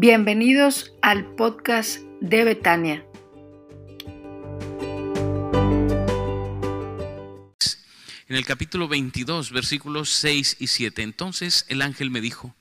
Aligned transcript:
Bienvenidos 0.00 0.92
al 1.02 1.34
podcast 1.34 1.98
de 2.20 2.44
Betania. 2.44 3.04
En 8.28 8.36
el 8.36 8.46
capítulo 8.46 8.86
22, 8.86 9.50
versículos 9.50 10.10
6 10.10 10.58
y 10.60 10.68
7, 10.68 11.02
entonces 11.02 11.66
el 11.68 11.82
ángel 11.82 12.12
me 12.12 12.20
dijo, 12.20 12.54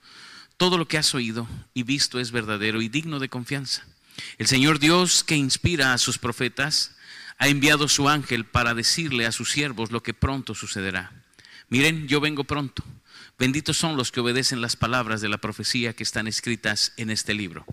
todo 0.57 0.79
lo 0.79 0.87
que 0.87 0.97
has 0.97 1.13
oído 1.13 1.47
y 1.75 1.83
visto 1.83 2.19
es 2.19 2.31
verdadero 2.31 2.81
y 2.81 2.89
digno 2.89 3.19
de 3.19 3.29
confianza. 3.29 3.85
El 4.39 4.47
Señor 4.47 4.79
Dios 4.79 5.23
que 5.23 5.35
inspira 5.35 5.93
a 5.93 5.99
sus 5.99 6.17
profetas 6.17 6.95
ha 7.37 7.49
enviado 7.49 7.87
su 7.87 8.09
ángel 8.09 8.45
para 8.45 8.73
decirle 8.73 9.27
a 9.27 9.31
sus 9.31 9.51
siervos 9.51 9.91
lo 9.91 10.01
que 10.01 10.15
pronto 10.15 10.55
sucederá. 10.55 11.11
Miren, 11.69 12.07
yo 12.07 12.19
vengo 12.19 12.45
pronto. 12.45 12.83
Benditos 13.39 13.77
son 13.77 13.97
los 13.97 14.11
que 14.11 14.19
obedecen 14.19 14.61
las 14.61 14.75
palabras 14.75 15.21
de 15.21 15.29
la 15.29 15.37
profecía 15.37 15.93
que 15.93 16.01
están 16.01 16.27
escritas 16.27 16.93
en 16.97 17.11
este 17.11 17.35
libro. 17.35 17.67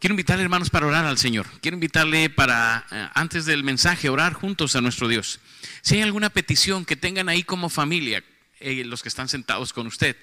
Quiero 0.00 0.14
invitarle, 0.14 0.42
hermanos, 0.42 0.68
para 0.68 0.86
orar 0.86 1.04
al 1.04 1.16
Señor. 1.16 1.46
Quiero 1.60 1.76
invitarle 1.76 2.28
para, 2.28 2.84
eh, 2.90 3.08
antes 3.14 3.46
del 3.46 3.62
mensaje, 3.62 4.08
orar 4.08 4.32
juntos 4.32 4.74
a 4.74 4.80
nuestro 4.80 5.06
Dios. 5.06 5.38
Si 5.82 5.94
hay 5.94 6.02
alguna 6.02 6.30
petición 6.30 6.84
que 6.84 6.96
tengan 6.96 7.28
ahí 7.28 7.44
como 7.44 7.68
familia, 7.68 8.24
eh, 8.58 8.84
los 8.84 9.02
que 9.02 9.08
están 9.08 9.28
sentados 9.28 9.72
con 9.72 9.86
usted, 9.86 10.16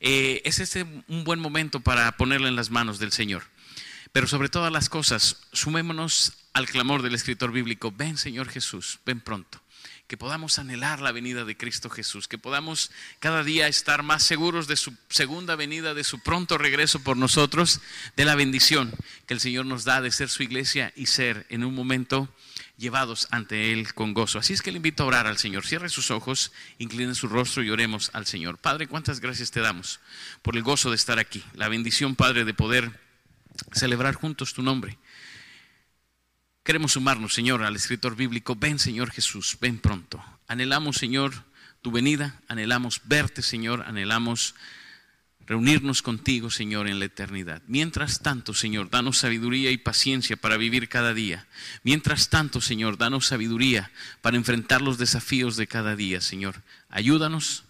eh, 0.00 0.40
es 0.46 0.60
este 0.60 0.86
un 1.08 1.24
buen 1.24 1.40
momento 1.40 1.80
para 1.80 2.16
ponerle 2.16 2.48
en 2.48 2.56
las 2.56 2.70
manos 2.70 2.98
del 2.98 3.12
Señor. 3.12 3.44
Pero 4.12 4.26
sobre 4.26 4.48
todas 4.48 4.72
las 4.72 4.88
cosas, 4.88 5.42
sumémonos 5.52 6.32
al 6.54 6.66
clamor 6.68 7.02
del 7.02 7.14
escritor 7.14 7.52
bíblico, 7.52 7.92
ven 7.92 8.16
Señor 8.16 8.48
Jesús, 8.48 9.00
ven 9.04 9.20
pronto 9.20 9.63
que 10.06 10.18
podamos 10.18 10.58
anhelar 10.58 11.00
la 11.00 11.12
venida 11.12 11.44
de 11.44 11.56
Cristo 11.56 11.88
Jesús, 11.88 12.28
que 12.28 12.36
podamos 12.36 12.90
cada 13.20 13.42
día 13.42 13.68
estar 13.68 14.02
más 14.02 14.22
seguros 14.22 14.66
de 14.66 14.76
su 14.76 14.94
segunda 15.08 15.56
venida, 15.56 15.94
de 15.94 16.04
su 16.04 16.20
pronto 16.20 16.58
regreso 16.58 17.02
por 17.02 17.16
nosotros, 17.16 17.80
de 18.16 18.24
la 18.24 18.34
bendición 18.34 18.92
que 19.26 19.34
el 19.34 19.40
Señor 19.40 19.66
nos 19.66 19.84
da 19.84 20.02
de 20.02 20.10
ser 20.10 20.28
su 20.28 20.42
iglesia 20.42 20.92
y 20.94 21.06
ser 21.06 21.46
en 21.48 21.64
un 21.64 21.74
momento 21.74 22.28
llevados 22.76 23.28
ante 23.30 23.72
Él 23.72 23.94
con 23.94 24.12
gozo. 24.12 24.38
Así 24.38 24.52
es 24.52 24.60
que 24.60 24.72
le 24.72 24.76
invito 24.76 25.02
a 25.02 25.06
orar 25.06 25.26
al 25.26 25.38
Señor. 25.38 25.64
Cierre 25.66 25.88
sus 25.88 26.10
ojos, 26.10 26.52
incline 26.78 27.14
su 27.14 27.28
rostro 27.28 27.62
y 27.62 27.70
oremos 27.70 28.10
al 28.12 28.26
Señor. 28.26 28.58
Padre, 28.58 28.88
cuántas 28.88 29.20
gracias 29.20 29.50
te 29.50 29.60
damos 29.60 30.00
por 30.42 30.56
el 30.56 30.62
gozo 30.62 30.90
de 30.90 30.96
estar 30.96 31.18
aquí, 31.18 31.42
la 31.54 31.68
bendición, 31.68 32.14
Padre, 32.14 32.44
de 32.44 32.54
poder 32.54 33.00
celebrar 33.72 34.14
juntos 34.14 34.52
tu 34.52 34.62
nombre. 34.62 34.98
Queremos 36.64 36.92
sumarnos, 36.92 37.34
Señor, 37.34 37.62
al 37.62 37.76
escritor 37.76 38.16
bíblico. 38.16 38.56
Ven, 38.56 38.78
Señor 38.78 39.10
Jesús, 39.10 39.58
ven 39.60 39.78
pronto. 39.78 40.24
Anhelamos, 40.48 40.96
Señor, 40.96 41.34
tu 41.82 41.90
venida. 41.90 42.40
Anhelamos 42.48 43.02
verte, 43.04 43.42
Señor. 43.42 43.84
Anhelamos 43.86 44.54
reunirnos 45.46 46.00
contigo, 46.00 46.48
Señor, 46.50 46.88
en 46.88 47.00
la 47.00 47.04
eternidad. 47.04 47.60
Mientras 47.66 48.20
tanto, 48.20 48.54
Señor, 48.54 48.88
danos 48.88 49.18
sabiduría 49.18 49.70
y 49.72 49.76
paciencia 49.76 50.38
para 50.38 50.56
vivir 50.56 50.88
cada 50.88 51.12
día. 51.12 51.46
Mientras 51.82 52.30
tanto, 52.30 52.62
Señor, 52.62 52.96
danos 52.96 53.26
sabiduría 53.26 53.90
para 54.22 54.38
enfrentar 54.38 54.80
los 54.80 54.96
desafíos 54.96 55.58
de 55.58 55.66
cada 55.66 55.96
día, 55.96 56.22
Señor. 56.22 56.62
Ayúdanos, 56.88 57.64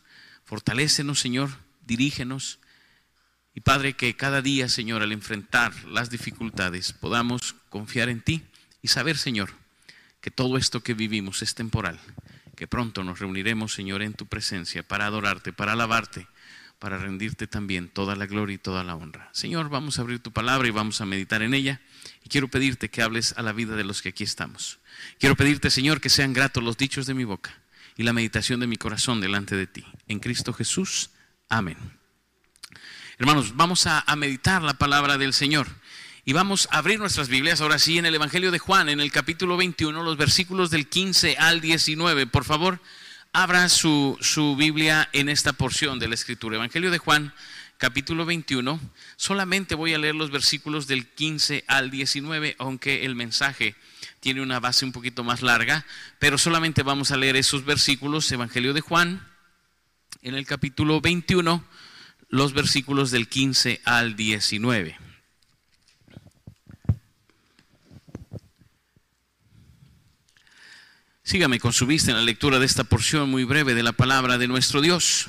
fortalécenos, 0.44 1.18
Señor, 1.18 1.50
dirígenos. 1.84 2.60
Y 3.56 3.60
Padre, 3.60 3.94
que 3.94 4.14
cada 4.14 4.40
día, 4.40 4.68
Señor, 4.68 5.02
al 5.02 5.10
enfrentar 5.10 5.72
las 5.86 6.10
dificultades, 6.10 6.92
podamos 6.92 7.56
confiar 7.70 8.08
en 8.08 8.20
ti 8.20 8.44
y 8.84 8.88
saber, 8.88 9.16
Señor, 9.16 9.50
que 10.20 10.30
todo 10.30 10.58
esto 10.58 10.82
que 10.82 10.92
vivimos 10.92 11.40
es 11.40 11.54
temporal, 11.54 11.98
que 12.54 12.66
pronto 12.66 13.02
nos 13.02 13.18
reuniremos, 13.18 13.72
Señor, 13.72 14.02
en 14.02 14.12
tu 14.12 14.26
presencia 14.26 14.86
para 14.86 15.06
adorarte, 15.06 15.54
para 15.54 15.72
alabarte, 15.72 16.26
para 16.78 16.98
rendirte 16.98 17.46
también 17.46 17.88
toda 17.88 18.14
la 18.14 18.26
gloria 18.26 18.56
y 18.56 18.58
toda 18.58 18.84
la 18.84 18.94
honra. 18.94 19.30
Señor, 19.32 19.70
vamos 19.70 19.98
a 19.98 20.02
abrir 20.02 20.18
tu 20.18 20.32
palabra 20.32 20.68
y 20.68 20.70
vamos 20.70 21.00
a 21.00 21.06
meditar 21.06 21.40
en 21.40 21.54
ella. 21.54 21.80
Y 22.24 22.28
quiero 22.28 22.48
pedirte 22.48 22.90
que 22.90 23.00
hables 23.00 23.32
a 23.38 23.42
la 23.42 23.54
vida 23.54 23.74
de 23.74 23.84
los 23.84 24.02
que 24.02 24.10
aquí 24.10 24.22
estamos. 24.22 24.80
Quiero 25.18 25.34
pedirte, 25.34 25.70
Señor, 25.70 26.02
que 26.02 26.10
sean 26.10 26.34
gratos 26.34 26.62
los 26.62 26.76
dichos 26.76 27.06
de 27.06 27.14
mi 27.14 27.24
boca 27.24 27.58
y 27.96 28.02
la 28.02 28.12
meditación 28.12 28.60
de 28.60 28.66
mi 28.66 28.76
corazón 28.76 29.22
delante 29.22 29.56
de 29.56 29.66
ti. 29.66 29.86
En 30.08 30.20
Cristo 30.20 30.52
Jesús. 30.52 31.08
Amén. 31.48 31.78
Hermanos, 33.16 33.56
vamos 33.56 33.86
a, 33.86 34.00
a 34.00 34.14
meditar 34.14 34.60
la 34.60 34.74
palabra 34.74 35.16
del 35.16 35.32
Señor. 35.32 35.68
Y 36.26 36.32
vamos 36.32 36.68
a 36.70 36.78
abrir 36.78 36.98
nuestras 36.98 37.28
Biblias 37.28 37.60
ahora 37.60 37.78
sí 37.78 37.98
en 37.98 38.06
el 38.06 38.14
Evangelio 38.14 38.50
de 38.50 38.58
Juan, 38.58 38.88
en 38.88 38.98
el 38.98 39.12
capítulo 39.12 39.58
21, 39.58 40.02
los 40.02 40.16
versículos 40.16 40.70
del 40.70 40.88
15 40.88 41.36
al 41.36 41.60
19. 41.60 42.26
Por 42.26 42.44
favor, 42.44 42.80
abra 43.34 43.68
su, 43.68 44.16
su 44.22 44.56
Biblia 44.56 45.10
en 45.12 45.28
esta 45.28 45.52
porción 45.52 45.98
de 45.98 46.08
la 46.08 46.14
Escritura. 46.14 46.56
Evangelio 46.56 46.90
de 46.90 46.96
Juan, 46.96 47.34
capítulo 47.76 48.24
21. 48.24 48.80
Solamente 49.16 49.74
voy 49.74 49.92
a 49.92 49.98
leer 49.98 50.14
los 50.14 50.30
versículos 50.30 50.86
del 50.86 51.06
15 51.08 51.64
al 51.66 51.90
19, 51.90 52.56
aunque 52.58 53.04
el 53.04 53.16
mensaje 53.16 53.74
tiene 54.20 54.40
una 54.40 54.60
base 54.60 54.86
un 54.86 54.92
poquito 54.92 55.24
más 55.24 55.42
larga, 55.42 55.84
pero 56.18 56.38
solamente 56.38 56.82
vamos 56.82 57.10
a 57.10 57.18
leer 57.18 57.36
esos 57.36 57.66
versículos, 57.66 58.32
Evangelio 58.32 58.72
de 58.72 58.80
Juan, 58.80 59.28
en 60.22 60.36
el 60.36 60.46
capítulo 60.46 61.02
21, 61.02 61.62
los 62.30 62.54
versículos 62.54 63.10
del 63.10 63.28
15 63.28 63.82
al 63.84 64.16
19. 64.16 65.03
Sígame 71.26 71.58
con 71.58 71.72
su 71.72 71.86
vista 71.86 72.10
en 72.10 72.18
la 72.18 72.22
lectura 72.22 72.58
de 72.58 72.66
esta 72.66 72.84
porción 72.84 73.30
muy 73.30 73.44
breve 73.44 73.74
de 73.74 73.82
la 73.82 73.92
palabra 73.92 74.36
de 74.36 74.46
nuestro 74.46 74.82
Dios. 74.82 75.28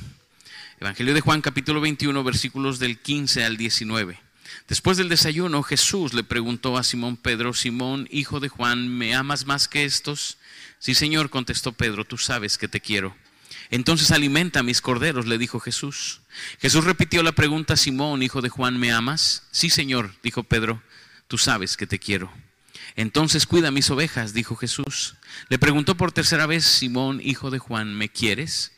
Evangelio 0.81 1.13
de 1.13 1.21
Juan 1.21 1.39
capítulo 1.39 1.79
21 1.79 2.21
versículos 2.21 2.79
del 2.79 2.99
15 2.99 3.45
al 3.45 3.55
19. 3.55 4.19
Después 4.67 4.97
del 4.97 5.07
desayuno 5.07 5.63
Jesús 5.63 6.13
le 6.13 6.25
preguntó 6.25 6.77
a 6.77 6.83
Simón 6.83 7.15
Pedro, 7.15 7.53
Simón, 7.53 8.09
hijo 8.11 8.41
de 8.41 8.49
Juan, 8.49 8.89
¿me 8.89 9.15
amas 9.15 9.45
más 9.45 9.69
que 9.69 9.85
estos? 9.85 10.37
Sí, 10.79 10.95
Señor, 10.95 11.29
contestó 11.29 11.71
Pedro, 11.71 12.03
tú 12.03 12.17
sabes 12.17 12.57
que 12.57 12.67
te 12.67 12.81
quiero. 12.81 13.15
Entonces 13.71 14.11
alimenta 14.11 14.59
a 14.59 14.63
mis 14.63 14.81
corderos, 14.81 15.27
le 15.27 15.37
dijo 15.37 15.61
Jesús. 15.61 16.19
Jesús 16.59 16.83
repitió 16.83 17.23
la 17.23 17.31
pregunta, 17.31 17.77
Simón, 17.77 18.21
hijo 18.21 18.41
de 18.41 18.49
Juan, 18.49 18.77
¿me 18.77 18.91
amas? 18.91 19.43
Sí, 19.51 19.69
Señor, 19.69 20.11
dijo 20.21 20.43
Pedro, 20.43 20.83
tú 21.29 21.37
sabes 21.37 21.77
que 21.77 21.87
te 21.87 21.99
quiero. 21.99 22.33
Entonces 22.95 23.45
cuida 23.45 23.71
mis 23.71 23.89
ovejas, 23.89 24.33
dijo 24.33 24.55
Jesús. 24.55 25.15
Le 25.49 25.59
preguntó 25.59 25.95
por 25.95 26.11
tercera 26.11 26.45
vez 26.45 26.65
Simón, 26.65 27.19
hijo 27.21 27.51
de 27.51 27.59
Juan, 27.59 27.93
¿me 27.93 28.09
quieres? 28.09 28.71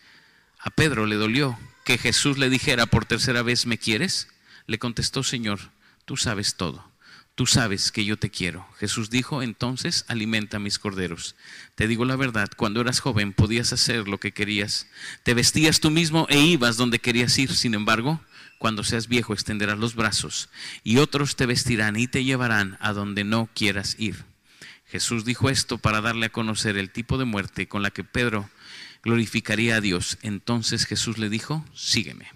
A 0.59 0.69
Pedro 0.71 1.05
le 1.05 1.15
dolió 1.15 1.57
que 1.85 1.97
Jesús 1.97 2.37
le 2.37 2.49
dijera 2.49 2.87
por 2.87 3.05
tercera 3.05 3.43
vez, 3.43 3.65
¿me 3.65 3.77
quieres? 3.77 4.27
Le 4.65 4.79
contestó, 4.79 5.23
Señor, 5.23 5.59
tú 6.05 6.17
sabes 6.17 6.55
todo. 6.55 6.91
Tú 7.37 7.45
sabes 7.45 7.91
que 7.91 8.03
yo 8.03 8.17
te 8.17 8.31
quiero. 8.31 8.67
Jesús 8.79 9.11
dijo, 9.11 9.43
entonces 9.43 10.05
alimenta 10.07 10.57
mis 10.57 10.79
corderos. 10.79 11.35
Te 11.75 11.87
digo 11.87 12.03
la 12.03 12.15
verdad, 12.15 12.49
cuando 12.57 12.81
eras 12.81 12.99
joven 12.99 13.31
podías 13.31 13.71
hacer 13.73 14.07
lo 14.07 14.19
que 14.19 14.31
querías. 14.31 14.87
Te 15.21 15.35
vestías 15.35 15.79
tú 15.79 15.91
mismo 15.91 16.25
e 16.31 16.39
ibas 16.39 16.77
donde 16.77 16.97
querías 16.97 17.37
ir. 17.37 17.53
Sin 17.53 17.75
embargo, 17.75 18.19
cuando 18.57 18.83
seas 18.83 19.07
viejo 19.07 19.33
extenderás 19.33 19.77
los 19.77 19.95
brazos 19.95 20.49
y 20.83 20.97
otros 20.97 21.35
te 21.35 21.45
vestirán 21.45 21.95
y 21.95 22.07
te 22.07 22.23
llevarán 22.23 22.77
a 22.81 22.93
donde 22.93 23.23
no 23.23 23.49
quieras 23.53 23.95
ir. 23.99 24.25
Jesús 24.85 25.25
dijo 25.25 25.49
esto 25.49 25.77
para 25.77 26.01
darle 26.01 26.27
a 26.27 26.31
conocer 26.31 26.77
el 26.77 26.91
tipo 26.91 27.17
de 27.17 27.25
muerte 27.25 27.67
con 27.67 27.81
la 27.81 27.91
que 27.91 28.03
Pedro 28.03 28.49
glorificaría 29.03 29.75
a 29.75 29.81
Dios. 29.81 30.17
Entonces 30.21 30.85
Jesús 30.85 31.17
le 31.17 31.29
dijo, 31.29 31.65
sígueme. 31.73 32.31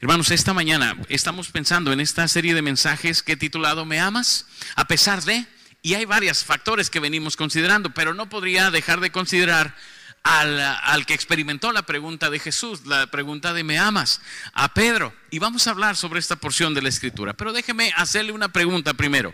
Hermanos, 0.00 0.30
esta 0.30 0.52
mañana 0.52 0.96
estamos 1.08 1.50
pensando 1.50 1.92
en 1.92 2.00
esta 2.00 2.26
serie 2.26 2.54
de 2.54 2.62
mensajes 2.62 3.22
que 3.22 3.32
he 3.32 3.36
titulado 3.36 3.84
¿Me 3.84 4.00
amas? 4.00 4.46
A 4.74 4.86
pesar 4.86 5.22
de, 5.22 5.46
y 5.80 5.94
hay 5.94 6.04
varios 6.04 6.44
factores 6.44 6.90
que 6.90 6.98
venimos 7.00 7.36
considerando, 7.36 7.94
pero 7.94 8.14
no 8.14 8.28
podría 8.28 8.70
dejar 8.70 9.00
de 9.00 9.12
considerar 9.12 9.76
al, 10.24 11.04
que 11.06 11.14
experimentó 11.14 11.72
la 11.72 11.82
pregunta 11.82 12.30
de 12.30 12.38
Jesús, 12.38 12.86
la 12.86 13.06
pregunta 13.08 13.52
de 13.52 13.64
¿me 13.64 13.78
amas? 13.78 14.20
A 14.52 14.72
Pedro. 14.72 15.14
Y 15.30 15.38
vamos 15.38 15.66
a 15.66 15.70
hablar 15.70 15.96
sobre 15.96 16.20
esta 16.20 16.36
porción 16.36 16.74
de 16.74 16.82
la 16.82 16.88
escritura. 16.88 17.32
Pero 17.32 17.52
déjeme 17.52 17.92
hacerle 17.96 18.32
una 18.32 18.50
pregunta 18.50 18.94
primero. 18.94 19.32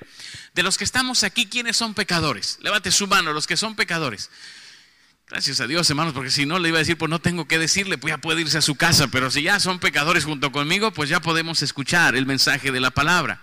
De 0.54 0.62
los 0.62 0.78
que 0.78 0.84
estamos 0.84 1.24
aquí, 1.24 1.46
¿quiénes 1.46 1.76
son 1.76 1.94
pecadores? 1.94 2.58
Levante 2.62 2.90
su 2.90 3.06
mano, 3.06 3.32
los 3.32 3.46
que 3.46 3.56
son 3.56 3.76
pecadores. 3.76 4.30
Gracias 5.28 5.60
a 5.60 5.66
Dios, 5.66 5.90
hermanos, 5.90 6.14
porque 6.14 6.30
si 6.30 6.46
no 6.46 6.58
le 6.58 6.70
iba 6.70 6.78
a 6.78 6.80
decir, 6.80 6.96
pues 6.96 7.10
no 7.10 7.18
tengo 7.18 7.46
que 7.46 7.58
decirle, 7.58 7.98
pues 7.98 8.12
ya 8.12 8.18
puede 8.18 8.40
irse 8.40 8.56
a 8.56 8.62
su 8.62 8.76
casa, 8.76 9.08
pero 9.08 9.30
si 9.30 9.42
ya 9.42 9.60
son 9.60 9.78
pecadores 9.78 10.24
junto 10.24 10.52
conmigo, 10.52 10.90
pues 10.90 11.10
ya 11.10 11.20
podemos 11.20 11.60
escuchar 11.60 12.16
el 12.16 12.24
mensaje 12.24 12.72
de 12.72 12.80
la 12.80 12.90
palabra. 12.90 13.42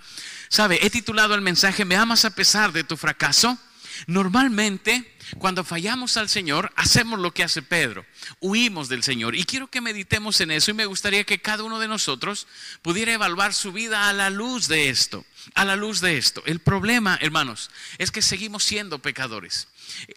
¿Sabe? 0.50 0.80
He 0.82 0.90
titulado 0.90 1.36
el 1.36 1.42
mensaje, 1.42 1.86
¿me 1.86 1.96
amas 1.96 2.26
a 2.26 2.32
pesar 2.32 2.72
de 2.72 2.84
tu 2.84 2.98
fracaso? 2.98 3.60
Normalmente 4.08 5.15
cuando 5.38 5.64
fallamos 5.64 6.18
al 6.18 6.30
Señor, 6.30 6.72
hacemos 6.76 7.20
lo 7.20 7.34
que 7.34 7.44
hace 7.44 7.62
Pedro, 7.62 8.06
huimos 8.40 8.90
del 8.90 9.04
Señor. 9.04 9.36
Y 9.36 9.44
quiero 9.44 9.68
que 9.68 9.82
meditemos 9.82 10.40
en 10.42 10.52
eso 10.52 10.72
y 10.72 10.76
me 10.76 10.86
gustaría 10.86 11.24
que 11.24 11.42
cada 11.42 11.64
uno 11.64 11.80
de 11.80 11.88
nosotros 11.88 12.48
pudiera 12.82 13.14
evaluar 13.14 13.54
su 13.54 13.72
vida 13.72 14.10
a 14.10 14.14
la 14.14 14.30
luz 14.30 14.68
de 14.68 14.90
esto, 14.90 15.26
a 15.54 15.66
la 15.66 15.76
luz 15.76 16.02
de 16.02 16.18
esto. 16.18 16.44
El 16.46 16.60
problema, 16.60 17.18
hermanos, 17.22 17.72
es 17.98 18.12
que 18.12 18.22
seguimos 18.22 18.64
siendo 18.64 19.00
pecadores. 19.00 19.68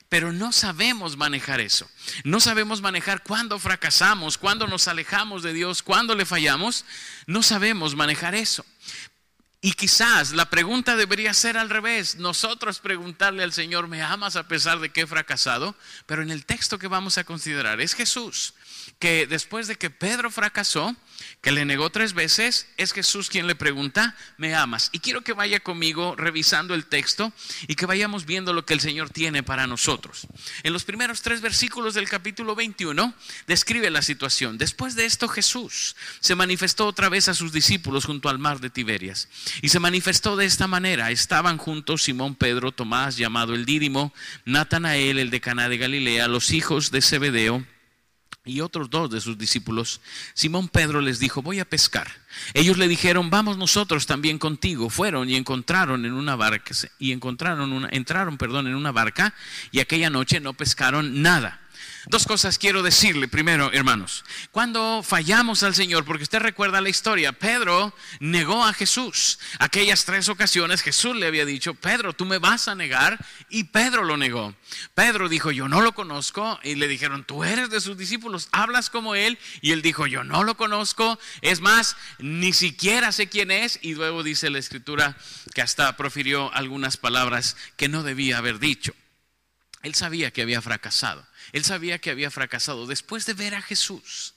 Pero 0.08 0.32
no 0.32 0.52
sabemos 0.52 1.16
manejar 1.16 1.60
eso. 1.60 1.88
No 2.24 2.40
sabemos 2.40 2.80
manejar 2.80 3.22
cuando 3.22 3.58
fracasamos, 3.58 4.38
cuando 4.38 4.66
nos 4.66 4.88
alejamos 4.88 5.42
de 5.42 5.52
Dios, 5.52 5.82
cuando 5.82 6.14
le 6.14 6.26
fallamos. 6.26 6.84
No 7.26 7.42
sabemos 7.42 7.94
manejar 7.94 8.34
eso. 8.34 8.64
Y 9.60 9.72
quizás 9.72 10.32
la 10.32 10.50
pregunta 10.50 10.94
debería 10.94 11.34
ser 11.34 11.58
al 11.58 11.68
revés, 11.68 12.14
nosotros 12.14 12.78
preguntarle 12.78 13.42
al 13.42 13.52
Señor, 13.52 13.88
¿me 13.88 14.02
amas 14.02 14.36
a 14.36 14.46
pesar 14.46 14.78
de 14.78 14.90
que 14.90 15.00
he 15.00 15.06
fracasado? 15.06 15.74
Pero 16.06 16.22
en 16.22 16.30
el 16.30 16.46
texto 16.46 16.78
que 16.78 16.86
vamos 16.86 17.18
a 17.18 17.24
considerar 17.24 17.80
es 17.80 17.94
Jesús, 17.94 18.54
que 19.00 19.26
después 19.26 19.66
de 19.66 19.74
que 19.74 19.90
Pedro 19.90 20.30
fracasó, 20.30 20.94
que 21.40 21.52
le 21.52 21.64
negó 21.64 21.90
tres 21.90 22.14
veces, 22.14 22.66
es 22.76 22.92
Jesús 22.92 23.28
quien 23.28 23.46
le 23.46 23.54
pregunta, 23.54 24.16
¿me 24.38 24.54
amas? 24.56 24.90
Y 24.92 24.98
quiero 24.98 25.22
que 25.22 25.32
vaya 25.32 25.60
conmigo 25.60 26.16
revisando 26.16 26.74
el 26.74 26.86
texto 26.86 27.32
y 27.68 27.76
que 27.76 27.86
vayamos 27.86 28.26
viendo 28.26 28.52
lo 28.52 28.66
que 28.66 28.74
el 28.74 28.80
Señor 28.80 29.10
tiene 29.10 29.44
para 29.44 29.68
nosotros. 29.68 30.26
En 30.64 30.72
los 30.72 30.84
primeros 30.84 31.22
tres 31.22 31.40
versículos 31.40 31.94
del 31.94 32.08
capítulo 32.08 32.56
21 32.56 33.14
describe 33.46 33.88
la 33.90 34.02
situación. 34.02 34.58
Después 34.58 34.96
de 34.96 35.04
esto 35.04 35.28
Jesús 35.28 35.94
se 36.18 36.34
manifestó 36.34 36.86
otra 36.86 37.08
vez 37.08 37.28
a 37.28 37.34
sus 37.34 37.52
discípulos 37.52 38.04
junto 38.04 38.28
al 38.28 38.38
mar 38.38 38.58
de 38.58 38.70
Tiberias. 38.70 39.28
Y 39.62 39.68
se 39.68 39.78
manifestó 39.78 40.36
de 40.36 40.46
esta 40.46 40.66
manera. 40.66 41.12
Estaban 41.12 41.56
juntos 41.56 42.02
Simón 42.02 42.34
Pedro, 42.34 42.72
Tomás, 42.72 43.16
llamado 43.16 43.54
el 43.54 43.64
Dídimo, 43.64 44.12
Natanael, 44.44 45.20
el 45.20 45.30
de 45.30 45.40
Caná 45.40 45.68
de 45.68 45.78
Galilea, 45.78 46.26
los 46.26 46.50
hijos 46.50 46.90
de 46.90 47.00
Zebedeo 47.00 47.64
y 48.48 48.60
otros 48.60 48.90
dos 48.90 49.10
de 49.10 49.20
sus 49.20 49.36
discípulos, 49.38 50.00
Simón 50.34 50.68
Pedro 50.68 51.00
les 51.00 51.18
dijo, 51.18 51.42
voy 51.42 51.60
a 51.60 51.64
pescar. 51.64 52.08
Ellos 52.54 52.78
le 52.78 52.88
dijeron, 52.88 53.30
vamos 53.30 53.56
nosotros 53.56 54.06
también 54.06 54.38
contigo. 54.38 54.90
Fueron 54.90 55.28
y 55.28 55.36
encontraron 55.36 56.04
en 56.04 56.12
una 56.12 56.36
barca, 56.36 56.74
y 56.98 57.12
encontraron 57.12 57.72
una, 57.72 57.88
entraron, 57.90 58.38
perdón, 58.38 58.66
en 58.66 58.74
una 58.74 58.92
barca, 58.92 59.34
y 59.70 59.80
aquella 59.80 60.10
noche 60.10 60.40
no 60.40 60.54
pescaron 60.54 61.22
nada. 61.22 61.60
Dos 62.06 62.26
cosas 62.26 62.58
quiero 62.58 62.82
decirle 62.82 63.28
primero, 63.28 63.72
hermanos. 63.72 64.24
Cuando 64.50 65.02
fallamos 65.02 65.62
al 65.62 65.74
Señor, 65.74 66.04
porque 66.04 66.22
usted 66.22 66.38
recuerda 66.38 66.80
la 66.80 66.88
historia, 66.88 67.32
Pedro 67.32 67.94
negó 68.20 68.64
a 68.64 68.72
Jesús. 68.72 69.38
Aquellas 69.58 70.04
tres 70.04 70.28
ocasiones 70.28 70.82
Jesús 70.82 71.16
le 71.16 71.26
había 71.26 71.44
dicho, 71.44 71.74
Pedro, 71.74 72.12
tú 72.12 72.24
me 72.24 72.38
vas 72.38 72.68
a 72.68 72.74
negar, 72.74 73.18
y 73.50 73.64
Pedro 73.64 74.04
lo 74.04 74.16
negó. 74.16 74.54
Pedro 74.94 75.28
dijo, 75.28 75.50
yo 75.50 75.68
no 75.68 75.80
lo 75.80 75.92
conozco, 75.92 76.58
y 76.62 76.76
le 76.76 76.88
dijeron, 76.88 77.24
tú 77.24 77.44
eres 77.44 77.68
de 77.70 77.80
sus 77.80 77.98
discípulos, 77.98 78.48
hablas 78.52 78.90
como 78.90 79.14
él, 79.14 79.38
y 79.60 79.72
él 79.72 79.82
dijo, 79.82 80.06
yo 80.06 80.24
no 80.24 80.44
lo 80.44 80.56
conozco, 80.56 81.18
es 81.42 81.60
más, 81.60 81.96
ni 82.18 82.52
siquiera 82.52 83.12
sé 83.12 83.28
quién 83.28 83.50
es, 83.50 83.78
y 83.82 83.94
luego 83.94 84.22
dice 84.22 84.50
la 84.50 84.58
escritura 84.58 85.16
que 85.54 85.62
hasta 85.62 85.96
profirió 85.96 86.52
algunas 86.54 86.96
palabras 86.96 87.56
que 87.76 87.88
no 87.88 88.02
debía 88.02 88.38
haber 88.38 88.58
dicho. 88.58 88.94
Él 89.82 89.94
sabía 89.94 90.30
que 90.32 90.42
había 90.42 90.60
fracasado. 90.60 91.26
Él 91.52 91.64
sabía 91.64 91.98
que 91.98 92.10
había 92.10 92.30
fracasado 92.30 92.86
después 92.86 93.26
de 93.26 93.34
ver 93.34 93.54
a 93.54 93.62
Jesús 93.62 94.34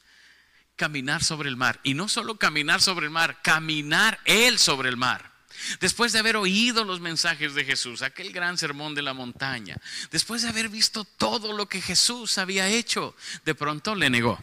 caminar 0.75 1.24
sobre 1.24 1.48
el 1.48 1.58
mar. 1.58 1.80
Y 1.84 1.94
no 1.94 2.10
solo 2.10 2.40
caminar 2.40 2.81
sobre 2.81 3.06
el 3.06 3.12
mar, 3.12 3.40
caminar 3.44 4.19
Él 4.25 4.58
sobre 4.58 4.90
el 4.90 4.98
mar. 4.98 5.31
Después 5.80 6.12
de 6.12 6.19
haber 6.19 6.38
oído 6.38 6.84
los 6.86 7.00
mensajes 7.00 7.54
de 7.54 7.66
Jesús, 7.66 8.02
aquel 8.02 8.31
gran 8.31 8.58
sermón 8.58 8.96
de 8.96 9.04
la 9.04 9.13
montaña, 9.13 9.78
después 10.10 10.42
de 10.42 10.50
haber 10.50 10.69
visto 10.69 11.04
todo 11.04 11.54
lo 11.54 11.68
que 11.68 11.81
Jesús 11.81 12.38
había 12.40 12.68
hecho, 12.68 13.16
de 13.46 13.54
pronto 13.54 13.94
le 13.94 14.10
negó. 14.10 14.40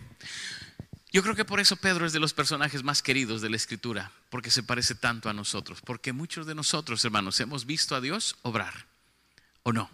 Yo 1.11 1.23
creo 1.23 1.35
que 1.35 1.45
por 1.45 1.59
eso 1.59 1.77
Pedro 1.77 2.07
es 2.07 2.13
de 2.13 2.21
los 2.21 2.35
personajes 2.35 2.85
más 2.85 3.03
queridos 3.03 3.41
de 3.41 3.51
la 3.51 3.57
Escritura, 3.57 4.13
porque 4.31 4.51
se 4.51 4.63
parece 4.63 4.95
tanto 4.95 5.29
a 5.29 5.33
nosotros, 5.33 5.81
porque 5.81 6.13
muchos 6.13 6.47
de 6.47 6.55
nosotros, 6.55 7.05
hermanos, 7.05 7.41
hemos 7.41 7.65
visto 7.65 7.97
a 7.97 8.01
Dios 8.01 8.37
obrar, 8.43 8.87
¿o 9.63 9.73
no? 9.73 9.91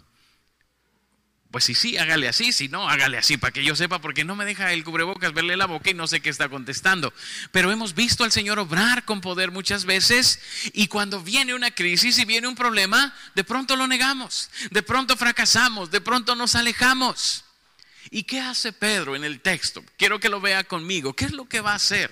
Pues 1.54 1.62
sí, 1.62 1.76
sí, 1.76 1.96
hágale 1.98 2.26
así, 2.26 2.50
si 2.50 2.66
no, 2.66 2.88
hágale 2.88 3.16
así, 3.16 3.36
para 3.36 3.52
que 3.52 3.62
yo 3.62 3.76
sepa, 3.76 4.00
porque 4.00 4.24
no 4.24 4.34
me 4.34 4.44
deja 4.44 4.72
el 4.72 4.82
cubrebocas 4.82 5.32
verle 5.32 5.56
la 5.56 5.66
boca 5.66 5.88
y 5.88 5.94
no 5.94 6.08
sé 6.08 6.20
qué 6.20 6.28
está 6.28 6.48
contestando. 6.48 7.14
Pero 7.52 7.70
hemos 7.70 7.94
visto 7.94 8.24
al 8.24 8.32
Señor 8.32 8.58
obrar 8.58 9.04
con 9.04 9.20
poder 9.20 9.52
muchas 9.52 9.84
veces 9.84 10.40
y 10.72 10.88
cuando 10.88 11.20
viene 11.20 11.54
una 11.54 11.70
crisis 11.70 12.18
y 12.18 12.24
viene 12.24 12.48
un 12.48 12.56
problema, 12.56 13.14
de 13.36 13.44
pronto 13.44 13.76
lo 13.76 13.86
negamos, 13.86 14.50
de 14.72 14.82
pronto 14.82 15.16
fracasamos, 15.16 15.92
de 15.92 16.00
pronto 16.00 16.34
nos 16.34 16.56
alejamos. 16.56 17.44
¿Y 18.10 18.24
qué 18.24 18.40
hace 18.40 18.72
Pedro 18.72 19.14
en 19.14 19.22
el 19.22 19.40
texto? 19.40 19.84
Quiero 19.96 20.18
que 20.18 20.30
lo 20.30 20.40
vea 20.40 20.64
conmigo. 20.64 21.14
¿Qué 21.14 21.24
es 21.24 21.32
lo 21.32 21.44
que 21.44 21.60
va 21.60 21.70
a 21.70 21.76
hacer? 21.76 22.10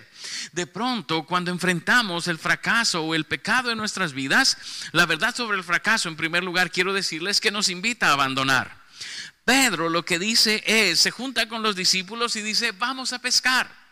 De 0.52 0.68
pronto, 0.68 1.24
cuando 1.24 1.50
enfrentamos 1.50 2.28
el 2.28 2.38
fracaso 2.38 3.02
o 3.02 3.16
el 3.16 3.24
pecado 3.24 3.72
en 3.72 3.78
nuestras 3.78 4.12
vidas, 4.12 4.56
la 4.92 5.04
verdad 5.04 5.34
sobre 5.34 5.58
el 5.58 5.64
fracaso, 5.64 6.08
en 6.08 6.14
primer 6.14 6.44
lugar, 6.44 6.70
quiero 6.70 6.92
decirles 6.92 7.40
que 7.40 7.50
nos 7.50 7.68
invita 7.68 8.08
a 8.08 8.12
abandonar. 8.12 8.81
Pedro 9.44 9.88
lo 9.88 10.04
que 10.04 10.18
dice 10.18 10.62
es, 10.66 11.00
se 11.00 11.10
junta 11.10 11.48
con 11.48 11.62
los 11.62 11.76
discípulos 11.76 12.36
y 12.36 12.42
dice, 12.42 12.72
vamos 12.72 13.12
a 13.12 13.18
pescar. 13.18 13.82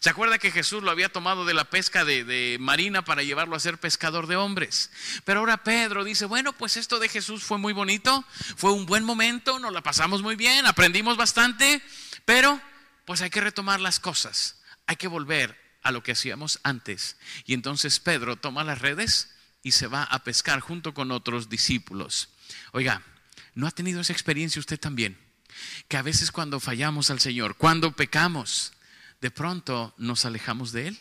¿Se 0.00 0.10
acuerda 0.10 0.38
que 0.38 0.50
Jesús 0.50 0.82
lo 0.82 0.90
había 0.90 1.08
tomado 1.08 1.44
de 1.44 1.54
la 1.54 1.64
pesca 1.64 2.04
de, 2.04 2.56
marina 2.60 3.02
para 3.02 3.22
llevarlo 3.22 3.56
a 3.56 3.60
ser 3.60 3.78
pescador 3.78 4.26
de 4.26 4.36
hombres? 4.36 4.90
Pero 5.24 5.40
ahora 5.40 5.64
Pedro 5.64 6.04
dice, 6.04 6.26
bueno, 6.26 6.52
pues 6.52 6.76
esto 6.76 6.98
de 6.98 7.08
Jesús 7.08 7.42
fue 7.42 7.58
muy 7.58 7.72
bonito, 7.72 8.24
fue 8.56 8.72
un 8.72 8.86
buen 8.86 9.04
momento, 9.04 9.58
nos 9.58 9.72
la 9.72 9.82
pasamos 9.82 10.22
muy 10.22 10.36
bien, 10.36 10.66
aprendimos 10.66 11.16
bastante, 11.16 11.82
pero 12.24 12.60
pues 13.04 13.22
hay 13.22 13.30
que 13.30 13.40
retomar 13.40 13.80
las 13.80 14.00
cosas, 14.00 14.60
hay 14.86 14.96
que 14.96 15.08
volver 15.08 15.58
a 15.82 15.92
lo 15.92 16.02
que 16.02 16.12
hacíamos 16.12 16.60
antes. 16.62 17.16
Y 17.46 17.54
entonces 17.54 18.00
Pedro 18.00 18.36
toma 18.36 18.64
las 18.64 18.80
redes 18.80 19.34
y 19.62 19.72
se 19.72 19.86
va 19.86 20.02
a 20.02 20.22
pescar 20.24 20.60
junto 20.60 20.94
con 20.94 21.10
otros 21.10 21.48
discípulos. 21.48 22.28
Oiga, 22.72 23.02
¿No 23.56 23.66
ha 23.66 23.70
tenido 23.70 24.02
esa 24.02 24.12
experiencia 24.12 24.60
usted 24.60 24.78
también? 24.78 25.18
Que 25.88 25.96
a 25.96 26.02
veces 26.02 26.30
cuando 26.30 26.60
fallamos 26.60 27.10
al 27.10 27.20
Señor, 27.20 27.56
cuando 27.56 27.92
pecamos, 27.92 28.74
de 29.22 29.30
pronto 29.30 29.94
nos 29.96 30.26
alejamos 30.26 30.72
de 30.72 30.88
Él 30.88 30.98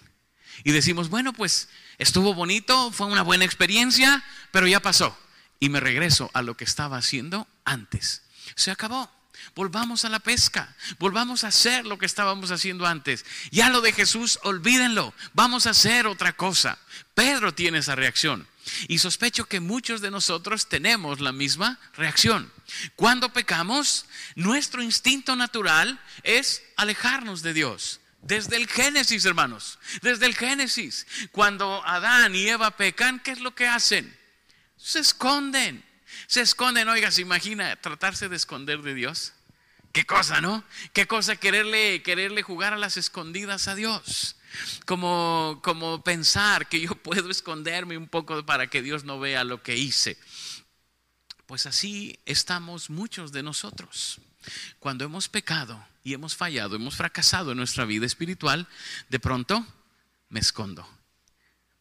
y 0.63 0.71
decimos, 0.71 1.09
bueno, 1.09 1.33
pues 1.33 1.67
estuvo 1.97 2.33
bonito, 2.33 2.91
fue 2.91 3.07
una 3.07 3.23
buena 3.23 3.43
experiencia, 3.43 4.23
pero 4.51 4.67
ya 4.67 4.79
pasó. 4.79 5.17
Y 5.59 5.67
me 5.67 5.81
regreso 5.81 6.31
a 6.33 6.41
lo 6.41 6.55
que 6.55 6.63
estaba 6.63 6.97
haciendo 6.97 7.45
antes. 7.65 8.23
Se 8.55 8.71
acabó. 8.71 9.11
Volvamos 9.53 10.05
a 10.05 10.09
la 10.09 10.19
pesca, 10.19 10.73
volvamos 10.97 11.43
a 11.43 11.49
hacer 11.49 11.85
lo 11.85 11.97
que 11.97 12.05
estábamos 12.05 12.51
haciendo 12.51 12.87
antes. 12.87 13.25
Ya 13.51 13.69
lo 13.69 13.81
de 13.81 13.91
Jesús, 13.91 14.39
olvídenlo, 14.43 15.13
vamos 15.33 15.67
a 15.67 15.71
hacer 15.71 16.07
otra 16.07 16.33
cosa. 16.33 16.79
Pedro 17.13 17.53
tiene 17.53 17.79
esa 17.79 17.95
reacción. 17.95 18.47
Y 18.88 19.00
sospecho 19.00 19.45
que 19.45 19.59
muchos 19.59 20.01
de 20.01 20.12
nosotros 20.12 20.67
tenemos 20.67 21.19
la 21.19 21.31
misma 21.31 21.79
reacción. 21.95 22.51
Cuando 22.95 23.31
pecamos, 23.31 24.06
nuestro 24.35 24.81
instinto 24.81 25.35
natural 25.35 26.01
es 26.23 26.63
alejarnos 26.75 27.41
de 27.41 27.53
Dios. 27.53 28.00
Desde 28.21 28.57
el 28.57 28.67
Génesis, 28.67 29.23
hermanos, 29.25 29.77
desde 30.01 30.25
el 30.25 30.36
Génesis. 30.36 31.05
Cuando 31.31 31.86
Adán 31.86 32.34
y 32.34 32.48
Eva 32.48 32.72
pecan, 32.72 33.19
¿qué 33.19 33.31
es 33.31 33.39
lo 33.39 33.53
que 33.53 33.67
hacen? 33.67 34.17
Se 34.77 35.00
esconden. 35.00 35.86
Se 36.27 36.41
esconden, 36.41 36.89
oiga, 36.89 37.12
se 37.12 37.22
imagina 37.22 37.75
tratarse 37.75 38.29
de 38.29 38.36
esconder 38.36 38.81
de 38.81 38.95
Dios. 38.95 39.34
Qué 39.91 40.05
cosa, 40.05 40.41
¿no? 40.41 40.63
Qué 40.91 41.07
cosa 41.07 41.36
quererle, 41.36 42.01
quererle 42.01 42.41
jugar 42.41 42.74
a 42.74 42.77
las 42.77 42.98
escondidas 42.98 43.67
a 43.67 43.75
Dios 43.75 44.36
como, 44.85 45.59
como 45.63 46.03
pensar 46.03 46.67
que 46.67 46.81
yo 46.81 46.95
puedo 46.95 47.29
esconderme 47.29 47.97
un 47.97 48.07
poco 48.07 48.45
para 48.45 48.67
que 48.67 48.81
Dios 48.81 49.03
no 49.03 49.19
vea 49.19 49.43
lo 49.43 49.63
que 49.63 49.77
hice. 49.77 50.17
Pues 51.45 51.65
así 51.65 52.19
estamos 52.25 52.89
muchos 52.89 53.31
de 53.31 53.43
nosotros. 53.43 54.19
Cuando 54.79 55.05
hemos 55.05 55.29
pecado 55.29 55.83
y 56.03 56.13
hemos 56.13 56.35
fallado, 56.35 56.75
hemos 56.75 56.95
fracasado 56.95 57.51
en 57.51 57.57
nuestra 57.57 57.85
vida 57.85 58.05
espiritual, 58.05 58.67
de 59.09 59.19
pronto 59.19 59.65
me 60.29 60.39
escondo 60.39 60.88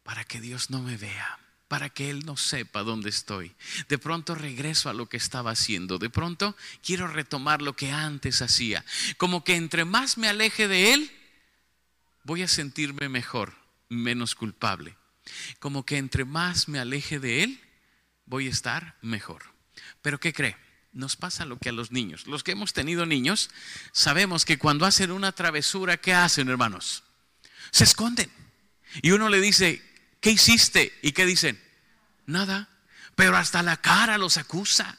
para 0.05 0.25
que 0.25 0.41
Dios 0.41 0.71
no 0.71 0.83
me 0.83 0.97
vea, 0.97 1.41
para 1.67 1.89
que 1.89 2.11
Él 2.11 2.25
no 2.25 2.37
sepa 2.37 2.83
dónde 2.83 3.11
estoy. 3.11 3.53
De 3.89 3.99
pronto 3.99 4.35
regreso 4.35 4.89
a 4.89 4.95
lo 4.95 5.09
que 5.09 5.17
estaba 5.17 5.51
haciendo, 5.51 5.99
de 5.99 6.11
pronto 6.11 6.55
quiero 6.85 7.09
retomar 7.09 7.63
lo 7.63 7.75
que 7.75 7.91
antes 7.91 8.43
hacía. 8.43 8.85
Como 9.17 9.43
que 9.43 9.57
entre 9.57 9.85
más 9.85 10.17
me 10.19 10.29
aleje 10.29 10.69
de 10.69 10.93
Él, 10.93 11.11
voy 12.25 12.43
a 12.43 12.49
sentirme 12.49 13.09
mejor, 13.09 13.55
menos 13.89 14.35
culpable. 14.35 14.97
Como 15.59 15.87
que 15.87 15.99
entre 15.99 16.25
más 16.25 16.69
me 16.69 16.79
aleje 16.79 17.21
de 17.21 17.45
Él, 17.45 17.61
voy 18.27 18.49
a 18.49 18.51
estar 18.51 18.97
mejor. 19.03 19.45
Pero 20.03 20.19
¿qué 20.19 20.33
cree? 20.33 20.57
Nos 20.93 21.17
pasa 21.17 21.45
lo 21.45 21.59
que 21.59 21.71
a 21.71 21.73
los 21.73 21.93
niños. 21.93 22.27
Los 22.27 22.45
que 22.45 22.53
hemos 22.53 22.73
tenido 22.73 23.07
niños, 23.07 23.51
sabemos 23.93 24.45
que 24.45 24.59
cuando 24.59 24.87
hacen 24.87 25.11
una 25.11 25.33
travesura, 25.33 25.97
¿qué 25.97 26.15
hacen, 26.15 26.49
hermanos? 26.49 27.05
Se 27.71 27.85
esconden. 27.85 28.31
Y 29.03 29.11
uno 29.11 29.29
le 29.29 29.41
dice, 29.41 29.83
¿qué 30.21 30.31
hiciste? 30.31 30.97
¿Y 31.03 31.13
qué 31.13 31.27
dicen? 31.27 31.61
Nada. 32.27 32.69
Pero 33.17 33.37
hasta 33.37 33.63
la 33.63 33.77
cara 33.77 34.19
los 34.19 34.37
acusa. 34.37 34.99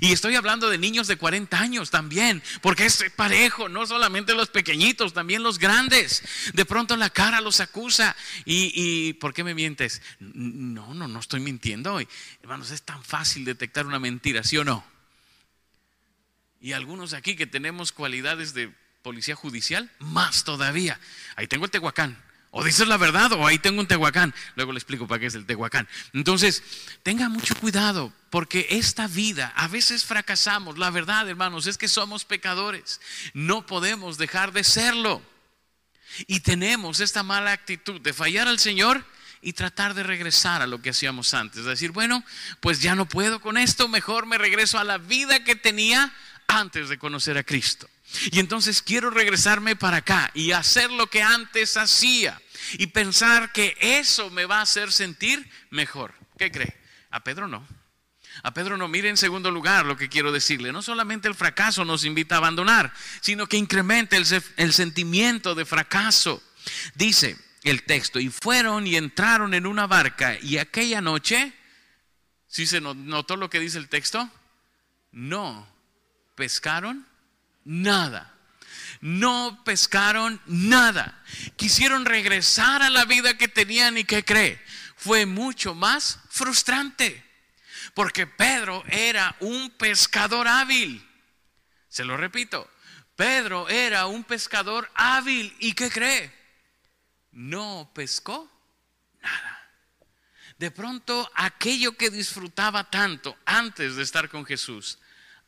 Y 0.00 0.12
estoy 0.12 0.36
hablando 0.36 0.70
de 0.70 0.78
niños 0.78 1.06
de 1.06 1.16
40 1.16 1.58
años 1.58 1.90
también, 1.90 2.42
porque 2.62 2.86
es 2.86 3.04
parejo, 3.16 3.68
no 3.68 3.86
solamente 3.86 4.34
los 4.34 4.48
pequeñitos, 4.48 5.12
también 5.12 5.42
los 5.42 5.58
grandes. 5.58 6.22
De 6.54 6.64
pronto 6.64 6.96
la 6.96 7.10
cara 7.10 7.40
los 7.40 7.60
acusa. 7.60 8.16
¿Y, 8.44 9.14
por 9.14 9.34
qué 9.34 9.44
me 9.44 9.54
mientes? 9.54 10.02
No, 10.20 10.94
no, 10.94 11.08
no 11.08 11.20
estoy 11.20 11.40
mintiendo. 11.40 11.98
Hermanos, 12.42 12.70
es 12.70 12.82
tan 12.82 13.02
fácil 13.04 13.44
detectar 13.44 13.86
una 13.86 13.98
mentira, 13.98 14.42
¿sí 14.44 14.56
o 14.56 14.64
no? 14.64 14.84
Y 16.60 16.72
algunos 16.72 17.12
aquí 17.12 17.36
que 17.36 17.46
tenemos 17.46 17.92
cualidades 17.92 18.54
de 18.54 18.72
policía 19.02 19.36
judicial, 19.36 19.90
más 20.00 20.44
todavía. 20.44 20.98
Ahí 21.36 21.46
tengo 21.46 21.64
el 21.64 21.70
Tehuacán. 21.70 22.20
O 22.50 22.64
dices 22.64 22.88
la 22.88 22.96
verdad 22.96 23.32
o 23.32 23.46
ahí 23.46 23.58
tengo 23.58 23.80
un 23.80 23.86
tehuacán. 23.86 24.34
Luego 24.54 24.72
le 24.72 24.78
explico 24.78 25.06
para 25.06 25.20
qué 25.20 25.26
es 25.26 25.34
el 25.34 25.46
tehuacán. 25.46 25.88
Entonces, 26.12 26.62
tenga 27.02 27.28
mucho 27.28 27.54
cuidado 27.56 28.12
porque 28.30 28.66
esta 28.70 29.06
vida, 29.08 29.52
a 29.56 29.68
veces 29.68 30.04
fracasamos. 30.04 30.78
La 30.78 30.90
verdad, 30.90 31.28
hermanos, 31.28 31.66
es 31.66 31.76
que 31.76 31.88
somos 31.88 32.24
pecadores. 32.24 33.00
No 33.34 33.66
podemos 33.66 34.16
dejar 34.16 34.52
de 34.52 34.64
serlo. 34.64 35.22
Y 36.26 36.40
tenemos 36.40 37.00
esta 37.00 37.22
mala 37.22 37.52
actitud 37.52 38.00
de 38.00 38.12
fallar 38.12 38.48
al 38.48 38.58
Señor 38.58 39.04
y 39.42 39.52
tratar 39.52 39.94
de 39.94 40.02
regresar 40.02 40.62
a 40.62 40.66
lo 40.66 40.80
que 40.80 40.90
hacíamos 40.90 41.34
antes. 41.34 41.64
Decir, 41.64 41.90
bueno, 41.90 42.24
pues 42.60 42.80
ya 42.80 42.94
no 42.94 43.06
puedo 43.06 43.40
con 43.40 43.58
esto, 43.58 43.88
mejor 43.88 44.26
me 44.26 44.38
regreso 44.38 44.78
a 44.78 44.84
la 44.84 44.98
vida 44.98 45.44
que 45.44 45.56
tenía 45.56 46.12
antes 46.48 46.88
de 46.88 46.98
conocer 46.98 47.36
a 47.38 47.44
Cristo. 47.44 47.88
Y 48.30 48.40
entonces 48.40 48.82
quiero 48.82 49.10
regresarme 49.10 49.76
para 49.76 49.98
acá 49.98 50.30
y 50.34 50.52
hacer 50.52 50.90
lo 50.90 51.08
que 51.08 51.22
antes 51.22 51.76
hacía 51.76 52.40
y 52.74 52.88
pensar 52.88 53.52
que 53.52 53.76
eso 53.80 54.30
me 54.30 54.46
va 54.46 54.58
a 54.58 54.62
hacer 54.62 54.92
sentir 54.92 55.48
mejor. 55.70 56.14
¿Qué 56.38 56.50
cree? 56.50 56.76
A 57.10 57.20
Pedro 57.20 57.48
no. 57.48 57.66
A 58.42 58.52
Pedro 58.52 58.76
no, 58.76 58.88
mire 58.88 59.08
en 59.08 59.16
segundo 59.16 59.50
lugar 59.50 59.86
lo 59.86 59.96
que 59.96 60.08
quiero 60.08 60.30
decirle. 60.32 60.72
No 60.72 60.82
solamente 60.82 61.28
el 61.28 61.34
fracaso 61.34 61.84
nos 61.84 62.04
invita 62.04 62.34
a 62.34 62.38
abandonar, 62.38 62.92
sino 63.20 63.46
que 63.46 63.56
incrementa 63.56 64.16
el, 64.16 64.72
sentimiento 64.72 65.54
de 65.54 65.64
fracaso. 65.64 66.42
Dice 66.94 67.36
el 67.62 67.84
texto, 67.84 68.20
y 68.20 68.28
fueron 68.28 68.86
y 68.86 68.96
entraron 68.96 69.54
en 69.54 69.66
una 69.66 69.86
barca 69.86 70.38
y 70.40 70.58
aquella 70.58 71.00
noche, 71.00 71.52
¿sí 72.46 72.66
se 72.66 72.80
notó 72.80 73.36
lo 73.36 73.50
que 73.50 73.60
dice 73.60 73.78
el 73.78 73.88
texto? 73.88 74.30
No 75.10 75.66
pescaron 76.34 77.06
nada 77.66 78.36
no 79.00 79.62
pescaron 79.64 80.40
nada. 80.46 81.22
Quisieron 81.56 82.04
regresar 82.04 82.82
a 82.82 82.90
la 82.90 83.04
vida 83.04 83.36
que 83.36 83.48
tenían 83.48 83.98
y 83.98 84.04
que 84.04 84.24
cree. 84.24 84.60
Fue 84.96 85.26
mucho 85.26 85.74
más 85.74 86.20
frustrante. 86.28 87.24
Porque 87.94 88.26
Pedro 88.26 88.84
era 88.88 89.36
un 89.40 89.70
pescador 89.70 90.48
hábil. 90.48 91.06
Se 91.88 92.04
lo 92.04 92.16
repito. 92.16 92.70
Pedro 93.14 93.68
era 93.68 94.06
un 94.06 94.24
pescador 94.24 94.90
hábil. 94.94 95.54
¿Y 95.60 95.72
qué 95.72 95.90
cree? 95.90 96.32
No 97.32 97.90
pescó 97.94 98.50
nada. 99.20 99.52
De 100.58 100.70
pronto, 100.70 101.30
aquello 101.34 101.96
que 101.96 102.10
disfrutaba 102.10 102.90
tanto 102.90 103.36
antes 103.44 103.96
de 103.96 104.02
estar 104.02 104.30
con 104.30 104.44
Jesús, 104.46 104.98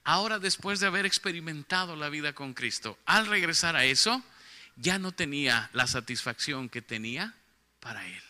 ahora 0.08 0.38
después 0.38 0.80
de 0.80 0.86
haber 0.86 1.04
experimentado 1.04 1.94
la 1.94 2.08
vida 2.08 2.32
con 2.32 2.54
Cristo, 2.54 2.98
al 3.04 3.26
regresar 3.26 3.76
a 3.76 3.84
eso, 3.84 4.24
ya 4.76 4.98
no 4.98 5.12
tenía 5.12 5.68
la 5.74 5.86
satisfacción 5.86 6.70
que 6.70 6.80
tenía 6.80 7.34
para 7.78 8.06
Él. 8.06 8.22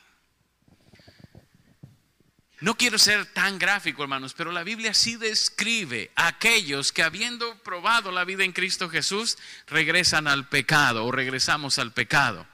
No 2.58 2.76
quiero 2.76 2.98
ser 2.98 3.26
tan 3.26 3.60
gráfico, 3.60 4.02
hermanos, 4.02 4.34
pero 4.34 4.50
la 4.50 4.64
Biblia 4.64 4.92
sí 4.92 5.14
describe 5.14 6.10
a 6.16 6.26
aquellos 6.26 6.90
que 6.90 7.04
habiendo 7.04 7.56
probado 7.62 8.10
la 8.10 8.24
vida 8.24 8.42
en 8.42 8.50
Cristo 8.50 8.90
Jesús, 8.90 9.38
regresan 9.68 10.26
al 10.26 10.48
pecado 10.48 11.04
o 11.04 11.12
regresamos 11.12 11.78
al 11.78 11.92
pecado. 11.92 12.44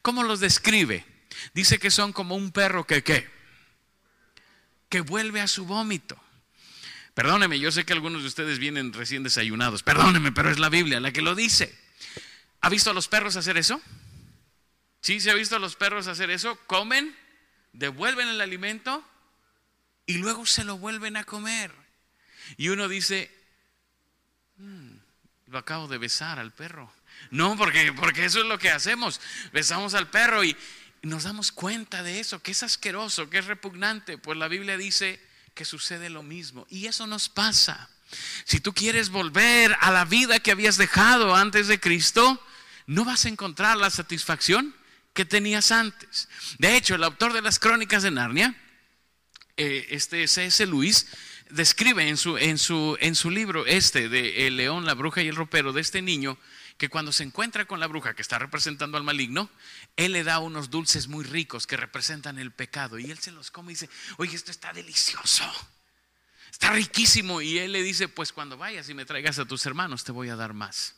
¿Cómo 0.00 0.22
los 0.22 0.40
describe? 0.40 1.04
Dice 1.52 1.78
que 1.78 1.90
son 1.90 2.14
como 2.14 2.36
un 2.36 2.50
perro 2.52 2.86
que 2.86 3.04
qué? 3.04 3.30
Que 4.88 5.02
vuelve 5.02 5.42
a 5.42 5.46
su 5.46 5.66
vómito. 5.66 6.21
Perdóneme, 7.14 7.58
yo 7.58 7.70
sé 7.70 7.84
que 7.84 7.92
algunos 7.92 8.22
de 8.22 8.28
ustedes 8.28 8.58
vienen 8.58 8.92
recién 8.92 9.22
desayunados. 9.22 9.82
Perdóneme, 9.82 10.32
pero 10.32 10.50
es 10.50 10.58
la 10.58 10.70
Biblia 10.70 11.00
la 11.00 11.12
que 11.12 11.22
lo 11.22 11.34
dice. 11.34 11.78
¿Ha 12.60 12.68
visto 12.68 12.90
a 12.90 12.94
los 12.94 13.08
perros 13.08 13.36
hacer 13.36 13.58
eso? 13.58 13.80
¿Sí 15.00 15.20
se 15.20 15.30
ha 15.30 15.34
visto 15.34 15.56
a 15.56 15.58
los 15.58 15.76
perros 15.76 16.06
hacer 16.06 16.30
eso? 16.30 16.56
Comen, 16.66 17.14
devuelven 17.72 18.28
el 18.28 18.40
alimento 18.40 19.04
y 20.06 20.18
luego 20.18 20.46
se 20.46 20.64
lo 20.64 20.78
vuelven 20.78 21.16
a 21.16 21.24
comer. 21.24 21.72
Y 22.56 22.68
uno 22.68 22.88
dice, 22.88 23.30
mm, 24.56 24.90
lo 25.48 25.58
acabo 25.58 25.88
de 25.88 25.98
besar 25.98 26.38
al 26.38 26.52
perro. 26.52 26.92
No, 27.30 27.56
porque, 27.56 27.92
porque 27.92 28.24
eso 28.24 28.40
es 28.40 28.46
lo 28.46 28.58
que 28.58 28.70
hacemos. 28.70 29.20
Besamos 29.52 29.94
al 29.94 30.08
perro 30.08 30.44
y 30.44 30.56
nos 31.02 31.24
damos 31.24 31.52
cuenta 31.52 32.02
de 32.02 32.20
eso, 32.20 32.40
que 32.40 32.52
es 32.52 32.62
asqueroso, 32.62 33.28
que 33.28 33.38
es 33.38 33.46
repugnante. 33.46 34.18
Pues 34.18 34.38
la 34.38 34.48
Biblia 34.48 34.76
dice, 34.76 35.20
que 35.54 35.64
sucede 35.64 36.10
lo 36.10 36.22
mismo. 36.22 36.66
Y 36.70 36.86
eso 36.86 37.06
nos 37.06 37.28
pasa. 37.28 37.90
Si 38.44 38.60
tú 38.60 38.72
quieres 38.72 39.10
volver 39.10 39.76
a 39.80 39.90
la 39.90 40.04
vida 40.04 40.40
que 40.40 40.50
habías 40.50 40.76
dejado 40.76 41.34
antes 41.34 41.68
de 41.68 41.80
Cristo, 41.80 42.42
no 42.86 43.04
vas 43.04 43.24
a 43.24 43.28
encontrar 43.28 43.76
la 43.76 43.90
satisfacción 43.90 44.74
que 45.14 45.24
tenías 45.24 45.72
antes. 45.72 46.28
De 46.58 46.76
hecho, 46.76 46.94
el 46.94 47.04
autor 47.04 47.32
de 47.32 47.42
las 47.42 47.58
crónicas 47.58 48.02
de 48.02 48.10
Narnia, 48.10 48.54
eh, 49.56 49.86
este 49.90 50.26
C.S. 50.26 50.66
Luis, 50.66 51.06
describe 51.50 52.08
en 52.08 52.16
su, 52.16 52.38
en, 52.38 52.58
su, 52.58 52.96
en 53.00 53.14
su 53.14 53.30
libro 53.30 53.66
este 53.66 54.08
de 54.08 54.46
El 54.46 54.56
león, 54.56 54.86
la 54.86 54.94
bruja 54.94 55.22
y 55.22 55.28
el 55.28 55.36
ropero 55.36 55.72
de 55.72 55.82
este 55.82 56.02
niño, 56.02 56.38
que 56.78 56.88
cuando 56.88 57.12
se 57.12 57.22
encuentra 57.22 57.66
con 57.66 57.78
la 57.78 57.86
bruja 57.86 58.14
que 58.14 58.22
está 58.22 58.38
representando 58.38 58.96
al 58.96 59.04
maligno, 59.04 59.50
él 59.96 60.12
le 60.12 60.24
da 60.24 60.38
unos 60.38 60.70
dulces 60.70 61.08
muy 61.08 61.24
ricos 61.24 61.66
que 61.66 61.76
representan 61.76 62.38
el 62.38 62.52
pecado 62.52 62.98
y 62.98 63.10
él 63.10 63.18
se 63.18 63.32
los 63.32 63.50
come 63.50 63.72
y 63.72 63.74
dice, 63.74 63.90
oye, 64.16 64.34
esto 64.34 64.50
está 64.50 64.72
delicioso, 64.72 65.44
está 66.50 66.70
riquísimo. 66.72 67.42
Y 67.42 67.58
él 67.58 67.72
le 67.72 67.82
dice, 67.82 68.08
pues 68.08 68.32
cuando 68.32 68.56
vayas 68.56 68.88
y 68.88 68.94
me 68.94 69.04
traigas 69.04 69.38
a 69.38 69.44
tus 69.44 69.66
hermanos, 69.66 70.04
te 70.04 70.12
voy 70.12 70.28
a 70.30 70.36
dar 70.36 70.54
más. 70.54 70.96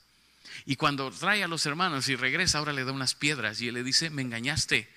Y 0.64 0.76
cuando 0.76 1.10
trae 1.10 1.42
a 1.42 1.48
los 1.48 1.66
hermanos 1.66 2.08
y 2.08 2.16
regresa, 2.16 2.58
ahora 2.58 2.72
le 2.72 2.84
da 2.84 2.92
unas 2.92 3.14
piedras 3.14 3.60
y 3.60 3.68
él 3.68 3.74
le 3.74 3.82
dice, 3.82 4.10
me 4.10 4.22
engañaste. 4.22 4.88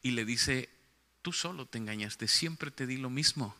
Y 0.00 0.12
le 0.12 0.24
dice, 0.24 0.70
tú 1.20 1.32
solo 1.32 1.66
te 1.66 1.78
engañaste, 1.78 2.28
siempre 2.28 2.70
te 2.70 2.86
di 2.86 2.96
lo 2.96 3.10
mismo, 3.10 3.56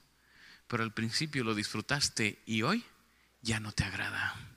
pero 0.66 0.82
al 0.82 0.92
principio 0.92 1.44
lo 1.44 1.54
disfrutaste 1.54 2.42
y 2.46 2.62
hoy 2.62 2.84
ya 3.42 3.61
no 3.61 3.72
te 3.72 3.84
agrada 3.84 4.51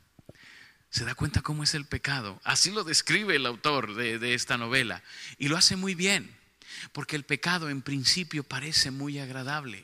se 0.96 1.04
da 1.04 1.14
cuenta 1.14 1.42
cómo 1.42 1.62
es 1.62 1.74
el 1.74 1.84
pecado. 1.84 2.40
Así 2.46 2.72
lo 2.72 2.86
describe 2.86 3.36
el 3.36 3.46
autor 3.46 3.96
de, 3.96 4.34
esta 4.34 4.58
novela. 4.58 5.04
Y 5.38 5.50
lo 5.50 5.58
hace 5.58 5.75
muy 5.75 5.94
bien, 5.94 6.34
porque 6.94 7.18
el 7.18 7.25
pecado 7.25 7.70
en 7.70 7.82
principio 7.82 8.46
parece 8.46 8.92
muy 8.92 9.20
agradable. 9.20 9.84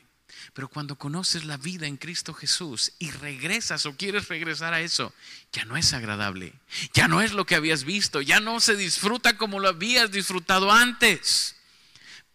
Pero 0.54 0.68
cuando 0.68 0.96
conoces 0.96 1.44
la 1.44 1.58
vida 1.58 1.86
en 1.86 1.98
Cristo 1.98 2.32
Jesús 2.32 2.92
y 2.98 3.10
regresas 3.10 3.84
o 3.84 3.94
quieres 3.94 4.28
regresar 4.28 4.72
a 4.72 4.80
eso, 4.80 5.12
ya 5.52 5.66
no 5.66 5.76
es 5.76 5.92
agradable. 5.92 6.54
Ya 6.94 7.08
no 7.08 7.20
es 7.20 7.34
lo 7.34 7.44
que 7.44 7.56
habías 7.56 7.84
visto. 7.84 8.22
Ya 8.22 8.40
no 8.40 8.58
se 8.58 8.74
disfruta 8.74 9.36
como 9.36 9.60
lo 9.60 9.68
habías 9.68 10.10
disfrutado 10.10 10.72
antes. 10.72 11.56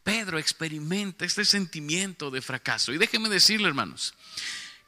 Pedro 0.03 0.37
experimenta 0.37 1.25
este 1.25 1.45
sentimiento 1.45 2.29
de 2.29 2.43
fracaso. 2.43 2.93
Y 2.93 2.99
déjeme 2.99 3.27
decirle, 3.27 3.69
hermanos, 3.69 4.13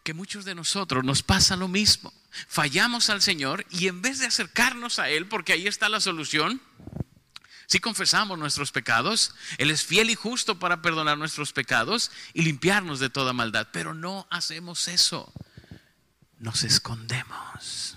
que 0.04 0.14
muchos 0.14 0.46
de 0.46 0.56
nosotros 0.56 1.04
nos 1.04 1.24
pasa 1.24 1.56
lo 1.56 1.68
mismo. 1.68 2.14
Fallamos 2.48 3.10
al 3.10 3.22
Señor 3.22 3.66
y 3.70 3.88
en 3.88 4.02
vez 4.02 4.20
de 4.20 4.28
acercarnos 4.28 5.00
a 5.00 5.10
Él, 5.10 5.28
porque 5.28 5.54
ahí 5.54 5.68
está 5.68 5.90
la 5.90 6.00
solución, 6.00 6.62
si 7.70 7.80
confesamos 7.80 8.40
nuestros 8.40 8.72
pecados, 8.72 9.36
Él 9.60 9.70
es 9.70 9.86
fiel 9.86 10.10
y 10.10 10.16
justo 10.16 10.58
para 10.58 10.82
perdonar 10.82 11.20
nuestros 11.20 11.54
pecados 11.54 12.12
y 12.34 12.42
limpiarnos 12.42 13.00
de 13.00 13.12
toda 13.12 13.32
maldad. 13.32 13.68
Pero 13.72 13.94
no 13.94 14.26
hacemos 14.32 14.88
eso. 14.88 15.32
Nos 16.40 16.64
escondemos. 16.64 17.96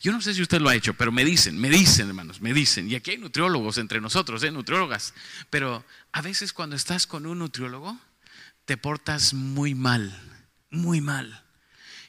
Yo 0.00 0.12
no 0.12 0.22
sé 0.22 0.32
si 0.32 0.40
usted 0.40 0.62
lo 0.62 0.70
ha 0.70 0.74
hecho, 0.74 0.94
pero 0.94 1.12
me 1.12 1.26
dicen, 1.26 1.58
me 1.58 1.68
dicen, 1.68 2.08
hermanos, 2.08 2.40
me 2.40 2.54
dicen. 2.54 2.90
Y 2.90 2.94
aquí 2.94 3.10
hay 3.10 3.18
nutriólogos 3.18 3.76
entre 3.76 4.00
nosotros, 4.00 4.42
¿eh? 4.44 4.50
nutriólogas. 4.50 5.12
Pero 5.50 5.84
a 6.12 6.22
veces 6.22 6.54
cuando 6.54 6.74
estás 6.74 7.06
con 7.06 7.26
un 7.26 7.40
nutriólogo, 7.40 7.98
te 8.64 8.78
portas 8.78 9.34
muy 9.34 9.74
mal 9.74 10.39
muy 10.70 11.00
mal. 11.00 11.44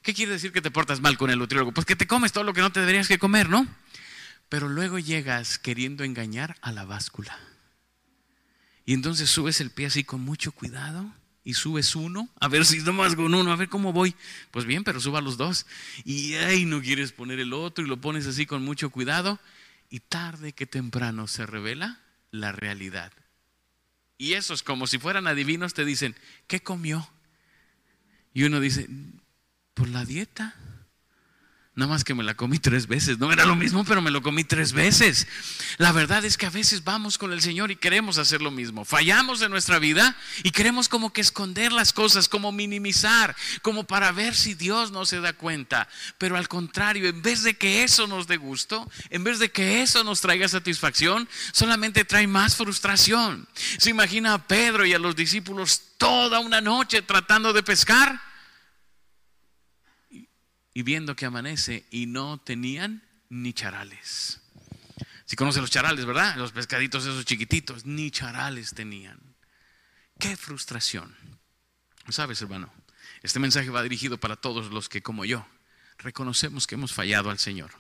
¿Qué 0.02 0.14
quiere 0.14 0.32
decir 0.32 0.52
que 0.52 0.62
te 0.62 0.72
portas 0.72 1.02
mal 1.02 1.18
con 1.18 1.30
el 1.30 1.40
nutriólogo? 1.40 1.74
Pues 1.74 1.86
que 1.86 1.96
te 1.96 2.08
comes 2.08 2.32
todo 2.32 2.44
lo 2.44 2.54
que 2.54 2.62
no 2.62 2.72
te 2.72 2.80
deberías 2.80 3.08
que 3.08 3.20
comer, 3.20 3.50
¿no? 3.50 3.68
Pero 4.50 4.68
luego 4.68 5.00
llegas 5.00 5.60
queriendo 5.60 6.04
engañar 6.04 6.58
a 6.62 6.72
la 6.72 6.86
báscula. 6.86 7.38
Y 8.86 8.94
entonces 8.94 9.30
subes 9.30 9.62
el 9.62 9.72
pie 9.72 9.86
así 9.86 10.04
con 10.04 10.22
mucho 10.22 10.52
cuidado 10.52 11.14
y 11.44 11.54
subes 11.54 11.96
uno, 11.96 12.30
a 12.40 12.48
ver 12.48 12.66
si 12.66 12.80
más 12.82 13.16
con 13.16 13.34
uno, 13.34 13.52
a 13.52 13.56
ver 13.56 13.70
cómo 13.70 13.94
voy. 13.94 14.16
Pues 14.52 14.66
bien, 14.66 14.84
pero 14.84 15.00
suba 15.00 15.22
los 15.22 15.38
dos. 15.38 15.66
Y 16.04 16.34
ahí 16.36 16.66
no 16.66 16.82
quieres 16.82 17.12
poner 17.12 17.40
el 17.40 17.54
otro 17.54 17.86
y 17.86 17.88
lo 17.88 18.02
pones 18.02 18.28
así 18.28 18.46
con 18.46 18.64
mucho 18.64 18.90
cuidado. 18.90 19.40
Y 19.90 20.00
tarde 20.00 20.54
que 20.54 20.66
temprano 20.66 21.28
se 21.28 21.46
revela 21.46 22.00
la 22.32 22.52
realidad. 22.52 23.12
Y 24.18 24.34
esos, 24.34 24.64
como 24.64 24.88
si 24.88 25.00
fueran 25.00 25.28
adivinos, 25.28 25.74
te 25.74 25.84
dicen, 25.84 26.16
¿qué 26.48 26.62
comió? 26.62 27.10
Y 28.34 28.44
uno 28.44 28.60
dice, 28.60 28.88
por 29.74 29.90
la 29.90 30.06
dieta. 30.06 30.56
Nada 31.74 31.90
más 31.90 32.04
que 32.04 32.14
me 32.14 32.24
la 32.24 32.36
comí 32.36 32.60
tres 32.60 32.86
veces. 32.86 33.18
No 33.18 33.32
era 33.32 33.46
lo 33.46 33.56
mismo, 33.56 33.86
pero 33.86 34.02
me 34.02 34.12
lo 34.12 34.22
comí 34.22 34.44
tres 34.44 34.74
veces. 34.74 35.26
La 35.78 35.94
verdad 35.94 36.26
es 36.26 36.36
que 36.36 36.46
a 36.46 36.50
veces 36.50 36.84
vamos 36.84 37.18
con 37.18 37.32
el 37.32 37.42
Señor 37.42 37.72
y 37.72 37.78
queremos 37.78 38.18
hacer 38.18 38.42
lo 38.42 38.52
mismo. 38.52 38.84
Fallamos 38.84 39.42
en 39.42 39.52
nuestra 39.52 39.80
vida 39.80 40.18
y 40.44 40.52
queremos 40.52 40.90
como 40.90 41.14
que 41.14 41.22
esconder 41.22 41.72
las 41.72 41.94
cosas, 41.94 42.28
como 42.28 42.52
minimizar, 42.52 43.38
como 43.62 43.86
para 43.86 44.12
ver 44.12 44.36
si 44.36 44.54
Dios 44.54 44.92
no 44.92 45.06
se 45.06 45.22
da 45.22 45.32
cuenta. 45.32 45.88
Pero 46.18 46.36
al 46.36 46.50
contrario, 46.50 47.08
en 47.08 47.22
vez 47.22 47.42
de 47.44 47.54
que 47.54 47.84
eso 47.84 48.06
nos 48.06 48.28
dé 48.28 48.36
gusto, 48.36 48.92
en 49.10 49.24
vez 49.24 49.40
de 49.40 49.50
que 49.50 49.82
eso 49.82 50.04
nos 50.04 50.20
traiga 50.20 50.50
satisfacción, 50.50 51.30
solamente 51.54 52.04
trae 52.04 52.28
más 52.28 52.58
frustración. 52.58 53.48
¿Se 53.78 53.92
imagina 53.92 54.34
a 54.34 54.46
Pedro 54.46 54.86
y 54.86 54.94
a 54.94 55.00
los 55.00 55.16
discípulos 55.16 55.82
toda 55.98 56.42
una 56.42 56.60
noche 56.60 57.02
tratando 57.02 57.54
de 57.54 57.64
pescar? 57.64 58.31
Y 60.74 60.84
viendo 60.84 61.16
que 61.16 61.26
amanece 61.26 61.86
y 61.92 62.06
no 62.06 62.40
tenían 62.40 63.04
ni 63.30 63.54
charales. 63.54 64.42
Si 65.26 65.36
conocen 65.36 65.62
los 65.62 65.72
charales, 65.72 66.06
¿verdad? 66.06 66.36
Los 66.36 66.52
pescaditos 66.52 67.06
esos 67.06 67.26
chiquititos, 67.26 67.86
ni 67.86 68.12
charales 68.12 68.74
tenían. 68.74 69.20
Qué 70.20 70.36
frustración. 70.36 71.16
¿Sabes, 72.10 72.42
hermano? 72.42 72.72
Este 73.24 73.40
mensaje 73.40 73.70
va 73.70 73.84
dirigido 73.84 74.18
para 74.18 74.36
todos 74.36 74.72
los 74.72 74.90
que, 74.90 75.02
como 75.02 75.26
yo, 75.26 75.48
reconocemos 75.98 76.68
que 76.68 76.76
hemos 76.76 76.94
fallado 76.94 77.30
al 77.30 77.40
Señor. 77.40 77.72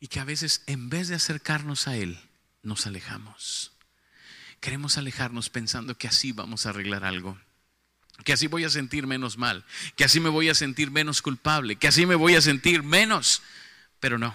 Y 0.00 0.08
que 0.08 0.20
a 0.20 0.24
veces, 0.24 0.62
en 0.66 0.88
vez 0.88 1.08
de 1.08 1.16
acercarnos 1.16 1.88
a 1.88 1.96
Él, 1.96 2.18
nos 2.62 2.86
alejamos. 2.86 3.72
Queremos 4.60 4.96
alejarnos 4.98 5.50
pensando 5.50 5.96
que 5.96 6.08
así 6.08 6.32
vamos 6.32 6.66
a 6.66 6.70
arreglar 6.70 7.04
algo 7.04 7.38
que 8.24 8.32
así 8.32 8.46
voy 8.46 8.64
a 8.64 8.70
sentir 8.70 9.06
menos 9.06 9.38
mal, 9.38 9.64
que 9.96 10.04
así 10.04 10.20
me 10.20 10.28
voy 10.28 10.48
a 10.48 10.54
sentir 10.54 10.90
menos 10.90 11.22
culpable, 11.22 11.76
que 11.76 11.88
así 11.88 12.06
me 12.06 12.14
voy 12.14 12.34
a 12.34 12.40
sentir 12.40 12.82
menos. 12.82 13.42
Pero 14.00 14.18
no, 14.18 14.34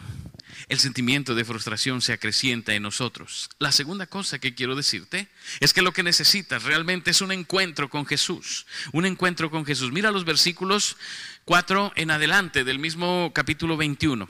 el 0.69 0.79
sentimiento 0.79 1.35
de 1.35 1.45
frustración 1.45 2.01
se 2.01 2.13
acrecienta 2.13 2.73
en 2.73 2.83
nosotros. 2.83 3.49
La 3.59 3.71
segunda 3.71 4.07
cosa 4.07 4.39
que 4.39 4.55
quiero 4.55 4.75
decirte 4.75 5.27
es 5.59 5.73
que 5.73 5.81
lo 5.81 5.91
que 5.91 6.03
necesitas 6.03 6.63
realmente 6.63 7.11
es 7.11 7.21
un 7.21 7.31
encuentro 7.31 7.89
con 7.89 8.05
Jesús, 8.05 8.65
un 8.91 9.05
encuentro 9.05 9.51
con 9.51 9.65
Jesús. 9.65 9.91
Mira 9.91 10.11
los 10.11 10.25
versículos 10.25 10.97
4 11.45 11.93
en 11.95 12.11
adelante 12.11 12.63
del 12.63 12.79
mismo 12.79 13.31
capítulo 13.33 13.77
21. 13.77 14.29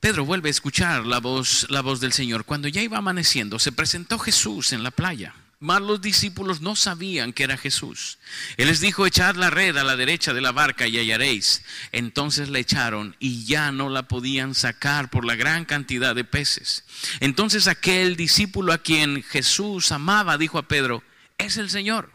Pedro 0.00 0.24
vuelve 0.24 0.48
a 0.48 0.50
escuchar 0.50 1.06
la 1.06 1.20
voz, 1.20 1.66
la 1.68 1.80
voz 1.80 2.00
del 2.00 2.12
Señor. 2.12 2.44
Cuando 2.44 2.68
ya 2.68 2.82
iba 2.82 2.98
amaneciendo, 2.98 3.58
se 3.58 3.72
presentó 3.72 4.18
Jesús 4.18 4.72
en 4.72 4.82
la 4.82 4.90
playa 4.90 5.34
mas 5.58 5.80
los 5.80 6.00
discípulos 6.00 6.60
no 6.60 6.76
sabían 6.76 7.32
que 7.32 7.44
era 7.44 7.56
Jesús. 7.56 8.18
Él 8.56 8.68
les 8.68 8.80
dijo, 8.80 9.06
echad 9.06 9.36
la 9.36 9.50
red 9.50 9.76
a 9.76 9.84
la 9.84 9.96
derecha 9.96 10.34
de 10.34 10.40
la 10.40 10.52
barca 10.52 10.86
y 10.86 10.98
hallaréis. 10.98 11.62
Entonces 11.92 12.48
la 12.48 12.58
echaron 12.58 13.16
y 13.18 13.44
ya 13.44 13.72
no 13.72 13.88
la 13.88 14.08
podían 14.08 14.54
sacar 14.54 15.10
por 15.10 15.24
la 15.24 15.34
gran 15.34 15.64
cantidad 15.64 16.14
de 16.14 16.24
peces. 16.24 16.84
Entonces 17.20 17.66
aquel 17.68 18.16
discípulo 18.16 18.72
a 18.72 18.78
quien 18.78 19.22
Jesús 19.22 19.92
amaba 19.92 20.38
dijo 20.38 20.58
a 20.58 20.68
Pedro, 20.68 21.02
es 21.38 21.56
el 21.56 21.70
Señor. 21.70 22.12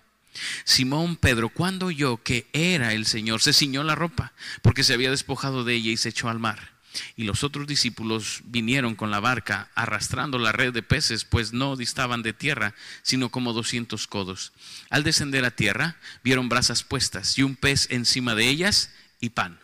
Simón 0.63 1.17
Pedro, 1.17 1.49
cuando 1.49 1.87
oyó 1.87 2.17
que 2.23 2.47
era 2.53 2.93
el 2.93 3.05
Señor, 3.05 3.41
se 3.41 3.53
ciñó 3.53 3.83
la 3.83 3.95
ropa, 3.95 4.33
porque 4.61 4.83
se 4.83 4.93
había 4.93 5.11
despojado 5.11 5.63
de 5.63 5.73
ella 5.75 5.91
y 5.91 5.97
se 5.97 6.09
echó 6.09 6.29
al 6.29 6.39
mar. 6.39 6.70
Y 7.15 7.23
los 7.23 7.43
otros 7.43 7.67
discípulos 7.67 8.41
vinieron 8.45 8.95
con 8.95 9.11
la 9.11 9.19
barca 9.19 9.69
arrastrando 9.75 10.37
la 10.37 10.51
red 10.51 10.73
de 10.73 10.83
peces, 10.83 11.25
pues 11.25 11.53
no 11.53 11.75
distaban 11.75 12.21
de 12.23 12.33
tierra, 12.33 12.73
sino 13.01 13.29
como 13.29 13.53
doscientos 13.53 14.07
codos. 14.07 14.51
Al 14.89 15.03
descender 15.03 15.45
a 15.45 15.51
tierra, 15.51 15.97
vieron 16.23 16.49
brasas 16.49 16.83
puestas 16.83 17.37
y 17.37 17.43
un 17.43 17.55
pez 17.55 17.87
encima 17.91 18.35
de 18.35 18.49
ellas 18.49 18.91
y 19.19 19.29
pan. 19.29 19.59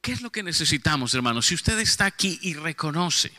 ¿Qué 0.00 0.12
es 0.12 0.22
lo 0.22 0.32
que 0.32 0.42
necesitamos, 0.42 1.14
hermanos? 1.14 1.46
Si 1.46 1.54
usted 1.54 1.78
está 1.78 2.06
aquí 2.06 2.38
y 2.42 2.54
reconoce 2.54 3.32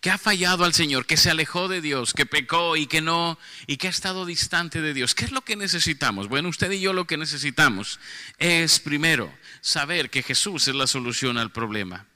que 0.00 0.10
ha 0.10 0.18
fallado 0.18 0.64
al 0.64 0.74
Señor, 0.74 1.06
que 1.06 1.16
se 1.16 1.30
alejó 1.30 1.68
de 1.68 1.80
Dios, 1.80 2.14
que 2.14 2.26
pecó 2.26 2.76
y 2.76 2.86
que 2.86 3.00
no, 3.00 3.38
y 3.66 3.76
que 3.76 3.86
ha 3.86 3.90
estado 3.90 4.26
distante 4.26 4.80
de 4.80 4.94
Dios. 4.94 5.14
¿Qué 5.14 5.24
es 5.24 5.32
lo 5.32 5.42
que 5.42 5.56
necesitamos? 5.56 6.28
Bueno, 6.28 6.48
usted 6.48 6.70
y 6.72 6.80
yo 6.80 6.92
lo 6.92 7.06
que 7.06 7.16
necesitamos 7.16 8.00
es 8.38 8.80
primero 8.80 9.32
saber 9.60 10.10
que 10.10 10.22
Jesús 10.22 10.68
es 10.68 10.74
la 10.74 10.86
solución 10.86 11.38
al 11.38 11.52
problema. 11.52 12.06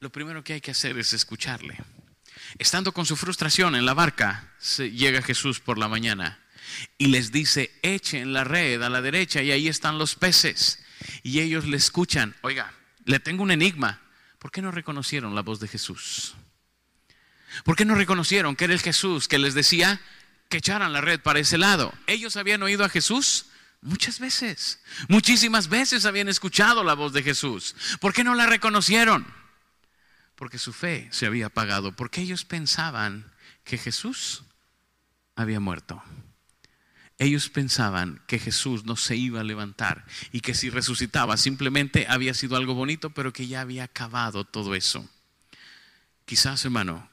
Lo 0.00 0.10
primero 0.10 0.42
que 0.42 0.54
hay 0.54 0.60
que 0.60 0.72
hacer 0.72 0.98
es 0.98 1.12
escucharle. 1.12 1.78
Estando 2.58 2.92
con 2.92 3.06
su 3.06 3.16
frustración 3.16 3.76
en 3.76 3.86
la 3.86 3.94
barca, 3.94 4.52
llega 4.78 5.22
Jesús 5.22 5.60
por 5.60 5.78
la 5.78 5.88
mañana 5.88 6.40
y 6.98 7.06
les 7.06 7.32
dice, 7.32 7.72
echen 7.82 8.32
la 8.32 8.44
red 8.44 8.82
a 8.82 8.90
la 8.90 9.00
derecha 9.00 9.42
y 9.42 9.50
ahí 9.50 9.68
están 9.68 9.98
los 9.98 10.14
peces. 10.16 10.82
Y 11.22 11.40
ellos 11.40 11.66
le 11.66 11.76
escuchan, 11.76 12.34
oiga, 12.42 12.72
le 13.04 13.20
tengo 13.20 13.42
un 13.42 13.50
enigma. 13.50 14.00
¿Por 14.38 14.50
qué 14.50 14.62
no 14.62 14.70
reconocieron 14.70 15.34
la 15.34 15.42
voz 15.42 15.60
de 15.60 15.68
Jesús? 15.68 16.34
¿Por 17.64 17.76
qué 17.76 17.84
no 17.84 17.94
reconocieron 17.94 18.56
que 18.56 18.64
era 18.64 18.74
el 18.74 18.80
Jesús 18.80 19.28
que 19.28 19.38
les 19.38 19.54
decía 19.54 20.00
que 20.48 20.58
echaran 20.58 20.92
la 20.92 21.00
red 21.00 21.20
para 21.20 21.38
ese 21.38 21.58
lado? 21.58 21.92
Ellos 22.06 22.36
habían 22.36 22.62
oído 22.62 22.84
a 22.84 22.88
Jesús 22.88 23.46
muchas 23.80 24.20
veces, 24.20 24.80
muchísimas 25.08 25.68
veces 25.68 26.06
habían 26.06 26.28
escuchado 26.28 26.84
la 26.84 26.94
voz 26.94 27.12
de 27.12 27.22
Jesús. 27.22 27.74
¿Por 28.00 28.12
qué 28.12 28.24
no 28.24 28.34
la 28.34 28.46
reconocieron? 28.46 29.26
Porque 30.36 30.58
su 30.58 30.72
fe 30.72 31.08
se 31.10 31.26
había 31.26 31.46
apagado, 31.46 31.94
porque 31.94 32.20
ellos 32.20 32.44
pensaban 32.44 33.30
que 33.64 33.78
Jesús 33.78 34.44
había 35.36 35.60
muerto. 35.60 36.02
Ellos 37.18 37.50
pensaban 37.50 38.20
que 38.26 38.38
Jesús 38.38 38.84
no 38.84 38.96
se 38.96 39.14
iba 39.14 39.40
a 39.40 39.44
levantar 39.44 40.04
y 40.32 40.40
que 40.40 40.54
si 40.54 40.70
resucitaba 40.70 41.36
simplemente 41.36 42.06
había 42.08 42.34
sido 42.34 42.56
algo 42.56 42.74
bonito, 42.74 43.10
pero 43.10 43.32
que 43.32 43.46
ya 43.46 43.60
había 43.60 43.84
acabado 43.84 44.44
todo 44.44 44.74
eso. 44.74 45.08
Quizás, 46.24 46.64
hermano, 46.64 47.08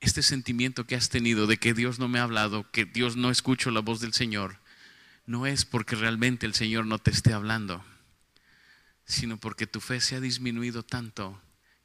este 0.00 0.22
sentimiento 0.22 0.86
que 0.86 0.96
has 0.96 1.08
tenido 1.08 1.46
de 1.46 1.56
que 1.56 1.74
Dios 1.74 1.98
no 1.98 2.08
me 2.08 2.18
ha 2.18 2.24
hablado, 2.24 2.70
que 2.70 2.84
Dios 2.84 3.16
no 3.16 3.30
escucho 3.30 3.70
la 3.70 3.80
voz 3.80 4.00
del 4.00 4.12
Señor, 4.12 4.58
no 5.24 5.46
es 5.46 5.64
porque 5.64 5.96
realmente 5.96 6.46
el 6.46 6.54
Señor 6.54 6.86
no 6.86 6.98
te 6.98 7.10
esté 7.10 7.32
hablando, 7.32 7.84
sino 9.04 9.38
porque 9.38 9.66
tu 9.66 9.80
fe 9.80 10.00
se 10.00 10.16
ha 10.16 10.20
disminuido 10.20 10.82
tanto 10.82 11.40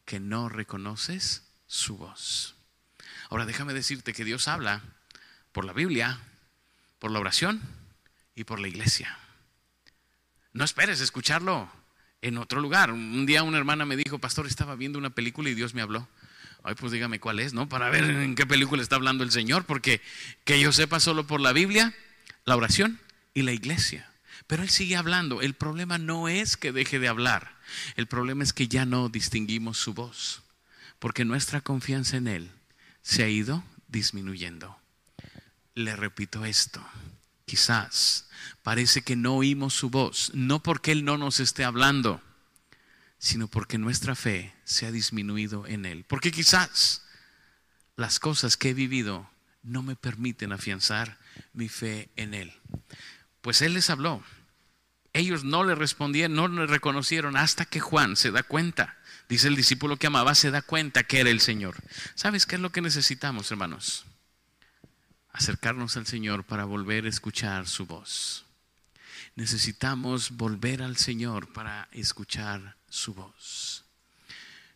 que 0.06 0.20
no 0.20 0.50
reconoces 0.50 1.44
su 1.68 1.98
voz. 1.98 2.56
Ahora 3.30 3.46
déjame 3.46 3.74
decirte 3.74 4.14
que 4.14 4.26
Dios 4.26 4.48
habla 4.48 4.82
por 5.52 5.66
la 5.66 5.74
Biblia, 5.74 6.20
por 7.00 7.12
la 7.12 7.20
oración 7.20 7.62
y 8.36 8.44
por 8.44 8.60
la 8.60 8.68
iglesia. 8.68 9.18
No 10.54 10.66
esperes 10.66 11.00
escucharlo 11.00 11.72
en 12.22 12.38
otro 12.38 12.60
lugar. 12.60 12.92
Un 12.92 13.26
día 13.26 13.44
una 13.44 13.58
hermana 13.58 13.86
me 13.86 13.96
dijo, 13.96 14.20
pastor, 14.20 14.48
estaba 14.48 14.76
viendo 14.76 15.00
una 15.00 15.12
película 15.12 15.50
y 15.50 15.56
Dios 15.56 15.74
me 15.74 15.82
habló. 15.82 16.08
Ay, 16.64 16.76
pues 16.76 16.92
dígame 16.92 17.20
cuál 17.20 17.40
es, 17.40 17.54
¿no? 17.54 17.68
Para 17.68 17.90
ver 17.90 18.04
en 18.04 18.36
qué 18.36 18.46
película 18.46 18.84
está 18.84 18.96
hablando 18.96 19.24
el 19.24 19.32
Señor, 19.32 19.66
porque 19.66 20.02
que 20.44 20.60
yo 20.60 20.72
sepa 20.72 21.00
solo 21.00 21.26
por 21.26 21.42
la 21.42 21.54
Biblia, 21.54 21.94
la 22.46 22.56
oración 22.56 23.00
y 23.34 23.42
la 23.42 23.52
iglesia. 23.52 24.10
Pero 24.46 24.64
Él 24.64 24.70
sigue 24.70 24.96
hablando. 24.96 25.42
El 25.42 25.54
problema 25.54 25.98
no 25.98 26.28
es 26.28 26.58
que 26.58 26.72
deje 26.72 27.00
de 27.00 27.08
hablar. 27.08 27.56
El 27.96 28.08
problema 28.08 28.44
es 28.44 28.54
que 28.54 28.68
ya 28.68 28.86
no 28.86 29.10
distinguimos 29.10 29.78
su 29.78 29.94
voz, 29.94 30.44
porque 31.00 31.26
nuestra 31.26 31.62
confianza 31.62 32.18
en 32.18 32.28
Él 32.28 32.52
se 33.02 33.24
ha 33.24 33.30
ido 33.30 33.64
disminuyendo. 33.88 34.78
Le 35.74 35.96
repito 35.96 36.46
esto. 36.46 36.86
Quizás 37.46 38.30
parece 38.62 39.02
que 39.02 39.16
no 39.16 39.36
oímos 39.36 39.74
su 39.74 39.90
voz, 39.90 40.32
no 40.36 40.62
porque 40.62 40.92
Él 40.92 41.06
no 41.06 41.18
nos 41.18 41.40
esté 41.40 41.64
hablando 41.64 42.22
sino 43.22 43.48
porque 43.48 43.78
nuestra 43.78 44.16
fe 44.16 44.52
se 44.64 44.88
ha 44.88 44.92
disminuido 44.92 45.68
en 45.68 45.86
Él. 45.86 46.06
Porque 46.08 46.32
quizás 46.32 47.04
las 47.96 48.20
cosas 48.20 48.58
que 48.58 48.72
he 48.72 48.74
vivido 48.74 49.30
no 49.62 49.84
me 49.84 49.96
permiten 49.96 50.52
afianzar 50.52 51.20
mi 51.54 51.70
fe 51.70 52.10
en 52.16 52.34
Él. 52.34 52.52
Pues 53.42 53.62
Él 53.62 53.76
les 53.76 53.92
habló. 53.92 54.24
Ellos 55.14 55.44
no 55.44 55.64
le 55.64 55.76
respondieron, 55.76 56.36
no 56.36 56.48
le 56.48 56.66
reconocieron 56.66 57.38
hasta 57.38 57.66
que 57.66 57.80
Juan 57.80 58.16
se 58.16 58.32
da 58.32 58.42
cuenta. 58.42 58.98
Dice 59.30 59.50
el 59.50 59.56
discípulo 59.56 59.98
que 59.98 60.08
amaba, 60.08 60.34
se 60.34 60.50
da 60.50 60.64
cuenta 60.64 61.04
que 61.04 61.20
era 61.20 61.30
el 61.30 61.42
Señor. 61.42 61.76
¿Sabes 62.16 62.48
qué 62.48 62.56
es 62.56 62.62
lo 62.62 62.72
que 62.72 62.82
necesitamos, 62.82 63.52
hermanos? 63.52 64.06
Acercarnos 65.32 65.96
al 65.96 66.08
Señor 66.08 66.44
para 66.44 66.66
volver 66.66 67.06
a 67.06 67.10
escuchar 67.10 67.68
su 67.68 67.86
voz. 67.86 68.46
Necesitamos 69.36 70.32
volver 70.32 70.82
al 70.82 70.98
Señor 70.98 71.54
para 71.54 71.88
escuchar 71.92 72.81
su 72.92 73.16
voz. 73.16 73.86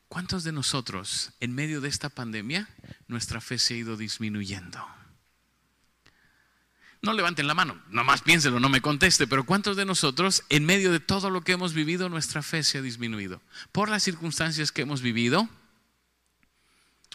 ¿Cuántos 0.08 0.44
de 0.44 0.52
nosotros 0.52 1.32
en 1.40 1.54
medio 1.54 1.82
de 1.82 1.90
esta 1.90 2.10
pandemia 2.10 2.68
nuestra 3.08 3.42
fe 3.42 3.60
se 3.60 3.74
ha 3.74 3.78
ido 3.78 3.98
disminuyendo? 3.98 4.84
No 7.02 7.14
levanten 7.14 7.46
la 7.46 7.54
mano, 7.54 7.80
nomás 7.90 8.22
piénselo, 8.22 8.60
no 8.60 8.70
me 8.70 8.82
conteste, 8.82 9.28
pero 9.28 9.46
¿cuántos 9.46 9.78
de 9.78 9.86
nosotros 9.86 10.44
en 10.50 10.66
medio 10.66 10.92
de 10.92 11.00
todo 11.00 11.30
lo 11.30 11.42
que 11.42 11.52
hemos 11.52 11.74
vivido 11.74 12.10
nuestra 12.10 12.42
fe 12.42 12.64
se 12.64 12.80
ha 12.80 12.82
disminuido? 12.82 13.42
Por 13.72 13.90
las 13.90 14.02
circunstancias 14.02 14.72
que 14.72 14.82
hemos 14.82 15.02
vivido, 15.02 15.48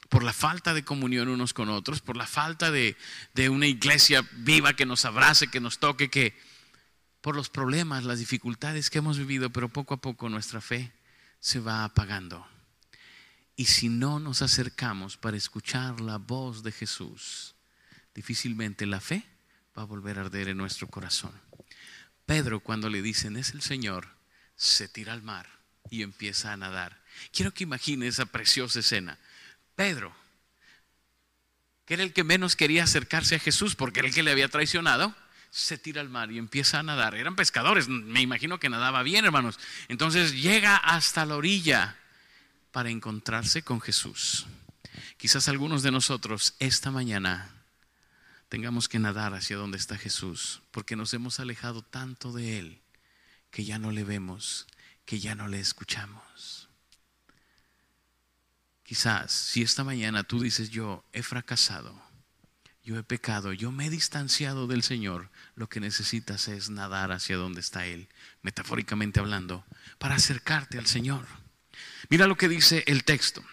por 0.08 0.22
la 0.22 0.32
falta 0.32 0.74
de 0.74 0.84
comunión 0.84 1.28
unos 1.28 1.54
con 1.54 1.70
otros, 1.70 2.02
por 2.02 2.16
la 2.16 2.26
falta 2.26 2.70
de, 2.70 2.96
de 3.34 3.48
una 3.48 3.66
iglesia 3.66 4.28
viva 4.32 4.74
que 4.74 4.86
nos 4.86 5.04
abrace, 5.04 5.48
que 5.48 5.60
nos 5.60 5.78
toque, 5.78 6.10
que 6.10 6.38
por 7.20 7.36
los 7.36 7.50
problemas, 7.50 8.04
las 8.04 8.18
dificultades 8.18 8.90
que 8.90 8.98
hemos 8.98 9.18
vivido, 9.18 9.50
pero 9.50 9.68
poco 9.68 9.94
a 9.94 10.00
poco 10.00 10.28
nuestra 10.28 10.60
fe 10.60 10.92
se 11.38 11.60
va 11.60 11.84
apagando. 11.84 12.46
Y 13.56 13.66
si 13.66 13.88
no 13.88 14.20
nos 14.20 14.42
acercamos 14.42 15.16
para 15.16 15.36
escuchar 15.36 16.00
la 16.00 16.16
voz 16.16 16.62
de 16.62 16.72
Jesús, 16.72 17.54
difícilmente 18.14 18.86
la 18.86 19.00
fe 19.00 19.24
va 19.76 19.82
a 19.82 19.86
volver 19.86 20.18
a 20.18 20.22
arder 20.22 20.48
en 20.48 20.56
nuestro 20.56 20.88
corazón. 20.88 21.32
Pedro, 22.24 22.60
cuando 22.60 22.88
le 22.88 23.02
dicen 23.02 23.36
es 23.36 23.50
el 23.50 23.60
Señor, 23.60 24.08
se 24.56 24.88
tira 24.88 25.12
al 25.12 25.22
mar 25.22 25.48
y 25.90 26.02
empieza 26.02 26.52
a 26.52 26.56
nadar. 26.56 27.02
Quiero 27.32 27.52
que 27.52 27.64
imagine 27.64 28.06
esa 28.06 28.26
preciosa 28.26 28.80
escena. 28.80 29.18
Pedro, 29.74 30.14
que 31.84 31.94
era 31.94 32.02
el 32.02 32.12
que 32.12 32.24
menos 32.24 32.56
quería 32.56 32.84
acercarse 32.84 33.34
a 33.34 33.40
Jesús 33.40 33.74
porque 33.74 34.00
era 34.00 34.08
el 34.08 34.14
que 34.14 34.22
le 34.22 34.30
había 34.30 34.48
traicionado, 34.48 35.14
se 35.50 35.78
tira 35.78 36.00
al 36.00 36.08
mar 36.08 36.30
y 36.30 36.38
empieza 36.38 36.78
a 36.78 36.82
nadar. 36.82 37.14
Eran 37.14 37.36
pescadores, 37.36 37.88
me 37.88 38.20
imagino 38.20 38.60
que 38.60 38.68
nadaba 38.68 39.02
bien, 39.02 39.24
hermanos. 39.24 39.58
Entonces 39.88 40.32
llega 40.40 40.76
hasta 40.76 41.26
la 41.26 41.36
orilla 41.36 41.96
para 42.72 42.90
encontrarse 42.90 43.62
con 43.62 43.80
Jesús. 43.80 44.46
Quizás 45.16 45.48
algunos 45.48 45.82
de 45.82 45.90
nosotros 45.90 46.54
esta 46.58 46.90
mañana 46.90 47.50
tengamos 48.48 48.88
que 48.88 48.98
nadar 48.98 49.34
hacia 49.34 49.56
donde 49.56 49.78
está 49.78 49.96
Jesús, 49.96 50.62
porque 50.70 50.96
nos 50.96 51.14
hemos 51.14 51.40
alejado 51.40 51.82
tanto 51.82 52.32
de 52.32 52.58
Él 52.58 52.80
que 53.50 53.64
ya 53.64 53.78
no 53.78 53.90
le 53.90 54.04
vemos, 54.04 54.66
que 55.04 55.20
ya 55.20 55.34
no 55.34 55.48
le 55.48 55.60
escuchamos. 55.60 56.68
Quizás 58.84 59.30
si 59.30 59.62
esta 59.62 59.84
mañana 59.84 60.24
tú 60.24 60.40
dices 60.40 60.70
yo 60.70 61.04
he 61.12 61.22
fracasado, 61.22 62.09
yo 62.90 62.98
he 62.98 63.04
pecado, 63.04 63.52
yo 63.52 63.70
me 63.70 63.86
he 63.86 63.90
distanciado 63.90 64.66
del 64.66 64.82
Señor, 64.82 65.30
lo 65.54 65.68
que 65.68 65.78
necesitas 65.78 66.48
es 66.48 66.70
nadar 66.70 67.12
hacia 67.12 67.36
donde 67.36 67.60
está 67.60 67.86
Él, 67.86 68.08
metafóricamente 68.42 69.20
hablando, 69.20 69.64
para 69.98 70.16
acercarte 70.16 70.76
al 70.76 70.86
Señor. 70.86 71.24
Mira 72.08 72.26
lo 72.26 72.36
que 72.36 72.48
dice 72.48 72.82
el 72.88 73.04
texto. 73.04 73.44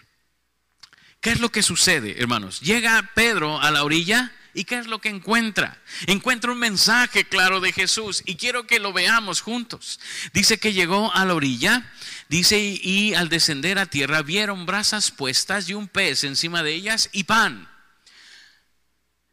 ¿Qué 1.20 1.30
es 1.30 1.38
lo 1.38 1.50
que 1.50 1.62
sucede, 1.62 2.20
hermanos? 2.20 2.60
Llega 2.62 3.12
Pedro 3.14 3.60
a 3.60 3.70
la 3.70 3.84
orilla 3.84 4.32
¿Y 4.54 4.64
qué 4.64 4.78
es 4.78 4.88
lo 4.88 5.00
que 5.00 5.08
encuentra? 5.08 5.80
Encuentra 6.08 6.50
un 6.50 6.58
mensaje 6.58 7.22
claro 7.22 7.60
de 7.60 7.72
Jesús 7.72 8.24
y 8.24 8.34
quiero 8.34 8.66
que 8.66 8.80
lo 8.80 8.92
veamos 8.92 9.40
juntos. 9.40 10.00
Dice 10.32 10.58
que 10.58 10.72
llegó 10.72 11.14
a 11.14 11.24
la 11.24 11.34
orilla, 11.34 11.92
dice, 12.28 12.58
y, 12.58 13.14
al 13.14 13.28
descender 13.28 13.78
a 13.78 13.86
tierra 13.86 14.22
vieron 14.22 14.66
brasas 14.66 15.12
puestas 15.12 15.68
y 15.68 15.74
un 15.74 15.86
pez 15.86 16.24
encima 16.24 16.64
de 16.64 16.74
ellas 16.74 17.08
y 17.12 17.22
pan. 17.24 17.68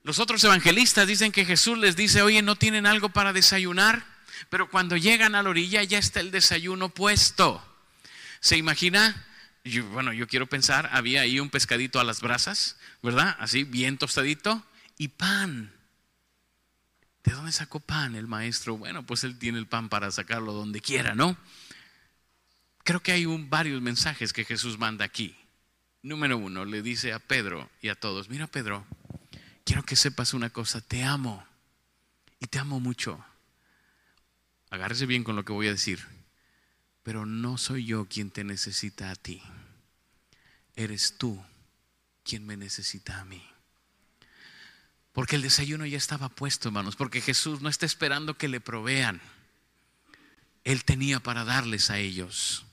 Los 0.05 0.19
otros 0.19 0.43
evangelistas 0.43 1.07
dicen 1.07 1.31
que 1.31 1.45
Jesús 1.45 1.79
les 1.79 1.95
dice, 1.95 2.21
oye, 2.21 2.43
¿no 2.43 2.55
tienen 2.55 2.85
algo 2.85 3.09
para 3.09 3.33
desayunar? 3.33 4.05
Pero 4.51 4.69
cuando 4.69 4.95
llegan 4.97 5.33
a 5.33 5.41
la 5.41 5.49
orilla 5.49 5.81
ya 5.81 5.97
está 5.97 6.19
el 6.19 6.29
desayuno 6.29 6.89
puesto. 6.89 7.59
¿Se 8.39 8.55
imagina? 8.55 9.25
bueno, 9.93 10.13
yo 10.13 10.27
quiero 10.27 10.45
pensar, 10.45 10.91
había 10.93 11.21
ahí 11.21 11.39
un 11.39 11.49
pescadito 11.49 11.99
a 11.99 12.03
las 12.03 12.21
brasas, 12.21 12.77
¿verdad? 13.01 13.35
Así, 13.39 13.63
bien 13.63 13.97
tostadito 13.97 14.63
y 14.99 15.07
pan. 15.07 15.73
¿De 17.23 17.31
dónde 17.31 17.51
sacó 17.51 17.79
pan 17.79 18.15
el 18.15 18.27
maestro? 18.27 18.77
Bueno, 18.77 19.03
pues 19.07 19.23
él 19.23 19.39
tiene 19.39 19.57
el 19.57 19.65
pan 19.65 19.89
para 19.89 20.11
sacarlo 20.11 20.53
donde 20.53 20.81
quiera, 20.81 21.15
¿no? 21.15 21.35
Creo 22.83 23.01
que 23.01 23.11
hay 23.11 23.25
varios 23.25 23.81
mensajes 23.81 24.33
que 24.33 24.45
Jesús 24.45 24.77
manda 24.77 25.03
aquí. 25.03 25.35
Número 26.03 26.37
uno, 26.37 26.63
le 26.63 26.83
dice 26.83 27.11
a 27.11 27.17
Pedro 27.17 27.71
y 27.81 27.89
a 27.89 27.95
todos, 27.95 28.29
mira 28.29 28.45
Pedro, 28.45 28.85
quiero 29.65 29.83
que 29.83 29.97
sepas 29.97 30.33
una 30.33 30.51
cosa, 30.51 30.79
te 30.79 31.03
amo 31.03 31.45
y 32.39 32.47
te 32.47 32.59
amo 32.59 32.79
mucho. 32.79 33.23
Agárrese 34.69 35.05
bien 35.05 35.23
con 35.23 35.35
lo 35.35 35.43
que 35.43 35.51
voy 35.51 35.67
a 35.67 35.71
decir, 35.71 36.05
pero 37.03 37.25
no 37.25 37.57
soy 37.57 37.85
yo 37.85 38.07
quien 38.07 38.31
te 38.31 38.43
necesita 38.43 39.11
a 39.11 39.15
ti, 39.15 39.41
eres 40.75 41.17
tú 41.17 41.43
quien 42.23 42.45
me 42.45 42.55
necesita 42.55 43.19
a 43.19 43.25
mí. 43.25 43.43
Porque 45.13 45.37
el 45.37 45.41
desayuno 45.41 45.85
ya 45.85 45.97
estaba 45.97 46.29
puesto, 46.29 46.69
hermanos, 46.69 46.95
porque 46.95 47.21
Jesús 47.21 47.61
no 47.61 47.69
está 47.69 47.85
esperando 47.85 48.37
que 48.37 48.49
le 48.49 48.59
provean. 48.59 49.21
Él 50.65 50.83
tenía 50.83 51.21
para 51.21 51.45
darles 51.45 51.89
a 51.89 51.99
ellos. 51.99 52.64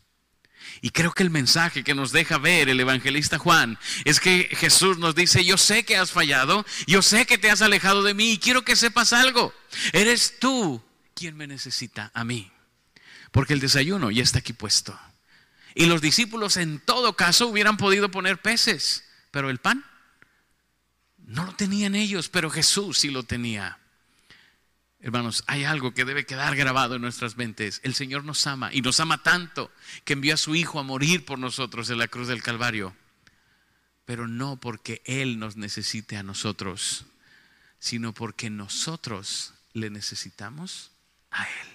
Y 0.81 0.90
creo 0.90 1.12
que 1.12 1.22
el 1.22 1.31
mensaje 1.31 1.85
que 1.85 1.94
nos 1.94 2.12
deja 2.12 2.38
ver 2.38 2.68
el 2.68 2.81
evangelista 2.81 3.38
Juan 3.38 3.79
es 4.05 4.20
que 4.20 4.48
Jesús 4.53 4.98
nos 4.98 5.14
dice, 5.14 5.44
yo 5.44 5.57
sé 5.57 5.85
que 5.85 5.96
has 5.96 6.11
fallado, 6.11 6.66
yo 6.87 7.03
sé 7.03 7.27
que 7.27 7.38
te 7.38 7.51
has 7.51 7.62
alejado 7.62 8.03
de 8.03 8.14
mí 8.14 8.33
y 8.33 8.38
quiero 8.38 8.62
que 8.62 8.77
sepas 8.77 9.12
algo. 9.12 9.55
Eres 9.92 10.38
tú 10.38 10.83
quien 11.14 11.37
me 11.37 11.46
necesita 11.46 12.11
a 12.14 12.25
mí. 12.25 12.51
Porque 13.31 13.55
el 13.55 13.61
desayuno 13.61 14.11
ya 14.11 14.22
está 14.22 14.40
aquí 14.40 14.53
puesto. 14.53 14.98
Y 15.75 15.87
los 15.87 16.01
discípulos 16.01 16.57
en 16.57 16.81
todo 16.81 17.16
caso 17.16 17.48
hubieran 17.48 17.77
podido 17.77 18.11
poner 18.11 18.40
peces, 18.40 19.05
pero 19.31 19.51
el 19.51 19.59
pan 19.59 19.85
no 21.18 21.44
lo 21.44 21.55
tenían 21.55 21.94
ellos, 21.94 22.29
pero 22.29 22.51
Jesús 22.51 22.98
sí 22.98 23.11
lo 23.11 23.22
tenía. 23.22 23.79
Hermanos, 25.02 25.42
hay 25.48 25.64
algo 25.64 25.92
que 25.92 26.04
debe 26.04 26.24
quedar 26.24 26.54
grabado 26.54 26.94
en 26.94 27.02
nuestras 27.02 27.36
mentes. 27.36 27.80
El 27.82 27.94
Señor 27.94 28.24
nos 28.24 28.46
ama 28.46 28.72
y 28.72 28.82
nos 28.82 29.00
ama 29.00 29.20
tanto 29.20 29.72
que 30.04 30.12
envió 30.12 30.34
a 30.34 30.36
su 30.36 30.54
Hijo 30.54 30.78
a 30.78 30.84
morir 30.84 31.24
por 31.24 31.40
nosotros 31.40 31.90
en 31.90 31.98
la 31.98 32.06
cruz 32.06 32.28
del 32.28 32.40
Calvario. 32.40 32.94
Pero 34.04 34.28
no 34.28 34.60
porque 34.60 35.02
Él 35.04 35.40
nos 35.40 35.56
necesite 35.56 36.16
a 36.16 36.22
nosotros, 36.22 37.04
sino 37.80 38.14
porque 38.14 38.48
nosotros 38.48 39.54
le 39.72 39.90
necesitamos 39.90 40.92
a 41.32 41.42
Él. 41.48 41.68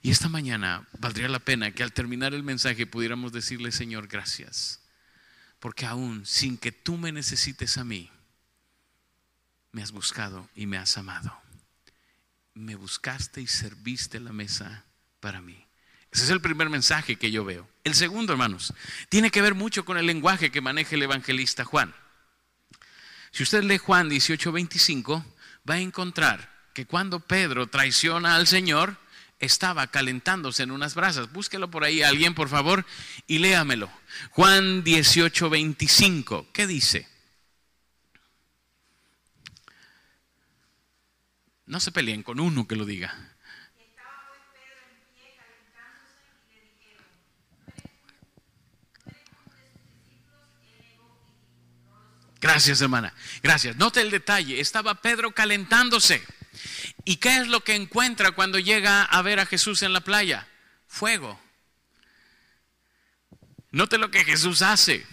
Y 0.00 0.10
esta 0.10 0.28
mañana 0.28 0.86
valdría 1.00 1.28
la 1.28 1.40
pena 1.40 1.72
que 1.72 1.82
al 1.82 1.92
terminar 1.92 2.32
el 2.32 2.44
mensaje 2.44 2.86
pudiéramos 2.86 3.32
decirle, 3.32 3.72
Señor, 3.72 4.06
gracias. 4.06 4.80
Porque 5.58 5.84
aún 5.84 6.24
sin 6.26 6.58
que 6.58 6.70
tú 6.70 6.96
me 6.96 7.10
necesites 7.10 7.76
a 7.76 7.82
mí, 7.82 8.08
me 9.72 9.82
has 9.82 9.90
buscado 9.90 10.48
y 10.54 10.66
me 10.66 10.76
has 10.76 10.96
amado. 10.96 11.43
Me 12.54 12.76
buscaste 12.76 13.40
y 13.40 13.46
serviste 13.46 14.20
la 14.20 14.32
mesa 14.32 14.84
para 15.20 15.40
mí. 15.40 15.66
Ese 16.12 16.24
es 16.24 16.30
el 16.30 16.40
primer 16.40 16.70
mensaje 16.70 17.16
que 17.16 17.32
yo 17.32 17.44
veo. 17.44 17.68
El 17.82 17.94
segundo, 17.94 18.32
hermanos, 18.32 18.72
tiene 19.08 19.32
que 19.32 19.42
ver 19.42 19.54
mucho 19.54 19.84
con 19.84 19.98
el 19.98 20.06
lenguaje 20.06 20.52
que 20.52 20.60
maneja 20.60 20.94
el 20.94 21.02
evangelista 21.02 21.64
Juan. 21.64 21.92
Si 23.32 23.42
usted 23.42 23.64
lee 23.64 23.78
Juan 23.78 24.08
18:25, 24.08 25.24
va 25.68 25.74
a 25.74 25.80
encontrar 25.80 26.68
que 26.72 26.86
cuando 26.86 27.18
Pedro 27.18 27.66
traiciona 27.66 28.36
al 28.36 28.46
Señor, 28.46 28.96
estaba 29.40 29.88
calentándose 29.88 30.62
en 30.62 30.70
unas 30.70 30.94
brasas. 30.94 31.32
Búsquelo 31.32 31.68
por 31.70 31.82
ahí 31.82 32.02
alguien, 32.02 32.34
por 32.34 32.48
favor, 32.48 32.86
y 33.26 33.38
léamelo. 33.38 33.90
Juan 34.30 34.84
18:25, 34.84 36.46
¿qué 36.52 36.68
dice? 36.68 37.08
No 41.66 41.80
se 41.80 41.92
peleen 41.92 42.22
con 42.22 42.40
uno 42.40 42.66
que 42.66 42.76
lo 42.76 42.84
diga. 42.84 43.34
Gracias, 52.40 52.82
hermana. 52.82 53.14
Gracias. 53.42 53.76
Note 53.76 54.02
el 54.02 54.10
detalle. 54.10 54.60
Estaba 54.60 54.96
Pedro 54.96 55.32
calentándose. 55.32 56.22
¿Y 57.06 57.16
qué 57.16 57.38
es 57.38 57.48
lo 57.48 57.60
que 57.60 57.74
encuentra 57.74 58.32
cuando 58.32 58.58
llega 58.58 59.02
a 59.02 59.22
ver 59.22 59.40
a 59.40 59.46
Jesús 59.46 59.82
en 59.82 59.94
la 59.94 60.02
playa? 60.02 60.46
Fuego. 60.86 61.40
Note 63.70 63.96
lo 63.96 64.10
que 64.10 64.24
Jesús 64.24 64.60
hace. 64.60 65.06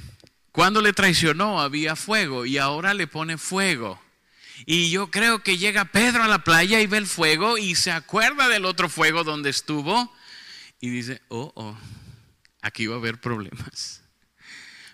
Cuando 0.51 0.81
le 0.81 0.91
traicionó 0.91 1.61
había 1.61 1.95
fuego 1.95 2.45
y 2.45 2.57
ahora 2.57 2.93
le 2.93 3.07
pone 3.07 3.37
fuego. 3.37 4.01
Y 4.65 4.91
yo 4.91 5.09
creo 5.09 5.43
que 5.43 5.57
llega 5.57 5.85
Pedro 5.85 6.23
a 6.23 6.27
la 6.27 6.43
playa 6.43 6.81
y 6.81 6.87
ve 6.87 6.97
el 6.97 7.07
fuego 7.07 7.57
y 7.57 7.75
se 7.75 7.91
acuerda 7.91 8.47
del 8.47 8.65
otro 8.65 8.89
fuego 8.89 9.23
donde 9.23 9.49
estuvo 9.49 10.13
y 10.79 10.89
dice, 10.89 11.21
oh, 11.29 11.51
oh, 11.55 11.77
aquí 12.61 12.87
va 12.87 12.95
a 12.95 12.99
haber 12.99 13.19
problemas. 13.19 14.01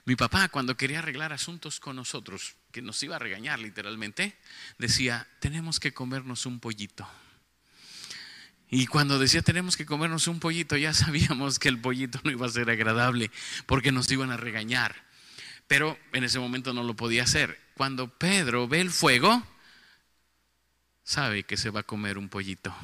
Mi 0.06 0.16
papá 0.16 0.48
cuando 0.48 0.78
quería 0.78 1.00
arreglar 1.00 1.34
asuntos 1.34 1.80
con 1.82 1.98
nosotros, 1.98 2.56
que 2.72 2.82
nos 2.82 3.02
iba 3.04 3.18
a 3.18 3.20
regañar 3.20 3.60
literalmente, 3.60 4.38
decía, 4.78 5.28
tenemos 5.40 5.80
que 5.80 5.94
comernos 5.94 6.46
un 6.46 6.60
pollito. 6.60 7.08
Y 8.70 8.88
cuando 8.88 9.20
decía 9.20 9.42
tenemos 9.42 9.76
que 9.76 9.86
comernos 9.86 10.28
un 10.28 10.40
pollito, 10.40 10.78
ya 10.78 10.94
sabíamos 10.94 11.60
que 11.60 11.70
el 11.70 11.80
pollito 11.80 12.22
no 12.24 12.32
iba 12.32 12.46
a 12.46 12.50
ser 12.50 12.70
agradable 12.70 13.32
porque 13.66 13.92
nos 13.92 14.10
iban 14.12 14.32
a 14.32 14.38
regañar. 14.38 14.96
Pero 15.68 16.00
en 16.14 16.24
ese 16.24 16.40
momento 16.40 16.74
no 16.74 16.84
lo 16.84 16.96
podía 16.96 17.24
hacer. 17.24 17.60
Cuando 17.74 18.08
Pedro 18.08 18.70
ve 18.70 18.80
el 18.80 18.92
fuego, 18.92 19.46
sabe 21.08 21.44
que 21.44 21.56
se 21.56 21.70
va 21.70 21.80
a 21.80 21.84
comer 21.84 22.18
un 22.18 22.28
pollito. 22.28 22.76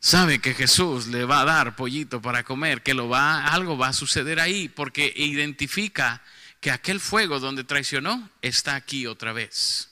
Sabe 0.00 0.38
que 0.38 0.54
Jesús 0.54 1.08
le 1.08 1.26
va 1.26 1.42
a 1.42 1.44
dar 1.44 1.76
pollito 1.76 2.22
para 2.22 2.42
comer, 2.42 2.82
que 2.82 2.94
lo 2.94 3.08
va, 3.08 3.44
algo 3.48 3.76
va 3.76 3.88
a 3.88 3.92
suceder 3.92 4.40
ahí, 4.40 4.70
porque 4.70 5.12
identifica 5.14 6.22
que 6.60 6.70
aquel 6.70 7.00
fuego 7.00 7.38
donde 7.38 7.64
traicionó 7.64 8.30
está 8.40 8.76
aquí 8.76 9.06
otra 9.06 9.34
vez. 9.34 9.90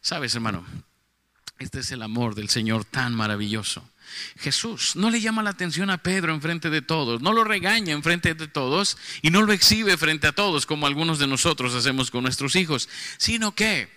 Sabes, 0.00 0.34
hermano, 0.34 0.66
este 1.60 1.80
es 1.80 1.92
el 1.92 2.02
amor 2.02 2.34
del 2.34 2.48
Señor 2.48 2.84
tan 2.84 3.14
maravilloso. 3.14 3.88
Jesús. 4.40 4.96
No 4.96 5.08
le 5.08 5.20
llama 5.20 5.42
la 5.42 5.50
atención 5.50 5.88
a 5.88 5.98
Pedro 5.98 6.34
enfrente 6.34 6.68
de 6.68 6.82
todos, 6.82 7.22
no 7.22 7.32
lo 7.32 7.44
regaña 7.44 7.92
enfrente 7.92 8.34
de 8.34 8.48
todos 8.48 8.98
y 9.22 9.30
no 9.30 9.42
lo 9.42 9.52
exhibe 9.52 9.96
frente 9.96 10.26
a 10.26 10.32
todos 10.32 10.66
como 10.66 10.88
algunos 10.88 11.20
de 11.20 11.28
nosotros 11.28 11.74
hacemos 11.74 12.10
con 12.10 12.24
nuestros 12.24 12.56
hijos, 12.56 12.88
sino 13.18 13.54
que 13.54 13.88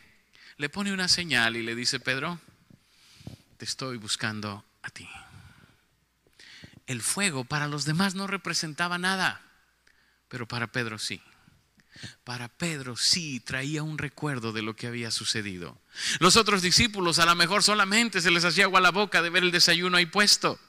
le 0.58 0.70
pone 0.70 0.94
una 0.94 1.08
señal 1.08 1.58
y 1.58 1.64
le 1.64 1.76
dice, 1.76 2.00
Pedro, 2.00 2.40
te 3.58 3.66
estoy 3.66 3.98
buscando 3.98 4.66
a 4.82 4.90
ti. 4.90 5.08
El 6.88 7.02
fuego 7.02 7.46
para 7.46 7.68
los 7.68 7.86
demás 7.86 8.16
no 8.16 8.28
representaba 8.28 8.98
nada, 8.98 9.42
pero 10.28 10.48
para 10.48 10.68
Pedro 10.68 11.00
sí. 11.00 11.22
Para 12.24 12.50
Pedro 12.50 12.98
sí 12.98 13.40
traía 13.40 13.82
un 13.82 13.98
recuerdo 13.98 14.52
de 14.52 14.62
lo 14.62 14.76
que 14.76 14.88
había 14.88 15.12
sucedido. 15.12 15.80
Los 16.20 16.36
otros 16.36 16.62
discípulos 16.62 17.20
a 17.20 17.26
lo 17.26 17.36
mejor 17.36 17.64
solamente 17.64 18.22
se 18.22 18.32
les 18.32 18.44
hacía 18.44 18.66
agua 18.66 18.82
la 18.82 18.92
boca 18.92 19.22
de 19.22 19.30
ver 19.30 19.44
el 19.44 19.52
desayuno 19.52 19.98
ahí 19.98 20.06
puesto. 20.06 20.60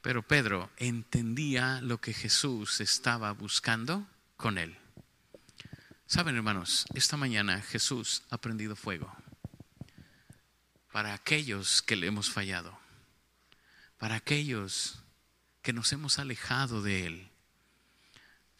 Pero 0.00 0.22
Pedro 0.22 0.70
entendía 0.78 1.80
lo 1.82 2.00
que 2.00 2.14
Jesús 2.14 2.80
estaba 2.80 3.32
buscando 3.32 4.06
con 4.36 4.56
él. 4.56 4.76
Saben 6.06 6.36
hermanos, 6.36 6.86
esta 6.94 7.18
mañana 7.18 7.60
Jesús 7.60 8.22
ha 8.30 8.38
prendido 8.38 8.74
fuego 8.74 9.14
para 10.92 11.14
aquellos 11.14 11.82
que 11.82 11.96
le 11.96 12.06
hemos 12.06 12.30
fallado, 12.30 12.78
para 13.98 14.16
aquellos 14.16 15.02
que 15.62 15.72
nos 15.72 15.92
hemos 15.92 16.18
alejado 16.18 16.82
de 16.82 17.06
Él. 17.06 17.30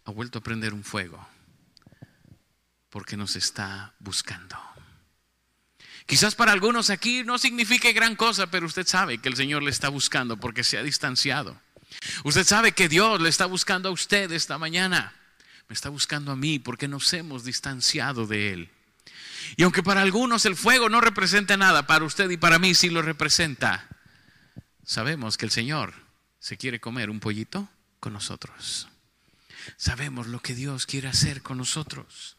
Ha 0.04 0.10
vuelto 0.10 0.38
a 0.38 0.42
prender 0.42 0.74
un 0.74 0.84
fuego 0.84 1.26
porque 2.90 3.16
nos 3.16 3.36
está 3.36 3.94
buscando. 3.98 4.56
Quizás 6.06 6.34
para 6.34 6.52
algunos 6.52 6.88
aquí 6.88 7.22
no 7.22 7.36
signifique 7.36 7.92
gran 7.92 8.16
cosa, 8.16 8.46
pero 8.46 8.66
usted 8.66 8.86
sabe 8.86 9.18
que 9.18 9.28
el 9.28 9.36
Señor 9.36 9.62
le 9.62 9.70
está 9.70 9.90
buscando 9.90 10.38
porque 10.38 10.64
se 10.64 10.78
ha 10.78 10.82
distanciado. 10.82 11.60
Usted 12.24 12.44
sabe 12.44 12.72
que 12.72 12.88
Dios 12.88 13.20
le 13.20 13.28
está 13.28 13.46
buscando 13.46 13.90
a 13.90 13.92
usted 13.92 14.32
esta 14.32 14.56
mañana. 14.56 15.14
Me 15.68 15.74
está 15.74 15.90
buscando 15.90 16.32
a 16.32 16.36
mí 16.36 16.58
porque 16.58 16.88
nos 16.88 17.12
hemos 17.12 17.44
distanciado 17.44 18.26
de 18.26 18.52
Él. 18.54 18.70
Y 19.56 19.62
aunque 19.62 19.82
para 19.82 20.02
algunos 20.02 20.44
el 20.44 20.56
fuego 20.56 20.88
no 20.88 21.00
representa 21.00 21.56
nada, 21.56 21.86
para 21.86 22.04
usted 22.04 22.30
y 22.30 22.36
para 22.36 22.58
mí 22.58 22.74
sí 22.74 22.90
lo 22.90 23.02
representa, 23.02 23.88
sabemos 24.84 25.36
que 25.36 25.46
el 25.46 25.52
Señor 25.52 25.94
se 26.38 26.56
quiere 26.56 26.80
comer 26.80 27.10
un 27.10 27.20
pollito 27.20 27.68
con 28.00 28.12
nosotros. 28.12 28.88
Sabemos 29.76 30.26
lo 30.26 30.40
que 30.40 30.54
Dios 30.54 30.86
quiere 30.86 31.08
hacer 31.08 31.42
con 31.42 31.58
nosotros 31.58 32.38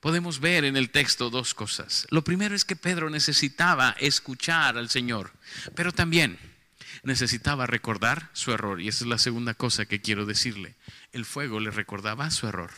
podemos 0.00 0.40
ver 0.40 0.64
en 0.64 0.76
el 0.76 0.90
texto 0.90 1.30
dos 1.30 1.54
cosas. 1.54 2.06
Lo 2.10 2.22
primero 2.22 2.54
es 2.54 2.64
que 2.64 2.76
Pedro 2.76 3.10
necesitaba 3.10 3.96
escuchar 3.98 4.78
al 4.78 4.90
Señor, 4.90 5.32
pero 5.74 5.92
también 5.92 6.38
necesitaba 7.02 7.66
recordar 7.66 8.30
su 8.32 8.52
error. 8.52 8.80
Y 8.80 8.88
esa 8.88 9.04
es 9.04 9.08
la 9.08 9.18
segunda 9.18 9.54
cosa 9.54 9.86
que 9.86 10.00
quiero 10.00 10.26
decirle. 10.26 10.76
El 11.12 11.24
fuego 11.24 11.60
le 11.60 11.70
recordaba 11.70 12.30
su 12.30 12.46
error. 12.46 12.70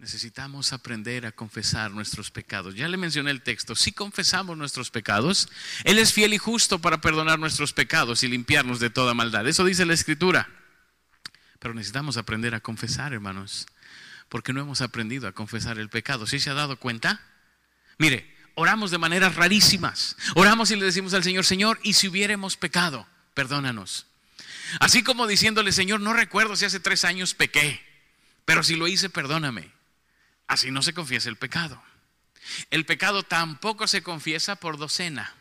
Necesitamos 0.00 0.72
aprender 0.72 1.26
a 1.26 1.32
confesar 1.32 1.92
nuestros 1.92 2.32
pecados. 2.32 2.74
Ya 2.74 2.88
le 2.88 2.96
mencioné 2.96 3.30
el 3.30 3.42
texto. 3.42 3.76
Si 3.76 3.92
confesamos 3.92 4.56
nuestros 4.56 4.90
pecados, 4.90 5.48
Él 5.84 5.98
es 5.98 6.12
fiel 6.12 6.34
y 6.34 6.38
justo 6.38 6.80
para 6.80 7.00
perdonar 7.00 7.38
nuestros 7.38 7.72
pecados 7.72 8.22
y 8.22 8.28
limpiarnos 8.28 8.80
de 8.80 8.90
toda 8.90 9.14
maldad. 9.14 9.46
Eso 9.46 9.64
dice 9.64 9.86
la 9.86 9.94
Escritura. 9.94 10.48
Pero 11.58 11.74
necesitamos 11.74 12.16
aprender 12.16 12.54
a 12.54 12.60
confesar, 12.60 13.12
hermanos 13.12 13.66
porque 14.30 14.52
no 14.52 14.60
hemos 14.60 14.80
aprendido 14.80 15.28
a 15.28 15.32
confesar 15.32 15.78
el 15.78 15.90
pecado. 15.90 16.26
¿Sí 16.26 16.38
se 16.38 16.48
ha 16.48 16.54
dado 16.54 16.76
cuenta? 16.76 17.20
Mire, 17.98 18.32
oramos 18.54 18.92
de 18.92 18.96
maneras 18.96 19.34
rarísimas. 19.34 20.16
Oramos 20.36 20.70
y 20.70 20.76
le 20.76 20.86
decimos 20.86 21.12
al 21.12 21.24
Señor, 21.24 21.44
Señor, 21.44 21.80
y 21.82 21.92
si 21.94 22.08
hubiéramos 22.08 22.56
pecado, 22.56 23.06
perdónanos. 23.34 24.06
Así 24.78 25.02
como 25.02 25.26
diciéndole, 25.26 25.72
Señor, 25.72 26.00
no 26.00 26.12
recuerdo 26.12 26.54
si 26.54 26.64
hace 26.64 26.78
tres 26.78 27.04
años 27.04 27.34
pequé, 27.34 27.84
pero 28.44 28.62
si 28.62 28.76
lo 28.76 28.86
hice, 28.86 29.10
perdóname. 29.10 29.72
Así 30.50 30.72
no 30.72 30.82
se 30.82 30.92
confiesa 30.92 31.28
el 31.28 31.36
pecado. 31.36 31.80
El 32.70 32.84
pecado 32.84 33.22
tampoco 33.22 33.86
se 33.86 34.02
confiesa 34.02 34.56
por 34.56 34.78
docena. 34.78 35.32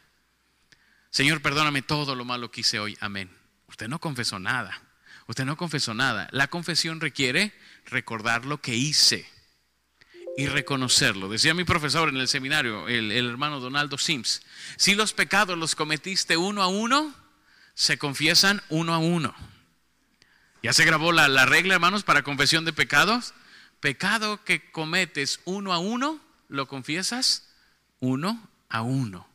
Señor, 1.09 1.41
perdóname 1.41 1.81
todo 1.81 2.13
lo 2.13 2.25
malo 2.25 2.51
que 2.51 2.61
hice 2.61 2.79
hoy. 2.79 2.95
Amén. 3.01 3.35
Usted 3.65 3.87
no 3.87 3.97
confesó 3.97 4.37
nada. 4.37 4.79
Usted 5.25 5.45
no 5.45 5.57
confesó 5.57 5.95
nada. 5.95 6.29
La 6.31 6.47
confesión 6.47 7.01
requiere 7.01 7.57
recordar 7.87 8.45
lo 8.45 8.61
que 8.61 8.75
hice 8.75 9.27
y 10.37 10.45
reconocerlo. 10.45 11.27
Decía 11.27 11.55
mi 11.55 11.63
profesor 11.63 12.09
en 12.09 12.17
el 12.17 12.27
seminario, 12.27 12.87
el, 12.87 13.11
hermano 13.11 13.59
Donaldo 13.59 13.97
Sims, 13.97 14.43
si 14.77 14.93
los 14.93 15.13
pecados 15.13 15.57
los 15.57 15.73
cometiste 15.73 16.37
uno 16.37 16.61
a 16.61 16.67
uno, 16.67 17.15
se 17.73 17.97
confiesan 17.97 18.61
uno 18.69 18.93
a 18.93 18.99
uno. 18.99 19.33
Ya 20.61 20.71
se 20.71 20.85
grabó 20.85 21.11
la, 21.13 21.27
la 21.29 21.47
regla, 21.47 21.73
hermanos, 21.73 22.03
para 22.03 22.21
confesión 22.21 22.63
de 22.63 22.73
pecados. 22.73 23.33
Pecado 23.79 24.43
que 24.43 24.71
cometes 24.71 25.39
uno 25.45 25.73
a 25.73 25.79
uno, 25.79 26.19
lo 26.47 26.67
confiesas 26.67 27.49
uno 27.99 28.49
a 28.69 28.81
uno. 28.81 29.27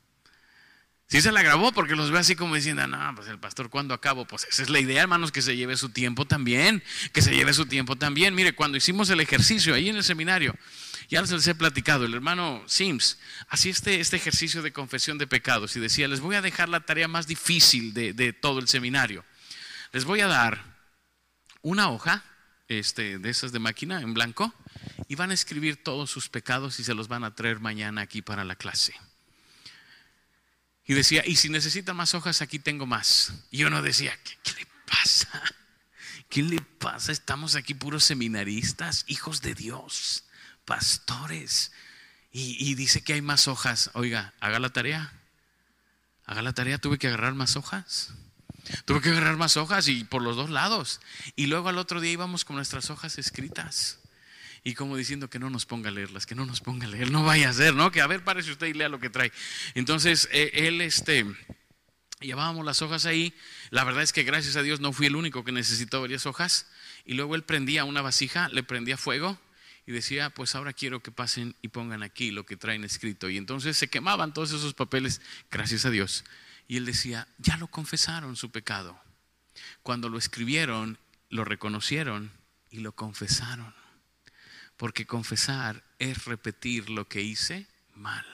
Sí 1.07 1.21
se 1.21 1.33
la 1.33 1.43
grabó 1.43 1.71
porque 1.73 1.95
los 1.95 2.11
ve 2.11 2.19
así 2.19 2.35
como 2.35 2.57
diciendo, 2.57 2.87
no, 2.87 3.15
pues 3.15 3.29
el 3.29 3.39
pastor, 3.39 3.71
¿cuándo 3.71 3.95
acabo? 3.95 4.27
Pues 4.27 4.47
esa 4.51 4.63
es 4.63 4.71
la 4.71 4.81
idea, 4.81 5.03
hermanos, 5.03 5.31
que 5.31 5.43
se 5.43 5.57
lleve 5.57 5.77
su 5.77 5.91
tiempo 5.91 6.25
también, 6.25 6.83
que 7.13 7.23
se 7.23 7.35
lleve 7.35 7.53
su 7.53 7.67
tiempo 7.67 7.95
también. 7.97 8.35
Mire, 8.35 8.55
cuando 8.55 8.79
hicimos 8.79 9.11
el 9.11 9.21
ejercicio 9.21 9.75
ahí 9.75 9.91
en 9.91 9.97
el 9.97 10.03
seminario, 10.03 10.57
ya 11.09 11.21
les 11.23 11.47
he 11.47 11.55
platicado, 11.55 12.05
el 12.07 12.15
hermano 12.15 12.65
Sims 12.67 13.19
hacía 13.49 13.71
este, 13.71 14.01
este 14.01 14.17
ejercicio 14.17 14.63
de 14.63 14.73
confesión 14.73 15.19
de 15.19 15.27
pecados 15.27 15.77
y 15.77 15.81
decía, 15.81 16.09
les 16.09 16.21
voy 16.21 16.37
a 16.37 16.43
dejar 16.43 16.69
la 16.69 16.81
tarea 16.81 17.07
más 17.07 17.27
difícil 17.27 17.93
de, 17.95 18.13
de 18.13 18.33
todo 18.33 18.59
el 18.59 18.67
seminario. 18.67 19.25
Les 19.93 20.05
voy 20.05 20.21
a 20.21 20.27
dar 20.27 20.65
una 21.63 21.91
hoja 21.91 22.25
este, 22.69 23.19
de 23.19 23.31
esas 23.31 23.53
de 23.53 23.59
máquina 23.59 24.01
en 24.01 24.15
blanco 24.15 24.53
y 25.09 25.15
van 25.15 25.31
a 25.31 25.35
escribir 25.35 25.83
todos 25.83 26.11
sus 26.11 26.29
pecados 26.29 26.81
y 26.81 26.85
se 26.85 26.95
los 26.95 27.09
van 27.09 27.25
a 27.25 27.35
traer 27.35 27.61
mañana 27.61 28.03
aquí 28.03 28.23
para 28.23 28.45
la 28.45 28.57
clase. 28.57 28.95
Y 30.87 30.95
decía, 30.95 31.23
y 31.27 31.37
si 31.37 31.49
necesita 31.49 31.95
más 31.95 32.15
hojas, 32.15 32.43
aquí 32.43 32.59
tengo 32.59 32.87
más. 32.87 33.33
Y 33.51 33.65
uno 33.65 33.81
decía, 33.81 34.19
¿qué, 34.23 34.53
le 34.53 34.67
pasa? 34.87 35.43
¿Qué 36.29 36.43
le 36.43 36.61
pasa? 36.61 37.11
Estamos 37.11 37.55
aquí 37.55 37.73
puros 37.75 38.05
seminaristas, 38.05 39.05
hijos 39.07 39.41
de 39.41 39.55
Dios, 39.55 40.25
pastores. 40.67 41.73
Y, 42.33 42.71
y 42.71 42.75
dice 42.75 43.03
que 43.03 43.15
hay 43.15 43.23
más 43.23 43.49
hojas. 43.49 43.91
Oiga, 43.95 44.35
haga 44.41 44.59
la 44.59 44.71
tarea. 44.71 45.13
Haga 46.27 46.43
la 46.43 46.53
tarea, 46.53 46.79
tuve 46.79 46.99
que 46.99 47.07
agarrar 47.07 47.35
más 47.35 47.57
hojas. 47.57 48.13
Tuve 48.85 49.01
que 49.01 49.11
agarrar 49.11 49.37
más 49.37 49.57
hojas 49.57 49.89
y 49.89 50.05
por 50.05 50.23
los 50.23 50.37
dos 50.37 50.51
lados. 50.51 51.01
Y 51.37 51.47
luego 51.47 51.69
al 51.69 51.79
otro 51.79 52.01
día 52.01 52.13
íbamos 52.13 52.45
con 52.45 52.57
nuestras 52.57 52.91
hojas 52.91 53.19
escritas 53.19 53.99
y 54.65 54.75
como 54.75 54.97
diciendo 54.97 55.29
que 55.29 55.39
no 55.39 55.51
nos 55.51 55.67
ponga 55.67 55.91
a 55.91 55.93
leerlas, 55.93 56.25
que 56.25 56.35
no 56.35 56.47
nos 56.47 56.61
ponga 56.61 56.87
a 56.87 56.89
leer, 56.89 57.11
no 57.11 57.23
vaya 57.23 57.51
a 57.51 57.53
ser, 57.53 57.75
¿no? 57.75 57.93
Que 57.93 58.01
a 58.01 58.07
ver, 58.07 58.25
párese 58.25 58.51
usted 58.51 58.67
y 58.67 58.73
lea 58.73 58.89
lo 58.89 58.99
que 58.99 59.11
trae. 59.11 59.31
Entonces, 59.75 60.27
eh, 60.33 60.51
él, 60.55 60.81
este, 60.81 61.27
llevábamos 62.21 62.65
las 62.65 62.81
hojas 62.81 63.05
ahí. 63.05 63.35
La 63.69 63.85
verdad 63.85 64.03
es 64.03 64.15
que 64.15 64.23
gracias 64.23 64.57
a 64.57 64.63
Dios 64.63 64.81
no 64.81 64.95
fui 64.95 65.07
el 65.07 65.17
único 65.17 65.45
que 65.45 65.53
necesitó 65.53 66.01
varias 66.01 66.25
hojas. 66.25 66.67
Y 67.05 67.13
luego 67.13 67.35
él 67.35 67.43
prendía 67.43 67.85
una 67.85 68.01
vasija, 68.01 68.49
le 68.49 68.63
prendía 68.63 68.97
fuego 68.97 69.39
y 69.87 69.93
decía, 69.93 70.31
pues 70.31 70.55
ahora 70.55 70.73
quiero 70.73 71.03
que 71.03 71.11
pasen 71.11 71.55
y 71.61 71.69
pongan 71.69 72.03
aquí 72.03 72.31
lo 72.31 72.47
que 72.47 72.57
traen 72.57 72.85
escrito. 72.85 73.29
Y 73.29 73.37
entonces 73.37 73.77
se 73.77 73.89
quemaban 73.89 74.33
todos 74.33 74.53
esos 74.53 74.73
papeles, 74.73 75.21
gracias 75.51 75.85
a 75.85 75.91
Dios. 75.91 76.25
Y 76.67 76.77
él 76.77 76.87
decía, 76.87 77.29
ya 77.39 77.57
lo 77.57 77.69
confesaron 77.69 78.37
su 78.37 78.51
pecado. 78.51 79.01
Cuando 79.83 80.09
lo 80.09 80.19
escribieron, 80.19 80.99
lo 81.29 81.45
reconocieron 81.45 82.33
y 82.71 82.79
lo 82.79 82.93
confesaron. 82.93 83.75
Porque 84.77 85.07
confesar 85.07 85.85
es 85.99 86.25
repetir 86.25 86.91
lo 86.91 87.09
que 87.09 87.23
hice 87.23 87.67
mal. 87.95 88.27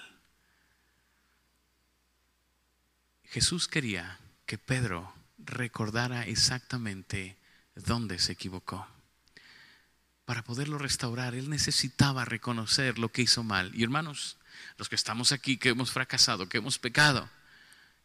Jesús 3.24 3.68
quería 3.68 4.18
que 4.46 4.58
Pedro 4.58 5.12
recordara 5.38 6.26
exactamente 6.26 7.36
dónde 7.74 8.18
se 8.18 8.32
equivocó. 8.32 8.86
Para 10.24 10.42
poderlo 10.42 10.78
restaurar, 10.78 11.34
él 11.34 11.50
necesitaba 11.50 12.24
reconocer 12.24 12.98
lo 12.98 13.10
que 13.10 13.22
hizo 13.22 13.42
mal. 13.42 13.72
Y 13.74 13.82
hermanos, 13.82 14.36
los 14.76 14.88
que 14.88 14.96
estamos 14.96 15.32
aquí, 15.32 15.56
que 15.56 15.70
hemos 15.70 15.90
fracasado, 15.90 16.48
que 16.48 16.58
hemos 16.58 16.78
pecado, 16.78 17.28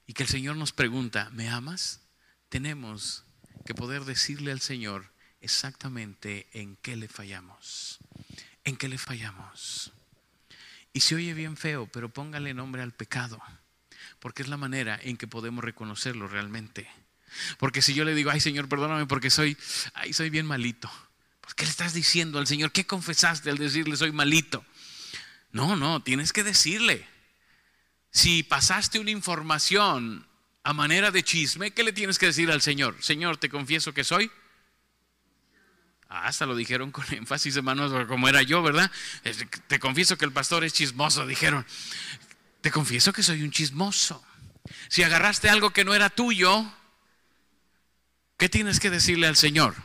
y 0.08 0.14
que 0.14 0.24
el 0.24 0.30
Señor 0.30 0.56
nos 0.56 0.72
pregunta, 0.72 1.30
¿me 1.32 1.50
amas? 1.50 2.02
Tenemos 2.50 3.24
que 3.66 3.74
poder 3.74 4.06
decirle 4.06 4.52
al 4.52 4.62
Señor 4.62 5.12
exactamente 5.42 6.48
en 6.54 6.76
qué 6.78 6.96
le 6.96 7.08
fallamos 7.08 8.00
en 8.66 8.76
qué 8.76 8.90
le 8.90 8.98
fallamos. 8.98 9.94
Y 10.92 11.02
se 11.02 11.16
oye 11.16 11.34
bien 11.34 11.56
feo, 11.56 11.88
pero 11.88 12.10
póngale 12.10 12.54
nombre 12.54 12.82
al 12.82 12.92
pecado, 12.92 13.42
porque 14.20 14.42
es 14.42 14.50
la 14.50 14.58
manera 14.58 15.00
en 15.02 15.18
que 15.18 15.28
podemos 15.28 15.64
reconocerlo 15.64 16.28
realmente. 16.28 16.90
Porque 17.60 17.82
si 17.82 17.94
yo 17.94 18.04
le 18.06 18.16
digo, 18.16 18.32
ay 18.32 18.40
Señor, 18.40 18.68
perdóname 18.68 19.06
porque 19.06 19.30
soy, 19.30 19.58
ay, 19.94 20.14
soy 20.14 20.30
bien 20.30 20.46
malito. 20.46 20.92
Pues, 21.42 21.54
¿qué 21.54 21.66
le 21.66 21.72
estás 21.72 21.94
diciendo 21.94 22.40
al 22.40 22.48
Señor? 22.48 22.72
¿Qué 22.72 22.86
confesaste 22.86 23.50
al 23.50 23.58
decirle 23.58 23.96
soy 23.98 24.12
malito? 24.12 24.66
No, 25.52 25.76
no, 25.76 26.02
tienes 26.02 26.34
que 26.34 26.44
decirle. 26.44 27.08
Si 28.16 28.44
pasaste 28.44 28.98
una 28.98 29.12
información 29.12 30.26
a 30.64 30.72
manera 30.72 31.12
de 31.12 31.22
chisme, 31.22 31.72
¿qué 31.72 31.84
le 31.84 31.92
tienes 31.92 32.18
que 32.18 32.28
decir 32.28 32.50
al 32.50 32.62
Señor? 32.62 32.96
Señor, 33.02 33.36
te 33.36 33.50
confieso 33.50 33.94
que 33.94 34.06
soy. 34.06 34.32
Ah, 36.08 36.26
hasta 36.28 36.46
lo 36.46 36.56
dijeron 36.56 36.94
con 36.94 37.04
énfasis, 37.14 37.58
hermanos, 37.58 37.92
como 38.08 38.30
era 38.30 38.42
yo, 38.42 38.64
¿verdad? 38.64 38.90
Te 39.68 39.80
confieso 39.80 40.18
que 40.18 40.24
el 40.24 40.32
pastor 40.32 40.64
es 40.64 40.72
chismoso, 40.72 41.28
dijeron. 41.28 41.66
Te 42.62 42.72
confieso 42.72 43.12
que 43.12 43.22
soy 43.22 43.44
un 43.44 43.52
chismoso. 43.52 44.26
Si 44.88 45.04
agarraste 45.04 45.50
algo 45.50 45.72
que 45.72 45.84
no 45.84 45.94
era 45.94 46.10
tuyo, 46.10 46.74
¿qué 48.38 48.48
tienes 48.48 48.80
que 48.80 48.90
decirle 48.90 49.28
al 49.28 49.36
Señor? 49.36 49.76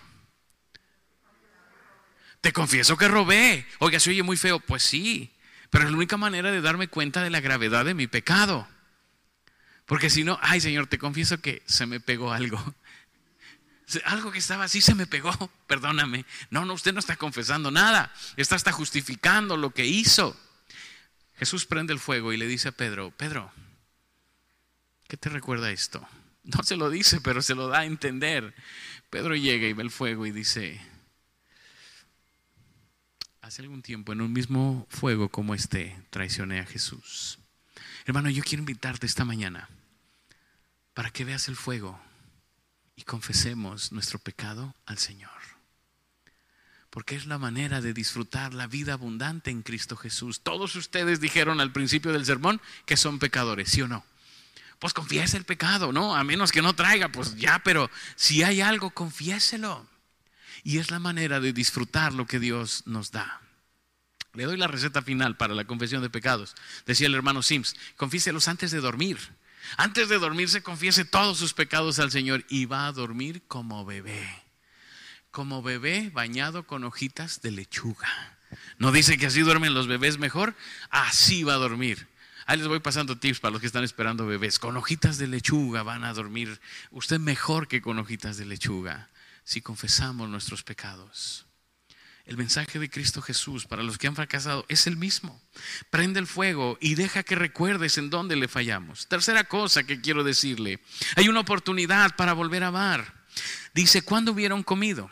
Te 2.42 2.52
confieso 2.52 2.96
que 2.96 3.08
robé. 3.08 3.66
Oiga, 3.80 3.98
se 3.98 4.10
oye 4.10 4.22
muy 4.22 4.36
feo. 4.36 4.60
Pues 4.60 4.84
sí, 4.84 5.32
pero 5.70 5.84
es 5.84 5.90
la 5.90 5.96
única 5.96 6.16
manera 6.16 6.50
de 6.50 6.60
darme 6.60 6.88
cuenta 6.88 7.22
de 7.22 7.30
la 7.30 7.40
gravedad 7.40 7.84
de 7.84 7.94
mi 7.94 8.06
pecado. 8.06 8.68
Porque 9.86 10.10
si 10.10 10.24
no, 10.24 10.38
ay 10.42 10.60
Señor, 10.60 10.88
te 10.88 10.98
confieso 10.98 11.40
que 11.40 11.62
se 11.66 11.86
me 11.86 12.00
pegó 12.00 12.32
algo. 12.32 12.62
Algo 14.04 14.30
que 14.30 14.38
estaba 14.38 14.62
así 14.62 14.80
se 14.80 14.94
me 14.94 15.08
pegó, 15.08 15.32
perdóname. 15.66 16.24
No, 16.50 16.64
no, 16.64 16.74
usted 16.74 16.92
no 16.92 17.00
está 17.00 17.16
confesando 17.16 17.72
nada. 17.72 18.12
Está 18.36 18.54
hasta 18.54 18.70
justificando 18.70 19.56
lo 19.56 19.70
que 19.70 19.84
hizo. 19.84 20.38
Jesús 21.36 21.66
prende 21.66 21.92
el 21.92 21.98
fuego 21.98 22.32
y 22.32 22.36
le 22.36 22.46
dice 22.46 22.68
a 22.68 22.72
Pedro, 22.72 23.10
Pedro, 23.10 23.50
¿qué 25.08 25.16
te 25.16 25.28
recuerda 25.28 25.70
esto? 25.70 26.06
No 26.42 26.62
se 26.62 26.76
lo 26.76 26.88
dice, 26.88 27.20
pero 27.20 27.42
se 27.42 27.54
lo 27.54 27.68
da 27.68 27.80
a 27.80 27.84
entender. 27.84 28.54
Pedro 29.10 29.36
llega 29.36 29.66
y 29.66 29.74
ve 29.74 29.82
el 29.82 29.90
fuego 29.90 30.24
y 30.24 30.30
dice, 30.30 30.80
hace 33.50 33.62
algún 33.62 33.82
tiempo 33.82 34.12
en 34.12 34.20
un 34.20 34.32
mismo 34.32 34.86
fuego 34.88 35.28
como 35.28 35.56
este 35.56 36.00
traicioné 36.10 36.60
a 36.60 36.66
Jesús. 36.66 37.40
Hermano, 38.06 38.30
yo 38.30 38.44
quiero 38.44 38.60
invitarte 38.60 39.06
esta 39.06 39.24
mañana 39.24 39.68
para 40.94 41.10
que 41.10 41.24
veas 41.24 41.48
el 41.48 41.56
fuego 41.56 42.00
y 42.94 43.02
confesemos 43.02 43.90
nuestro 43.90 44.20
pecado 44.20 44.76
al 44.86 44.98
Señor. 44.98 45.32
Porque 46.90 47.16
es 47.16 47.26
la 47.26 47.38
manera 47.38 47.80
de 47.80 47.92
disfrutar 47.92 48.54
la 48.54 48.68
vida 48.68 48.92
abundante 48.92 49.50
en 49.50 49.62
Cristo 49.62 49.96
Jesús. 49.96 50.42
Todos 50.42 50.76
ustedes 50.76 51.18
dijeron 51.18 51.60
al 51.60 51.72
principio 51.72 52.12
del 52.12 52.26
sermón 52.26 52.60
que 52.86 52.96
son 52.96 53.18
pecadores, 53.18 53.68
¿sí 53.68 53.82
o 53.82 53.88
no? 53.88 54.04
Pues 54.78 54.94
confiese 54.94 55.36
el 55.36 55.44
pecado, 55.44 55.92
¿no? 55.92 56.14
A 56.14 56.22
menos 56.22 56.52
que 56.52 56.62
no 56.62 56.76
traiga, 56.76 57.08
pues 57.08 57.34
ya, 57.34 57.60
pero 57.64 57.90
si 58.14 58.44
hay 58.44 58.60
algo, 58.60 58.90
confiéselo. 58.90 59.89
Y 60.62 60.78
es 60.78 60.90
la 60.90 60.98
manera 60.98 61.40
de 61.40 61.52
disfrutar 61.52 62.12
lo 62.12 62.26
que 62.26 62.38
Dios 62.38 62.82
nos 62.86 63.10
da. 63.10 63.40
Le 64.34 64.44
doy 64.44 64.56
la 64.56 64.68
receta 64.68 65.02
final 65.02 65.36
para 65.36 65.54
la 65.54 65.64
confesión 65.64 66.02
de 66.02 66.10
pecados. 66.10 66.54
Decía 66.86 67.08
el 67.08 67.14
hermano 67.14 67.42
Sims, 67.42 67.74
confíselos 67.96 68.46
antes 68.48 68.70
de 68.70 68.80
dormir. 68.80 69.18
Antes 69.76 70.08
de 70.08 70.18
dormirse, 70.18 70.62
confiese 70.62 71.04
todos 71.04 71.38
sus 71.38 71.52
pecados 71.52 71.98
al 71.98 72.10
Señor 72.10 72.44
y 72.48 72.66
va 72.66 72.86
a 72.86 72.92
dormir 72.92 73.42
como 73.48 73.84
bebé. 73.84 74.26
Como 75.30 75.62
bebé 75.62 76.10
bañado 76.12 76.66
con 76.66 76.84
hojitas 76.84 77.42
de 77.42 77.50
lechuga. 77.50 78.08
¿No 78.78 78.92
dice 78.92 79.18
que 79.18 79.26
así 79.26 79.40
duermen 79.42 79.74
los 79.74 79.86
bebés 79.86 80.18
mejor? 80.18 80.54
Así 80.90 81.44
va 81.44 81.54
a 81.54 81.58
dormir. 81.58 82.08
Ahí 82.46 82.58
les 82.58 82.66
voy 82.66 82.80
pasando 82.80 83.18
tips 83.18 83.38
para 83.38 83.52
los 83.52 83.60
que 83.60 83.66
están 83.66 83.84
esperando 83.84 84.26
bebés. 84.26 84.58
Con 84.58 84.76
hojitas 84.76 85.18
de 85.18 85.28
lechuga 85.28 85.82
van 85.82 86.04
a 86.04 86.12
dormir 86.12 86.60
usted 86.90 87.20
mejor 87.20 87.68
que 87.68 87.82
con 87.82 87.98
hojitas 87.98 88.38
de 88.38 88.46
lechuga 88.46 89.08
si 89.50 89.60
confesamos 89.60 90.28
nuestros 90.28 90.62
pecados. 90.62 91.44
El 92.24 92.36
mensaje 92.36 92.78
de 92.78 92.88
Cristo 92.88 93.20
Jesús 93.20 93.66
para 93.66 93.82
los 93.82 93.98
que 93.98 94.06
han 94.06 94.14
fracasado 94.14 94.64
es 94.68 94.86
el 94.86 94.96
mismo. 94.96 95.42
Prende 95.90 96.20
el 96.20 96.28
fuego 96.28 96.78
y 96.80 96.94
deja 96.94 97.24
que 97.24 97.34
recuerdes 97.34 97.98
en 97.98 98.10
dónde 98.10 98.36
le 98.36 98.46
fallamos. 98.46 99.08
Tercera 99.08 99.42
cosa 99.42 99.82
que 99.82 100.00
quiero 100.00 100.22
decirle, 100.22 100.78
hay 101.16 101.28
una 101.28 101.40
oportunidad 101.40 102.14
para 102.14 102.32
volver 102.32 102.62
a 102.62 102.68
amar. 102.68 103.24
Dice, 103.74 104.02
¿cuándo 104.02 104.30
hubieron 104.30 104.62
comido? 104.62 105.10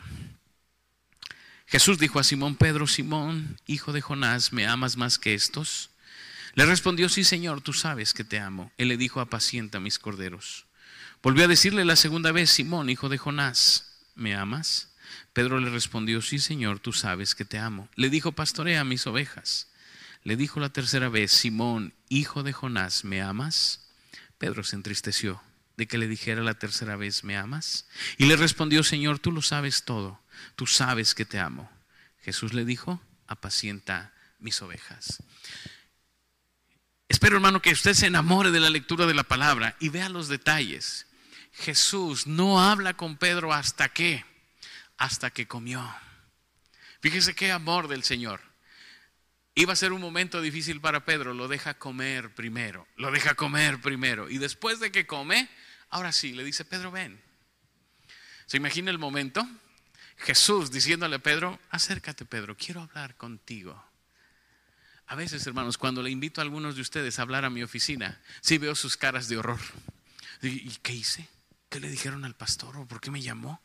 Jesús 1.67 1.99
dijo 1.99 2.17
a 2.17 2.23
Simón 2.23 2.55
Pedro, 2.55 2.87
Simón, 2.87 3.59
hijo 3.67 3.91
de 3.91 3.99
Jonás, 3.99 4.53
¿me 4.53 4.67
amas 4.67 4.95
más 4.95 5.19
que 5.19 5.33
estos? 5.33 5.89
Le 6.53 6.65
respondió, 6.65 7.09
sí, 7.09 7.25
Señor, 7.25 7.59
tú 7.59 7.73
sabes 7.73 8.13
que 8.13 8.23
te 8.23 8.39
amo. 8.39 8.71
Él 8.77 8.87
le 8.87 8.95
dijo, 8.95 9.19
apacienta 9.19 9.81
mis 9.81 9.99
corderos. 9.99 10.65
Volvió 11.21 11.43
a 11.43 11.49
decirle 11.49 11.83
la 11.83 11.97
segunda 11.97 12.31
vez, 12.31 12.49
Simón, 12.49 12.89
hijo 12.89 13.09
de 13.09 13.17
Jonás, 13.17 13.87
¿me 14.15 14.35
amas? 14.35 14.93
Pedro 15.33 15.59
le 15.59 15.69
respondió, 15.69 16.21
sí 16.21 16.39
Señor, 16.39 16.79
tú 16.79 16.93
sabes 16.93 17.35
que 17.35 17.45
te 17.45 17.57
amo. 17.57 17.89
Le 17.95 18.09
dijo, 18.09 18.31
pastorea 18.31 18.83
mis 18.83 19.07
ovejas. 19.07 19.67
Le 20.23 20.35
dijo 20.35 20.59
la 20.59 20.69
tercera 20.69 21.09
vez, 21.09 21.31
Simón, 21.31 21.93
hijo 22.09 22.43
de 22.43 22.53
Jonás, 22.53 23.03
¿me 23.05 23.21
amas? 23.21 23.89
Pedro 24.37 24.63
se 24.63 24.75
entristeció 24.75 25.41
de 25.77 25.87
que 25.87 25.97
le 25.97 26.07
dijera 26.07 26.43
la 26.43 26.55
tercera 26.55 26.97
vez, 26.97 27.23
¿me 27.23 27.37
amas? 27.37 27.87
Y 28.17 28.25
le 28.25 28.35
respondió, 28.35 28.83
Señor, 28.83 29.19
tú 29.19 29.31
lo 29.31 29.41
sabes 29.41 29.85
todo, 29.85 30.21
tú 30.55 30.67
sabes 30.67 31.15
que 31.15 31.25
te 31.25 31.39
amo. 31.39 31.71
Jesús 32.21 32.53
le 32.53 32.65
dijo, 32.65 33.01
apacienta 33.27 34.13
mis 34.39 34.61
ovejas. 34.61 35.23
Espero, 37.07 37.37
hermano, 37.37 37.61
que 37.61 37.71
usted 37.71 37.93
se 37.93 38.07
enamore 38.07 38.51
de 38.51 38.59
la 38.59 38.69
lectura 38.69 39.05
de 39.05 39.13
la 39.13 39.23
palabra 39.23 39.75
y 39.79 39.89
vea 39.89 40.09
los 40.09 40.27
detalles. 40.27 41.07
Jesús 41.53 42.27
no 42.27 42.61
habla 42.61 42.95
con 42.95 43.17
Pedro 43.17 43.53
hasta 43.53 43.89
que 43.89 44.25
hasta 44.99 45.31
que 45.31 45.47
comió. 45.47 45.83
Fíjese 47.01 47.33
qué 47.33 47.51
amor 47.51 47.87
del 47.87 48.03
Señor. 48.03 48.41
Iba 49.55 49.73
a 49.73 49.77
ser 49.77 49.93
un 49.93 50.01
momento 50.01 50.41
difícil 50.41 50.79
para 50.79 51.05
Pedro, 51.05 51.33
lo 51.33 51.47
deja 51.47 51.73
comer 51.73 52.33
primero, 52.35 52.87
lo 52.97 53.11
deja 53.11 53.33
comer 53.33 53.81
primero. 53.81 54.29
Y 54.29 54.37
después 54.37 54.79
de 54.79 54.91
que 54.91 55.07
come, 55.07 55.49
ahora 55.89 56.11
sí, 56.11 56.33
le 56.33 56.43
dice, 56.43 56.65
Pedro, 56.65 56.91
ven. 56.91 57.21
¿Se 58.45 58.57
imagina 58.57 58.91
el 58.91 58.99
momento? 58.99 59.47
Jesús 60.17 60.71
diciéndole 60.71 61.15
a 61.15 61.19
Pedro, 61.19 61.59
acércate 61.71 62.25
Pedro, 62.25 62.55
quiero 62.57 62.81
hablar 62.81 63.15
contigo. 63.15 63.83
A 65.07 65.15
veces, 65.15 65.45
hermanos, 65.47 65.77
cuando 65.77 66.03
le 66.03 66.11
invito 66.11 66.41
a 66.41 66.43
algunos 66.43 66.75
de 66.75 66.81
ustedes 66.81 67.17
a 67.17 67.23
hablar 67.23 67.45
a 67.45 67.49
mi 67.49 67.63
oficina, 67.63 68.21
sí 68.41 68.57
veo 68.57 68.75
sus 68.75 68.97
caras 68.97 69.27
de 69.27 69.37
horror. 69.37 69.59
¿Y 70.41 70.69
qué 70.77 70.93
hice? 70.93 71.27
¿Qué 71.69 71.79
le 71.79 71.89
dijeron 71.89 72.25
al 72.25 72.35
pastor? 72.35 72.77
¿O 72.77 72.87
por 72.87 72.99
qué 72.99 73.11
me 73.11 73.21
llamó? 73.21 73.61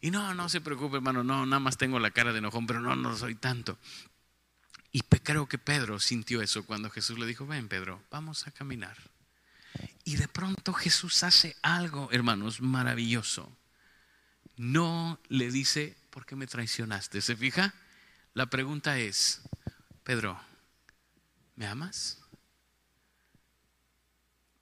Y 0.00 0.10
no, 0.10 0.34
no 0.34 0.48
se 0.48 0.60
preocupe, 0.60 0.96
hermano, 0.96 1.22
no, 1.22 1.46
nada 1.46 1.60
más 1.60 1.78
tengo 1.78 2.00
la 2.00 2.10
cara 2.10 2.32
de 2.32 2.38
enojón, 2.38 2.66
pero 2.66 2.80
no, 2.80 2.96
no 2.96 3.16
soy 3.16 3.36
tanto. 3.36 3.78
Y 4.90 5.00
creo 5.00 5.48
que 5.48 5.58
Pedro 5.58 6.00
sintió 6.00 6.42
eso 6.42 6.66
cuando 6.66 6.90
Jesús 6.90 7.18
le 7.18 7.26
dijo, 7.26 7.46
ven 7.46 7.68
Pedro, 7.68 8.02
vamos 8.10 8.46
a 8.46 8.50
caminar. 8.50 8.96
Y 10.04 10.16
de 10.16 10.28
pronto 10.28 10.72
Jesús 10.72 11.22
hace 11.22 11.56
algo, 11.62 12.08
hermanos, 12.12 12.60
maravilloso. 12.60 13.56
No 14.56 15.20
le 15.28 15.50
dice, 15.50 15.96
¿por 16.10 16.26
qué 16.26 16.36
me 16.36 16.46
traicionaste? 16.46 17.22
¿Se 17.22 17.36
fija? 17.36 17.72
La 18.34 18.46
pregunta 18.46 18.98
es, 18.98 19.42
Pedro, 20.02 20.38
¿me 21.54 21.66
amas? 21.66 22.21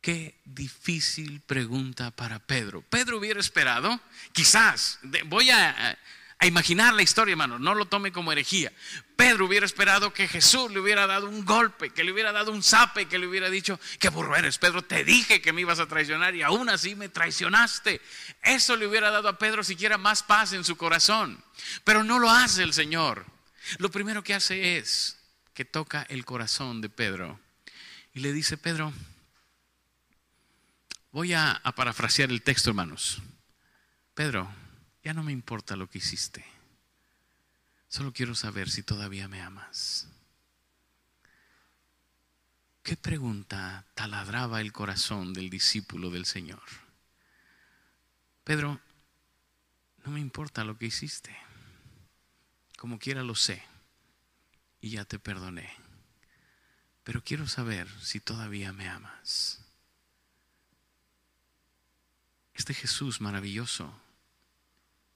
Qué 0.00 0.40
difícil 0.46 1.42
pregunta 1.42 2.10
para 2.10 2.38
Pedro. 2.38 2.80
Pedro 2.80 3.18
hubiera 3.18 3.38
esperado, 3.38 4.00
quizás, 4.32 4.98
voy 5.26 5.50
a, 5.50 5.98
imaginar 6.40 6.94
la 6.94 7.02
historia, 7.02 7.32
hermano, 7.32 7.58
no 7.58 7.74
lo 7.74 7.84
tome 7.84 8.10
como 8.10 8.32
herejía. 8.32 8.72
Pedro 9.14 9.44
hubiera 9.44 9.66
esperado 9.66 10.14
que 10.14 10.26
Jesús 10.26 10.70
le 10.70 10.80
hubiera 10.80 11.06
dado 11.06 11.28
un 11.28 11.44
golpe, 11.44 11.90
que 11.90 12.02
le 12.02 12.12
hubiera 12.12 12.32
dado 12.32 12.50
un 12.50 12.62
zape, 12.62 13.08
que 13.08 13.18
le 13.18 13.26
hubiera 13.26 13.50
dicho, 13.50 13.78
qué 13.98 14.08
burro 14.08 14.34
eres, 14.36 14.56
Pedro, 14.56 14.80
te 14.80 15.04
dije 15.04 15.42
que 15.42 15.52
me 15.52 15.60
ibas 15.60 15.80
a 15.80 15.86
traicionar 15.86 16.34
y 16.34 16.40
aún 16.40 16.70
así 16.70 16.94
me 16.94 17.10
traicionaste. 17.10 18.00
Eso 18.42 18.76
le 18.76 18.86
hubiera 18.86 19.10
dado 19.10 19.28
a 19.28 19.38
Pedro 19.38 19.62
siquiera 19.62 19.98
más 19.98 20.22
paz 20.22 20.54
en 20.54 20.64
su 20.64 20.76
corazón. 20.76 21.44
Pero 21.84 22.04
no 22.04 22.18
lo 22.18 22.30
hace 22.30 22.62
el 22.62 22.72
Señor. 22.72 23.26
Lo 23.76 23.90
primero 23.90 24.24
que 24.24 24.32
hace 24.32 24.78
es 24.78 25.18
que 25.52 25.66
toca 25.66 26.06
el 26.08 26.24
corazón 26.24 26.80
de 26.80 26.88
Pedro 26.88 27.38
y 28.14 28.20
le 28.20 28.32
dice, 28.32 28.56
Pedro, 28.56 28.94
Voy 31.12 31.33
a, 31.33 31.61
parafrasear 31.75 32.31
el 32.31 32.42
texto, 32.42 32.70
hermanos. 32.70 33.20
Pedro, 34.14 34.49
ya 35.03 35.12
no 35.12 35.25
me 35.25 35.33
importa 35.33 35.75
lo 35.75 35.88
que 35.88 35.99
hiciste. 35.99 36.44
Solo 37.88 38.12
quiero 38.12 38.37
saber 38.37 38.70
si 38.70 38.85
todavía 38.85 39.27
me 39.27 39.42
amas. 39.42 40.09
¿Qué 42.85 42.96
pregunta 42.96 43.85
taladraba 43.94 44.61
el 44.61 44.73
corazón 44.73 45.35
del 45.35 45.51
discípulo 45.51 46.11
del 46.11 46.27
Señor? 46.27 46.63
Pedro, 48.44 48.81
no 50.04 50.13
me 50.13 50.21
importa 50.21 50.63
lo 50.63 50.79
que 50.79 50.87
hiciste. 50.87 51.37
Como 52.79 53.00
quiera 53.00 53.25
lo 53.25 53.35
sé. 53.35 53.65
Y 54.81 54.90
ya 54.90 55.04
te 55.04 55.19
perdoné. 55.19 55.71
Pero 57.02 57.23
quiero 57.25 57.48
saber 57.48 57.88
si 58.00 58.21
todavía 58.21 58.73
me 58.73 58.88
amas. 58.88 59.60
Este 62.61 62.75
Jesús 62.75 63.23
maravilloso 63.23 63.90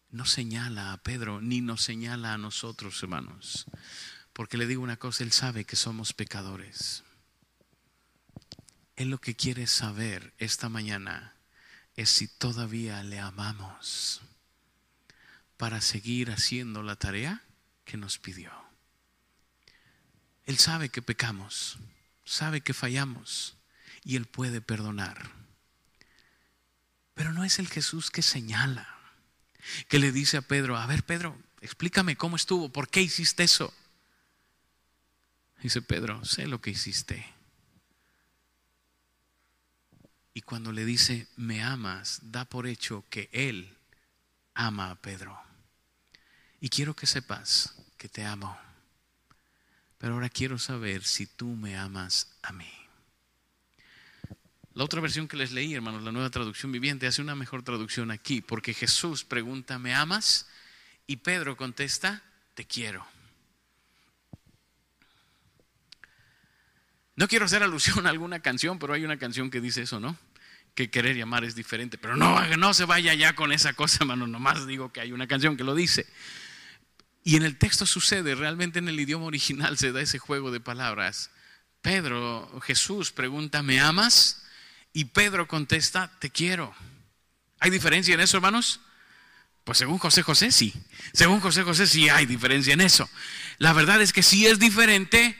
no 0.09 0.25
señala 0.25 0.95
a 0.95 1.03
Pedro 1.03 1.43
ni 1.43 1.61
nos 1.61 1.83
señala 1.83 2.33
a 2.33 2.39
nosotros, 2.39 3.03
hermanos. 3.03 3.67
Porque 4.33 4.57
le 4.57 4.67
digo 4.67 4.83
una 4.83 4.97
cosa, 4.97 5.25
Él 5.25 5.31
sabe 5.31 5.67
que 5.67 5.77
somos 5.77 6.15
pecadores. 6.15 7.03
Él 8.97 9.11
lo 9.11 9.21
que 9.21 9.37
quiere 9.37 9.67
saber 9.67 10.33
esta 10.39 10.71
mañana 10.71 11.35
es 11.97 12.09
si 12.09 12.29
todavía 12.29 13.03
le 13.03 13.21
amamos 13.21 14.23
para 15.59 15.83
seguir 15.83 16.31
haciendo 16.31 16.83
la 16.83 16.97
tarea 16.97 17.43
que 17.85 17.99
nos 17.99 18.19
pidió. 18.19 18.53
Él 20.47 20.57
sabe 20.57 20.89
que 20.89 21.03
pecamos, 21.03 21.77
sabe 22.25 22.63
que 22.63 22.73
fallamos 22.73 23.55
y 24.03 24.17
Él 24.17 24.25
puede 24.25 24.63
perdonar. 24.63 25.45
Pero 27.15 27.33
no 27.33 27.45
es 27.45 27.59
el 27.59 27.69
Jesús 27.69 28.11
que 28.11 28.23
señala, 28.23 28.89
que 29.89 29.99
le 29.99 30.13
dice 30.13 30.37
a 30.37 30.43
Pedro, 30.43 30.77
a 30.77 30.87
ver 30.87 31.05
Pedro, 31.05 31.37
explícame 31.61 32.17
cómo 32.17 32.37
estuvo, 32.37 32.71
por 32.71 32.89
qué 32.89 33.01
hiciste 33.01 33.45
eso. 33.45 33.73
Dice 35.63 35.81
Pedro, 35.81 36.25
sé 36.25 36.47
lo 36.47 36.61
que 36.61 36.71
hiciste. 36.71 37.25
Y 40.35 40.43
cuando 40.43 40.73
le 40.73 40.85
dice, 40.85 41.29
me 41.37 41.63
amas, 41.63 42.21
da 42.25 42.45
por 42.45 42.67
hecho 42.67 43.05
que 43.09 43.31
Él 43.33 43.79
ama 44.53 44.91
a 44.91 44.97
Pedro. 44.97 45.41
Y 46.61 46.69
quiero 46.69 46.95
que 46.95 47.07
sepas 47.07 47.75
que 47.97 48.09
te 48.09 48.25
amo. 48.25 48.59
Pero 49.99 50.15
ahora 50.15 50.29
quiero 50.29 50.59
saber 50.59 51.05
si 51.05 51.27
tú 51.27 51.47
me 51.47 51.77
amas 51.79 52.37
a 52.43 52.53
mí. 52.53 52.84
La 54.75 54.83
otra 54.83 55.01
versión 55.01 55.29
que 55.29 55.37
les 55.37 55.53
leí, 55.53 55.73
hermanos, 55.73 56.03
la 56.03 56.11
nueva 56.11 56.31
traducción 56.31 56.73
viviente, 56.73 57.07
hace 57.07 57.23
una 57.23 57.37
mejor 57.37 57.63
traducción 57.63 58.11
aquí, 58.11 58.41
porque 58.41 58.75
Jesús 58.75 59.25
pregunta, 59.25 59.79
¿me 59.79 59.95
amas? 59.95 60.49
Y 61.07 61.19
Pedro 61.19 61.57
contesta, 61.57 62.23
te 62.55 62.65
quiero. 62.65 63.07
No 67.15 67.29
quiero 67.29 67.45
hacer 67.45 67.63
alusión 67.63 68.07
a 68.07 68.11
alguna 68.11 68.41
canción, 68.41 68.81
pero 68.81 68.95
hay 68.95 69.05
una 69.05 69.17
canción 69.17 69.49
que 69.49 69.61
dice 69.61 69.83
eso, 69.83 70.01
¿no? 70.01 70.17
Que 70.75 70.91
querer 70.91 71.17
llamar 71.17 71.45
es 71.45 71.55
diferente. 71.55 71.97
Pero 71.97 72.17
no, 72.17 72.45
no 72.57 72.75
se 72.75 72.85
vaya 72.85 73.15
ya 73.15 73.37
con 73.37 73.53
esa 73.53 73.75
cosa, 73.75 73.99
hermano. 74.01 74.27
Nomás 74.27 74.67
digo 74.67 74.93
que 74.93 75.01
hay 75.01 75.13
una 75.13 75.29
canción 75.29 75.57
que 75.57 75.63
lo 75.63 75.77
dice. 75.77 76.05
Y 77.23 77.37
en 77.37 77.45
el 77.45 77.59
texto 77.59 77.87
sucede, 77.87 78.35
realmente 78.35 78.81
en 78.81 78.89
el 78.89 78.99
idioma 78.99 79.27
original 79.27 79.79
se 79.79 79.93
da 79.93 80.01
ese 80.01 80.19
juego 80.19 80.51
de 80.51 80.59
palabras. 80.59 81.31
Pedro, 81.81 82.61
Jesús 82.65 83.13
pregunta, 83.13 83.63
¿me 83.63 83.79
amas? 83.79 84.44
Y 84.95 85.05
Pedro 85.07 85.47
contesta, 85.47 86.11
te 86.19 86.31
quiero. 86.31 86.75
¿Hay 87.59 87.71
diferencia 87.71 88.15
en 88.15 88.21
eso, 88.21 88.39
hermanos? 88.39 88.81
Pues 89.65 89.77
según 89.77 89.99
José 89.99 90.23
José, 90.23 90.51
sí. 90.51 90.73
Según 91.13 91.41
José 91.41 91.65
José, 91.65 91.87
sí 91.87 92.09
hay 92.09 92.25
diferencia 92.25 92.73
en 92.73 92.81
eso. 92.81 93.11
La 93.59 93.75
verdad 93.75 94.01
es 94.01 94.15
que 94.15 94.23
sí 94.23 94.47
es 94.47 94.59
diferente 94.59 95.37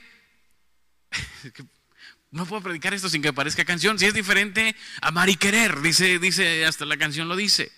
no 2.31 2.47
puedo 2.47 2.63
predicar 2.63 2.95
esto 2.95 3.09
sin 3.09 3.23
que 3.23 3.33
parezca 3.33 3.65
canción. 3.65 3.99
Si 3.99 4.07
es 4.07 4.15
diferente, 4.15 4.75
amar 5.01 5.29
y 5.29 5.37
querer, 5.37 5.81
dice, 5.81 6.19
dice, 6.19 6.67
hasta 6.67 6.85
la 6.85 6.97
canción 6.97 7.29
lo 7.29 7.37
dice. 7.37 7.73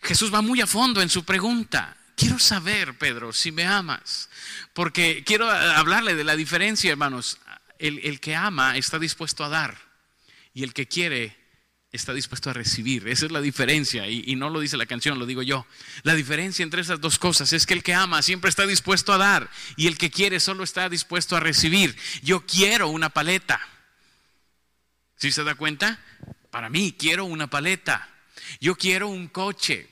Jesús 0.00 0.32
va 0.32 0.42
muy 0.42 0.60
a 0.60 0.66
fondo 0.66 1.02
en 1.02 1.10
su 1.10 1.24
pregunta. 1.24 1.96
Quiero 2.16 2.38
saber, 2.38 2.96
Pedro, 2.98 3.32
si 3.32 3.52
me 3.52 3.64
amas. 3.64 4.28
Porque 4.72 5.22
quiero 5.24 5.50
hablarle 5.50 6.14
de 6.14 6.24
la 6.24 6.36
diferencia, 6.36 6.90
hermanos. 6.90 7.38
El, 7.78 8.00
el 8.00 8.20
que 8.20 8.34
ama 8.34 8.76
está 8.76 8.98
dispuesto 8.98 9.44
a 9.44 9.48
dar. 9.48 9.87
Y 10.58 10.64
el 10.64 10.74
que 10.74 10.88
quiere 10.88 11.36
está 11.92 12.12
dispuesto 12.12 12.50
a 12.50 12.52
recibir. 12.52 13.06
Esa 13.06 13.26
es 13.26 13.30
la 13.30 13.40
diferencia, 13.40 14.08
y, 14.08 14.34
no 14.34 14.50
lo 14.50 14.58
dice 14.58 14.76
la 14.76 14.86
canción, 14.86 15.16
lo 15.16 15.24
digo 15.24 15.40
yo. 15.40 15.64
La 16.02 16.16
diferencia 16.16 16.64
entre 16.64 16.80
esas 16.80 17.00
dos 17.00 17.16
cosas 17.16 17.52
es 17.52 17.64
que 17.64 17.74
el 17.74 17.84
que 17.84 17.94
ama 17.94 18.22
siempre 18.22 18.50
está 18.50 18.66
dispuesto 18.66 19.12
a 19.12 19.18
dar 19.18 19.48
y 19.76 19.86
el 19.86 19.96
que 19.96 20.10
quiere 20.10 20.40
solo 20.40 20.64
está 20.64 20.88
dispuesto 20.88 21.36
a 21.36 21.40
recibir. 21.40 21.96
Yo 22.24 22.44
quiero 22.44 22.88
una 22.88 23.08
paleta. 23.08 23.60
¿Sí 25.14 25.30
se 25.30 25.44
da 25.44 25.54
cuenta? 25.54 26.00
Para 26.50 26.70
mí 26.70 26.92
quiero 26.98 27.24
una 27.24 27.48
paleta. 27.48 28.08
Yo 28.60 28.74
quiero 28.74 29.06
un 29.06 29.28
coche. 29.28 29.88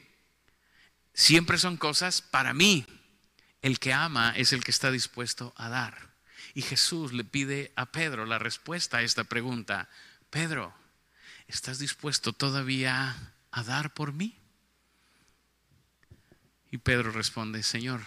Siempre 1.14 1.58
son 1.58 1.76
cosas 1.76 2.22
para 2.22 2.52
mí. 2.54 2.84
El 3.62 3.78
que 3.78 3.92
ama 3.92 4.34
es 4.36 4.52
el 4.52 4.64
que 4.64 4.72
está 4.72 4.90
dispuesto 4.90 5.54
a 5.56 5.68
dar. 5.68 6.10
Y 6.54 6.62
Jesús 6.62 7.12
le 7.12 7.22
pide 7.22 7.72
a 7.76 7.86
Pedro 7.86 8.26
la 8.26 8.40
respuesta 8.40 8.96
a 8.96 9.02
esta 9.02 9.22
pregunta. 9.22 9.88
Pedro, 10.36 10.70
¿estás 11.48 11.78
dispuesto 11.78 12.34
todavía 12.34 13.32
a 13.52 13.62
dar 13.64 13.94
por 13.94 14.12
mí? 14.12 14.38
Y 16.70 16.76
Pedro 16.76 17.10
responde, 17.10 17.62
Señor, 17.62 18.02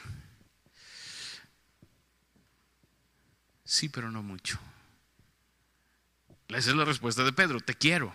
sí, 3.66 3.90
pero 3.90 4.12
no 4.12 4.22
mucho. 4.22 4.60
Esa 6.50 6.70
es 6.70 6.76
la 6.76 6.86
respuesta 6.86 7.24
de 7.24 7.34
Pedro, 7.34 7.62
te 7.62 7.74
quiero. 7.74 8.14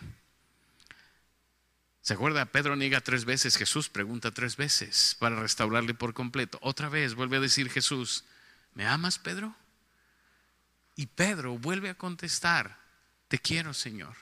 ¿Se 2.00 2.14
acuerda? 2.14 2.46
Pedro 2.46 2.76
niega 2.76 3.00
tres 3.00 3.24
veces, 3.24 3.56
Jesús 3.56 3.88
pregunta 3.88 4.30
tres 4.30 4.56
veces 4.56 5.16
para 5.18 5.40
restaurarle 5.40 5.92
por 5.92 6.14
completo. 6.14 6.60
Otra 6.62 6.88
vez 6.88 7.16
vuelve 7.16 7.38
a 7.38 7.40
decir 7.40 7.68
Jesús, 7.68 8.22
¿me 8.74 8.86
amas, 8.86 9.18
Pedro? 9.18 9.56
Y 10.94 11.06
Pedro 11.06 11.58
vuelve 11.58 11.90
a 11.90 11.98
contestar, 11.98 12.83
te 13.28 13.38
quiero, 13.38 13.74
Señor. 13.74 14.16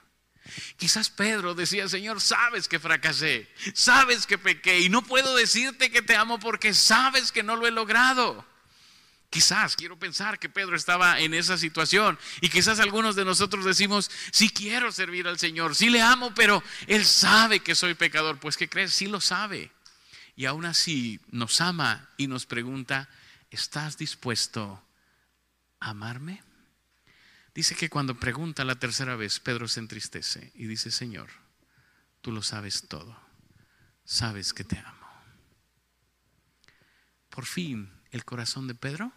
Quizás 0.77 1.11
Pedro 1.11 1.55
decía, 1.55 1.89
Señor, 1.89 2.21
sabes 2.21 2.67
que 2.67 2.81
fracasé, 2.81 3.49
sabes 3.75 4.27
que 4.27 4.39
pequé 4.39 4.81
y 4.81 4.89
no 4.89 5.03
puedo 5.03 5.37
decirte 5.37 5.91
que 5.91 6.03
te 6.03 6.17
amo 6.17 6.39
porque 6.41 6.75
sabes 6.75 7.31
que 7.31 7.43
no 7.43 7.57
lo 7.57 7.67
he 7.67 7.71
logrado. 7.71 8.45
Quizás 9.31 9.77
quiero 9.77 9.99
pensar 9.99 10.39
que 10.39 10.51
Pedro 10.51 10.77
estaba 10.77 11.21
en 11.21 11.33
esa 11.33 11.57
situación 11.57 12.19
y 12.43 12.51
quizás 12.51 12.81
algunos 12.81 13.17
de 13.17 13.25
nosotros 13.25 13.65
decimos, 13.65 14.11
sí 14.31 14.51
quiero 14.51 14.93
servir 14.93 15.27
al 15.27 15.39
Señor, 15.39 15.75
sí 15.75 15.89
le 15.89 16.03
amo, 16.03 16.35
pero 16.35 16.63
Él 16.87 17.07
sabe 17.07 17.61
que 17.61 17.75
soy 17.75 17.95
pecador. 17.95 18.39
Pues 18.41 18.57
¿qué 18.57 18.69
crees? 18.69 18.93
Sí 18.93 19.07
lo 19.07 19.21
sabe. 19.21 19.71
Y 20.37 20.45
aún 20.47 20.67
así 20.67 21.21
nos 21.31 21.61
ama 21.61 22.11
y 22.17 22.27
nos 22.27 22.45
pregunta, 22.47 23.09
¿estás 23.51 23.97
dispuesto 23.97 24.85
a 25.81 25.91
amarme? 25.91 26.43
Dice 27.55 27.75
que 27.75 27.91
cuando 27.91 28.19
pregunta 28.19 28.65
la 28.65 28.77
tercera 28.77 29.15
vez, 29.15 29.39
Pedro 29.39 29.69
se 29.69 29.81
entristece 29.81 30.53
y 30.55 30.67
dice, 30.67 30.91
Señor, 30.91 31.29
tú 32.23 32.33
lo 32.33 32.43
sabes 32.43 32.89
todo, 32.89 33.19
sabes 34.05 34.55
que 34.55 34.65
te 34.65 34.79
amo. 34.79 35.07
Por 37.29 37.45
fin 37.47 37.91
el 38.11 38.25
corazón 38.25 38.69
de 38.69 38.75
Pedro 38.75 39.13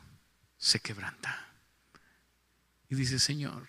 se 0.57 0.79
quebranta 0.79 1.47
y 2.89 2.95
dice, 2.95 3.19
Señor, 3.19 3.67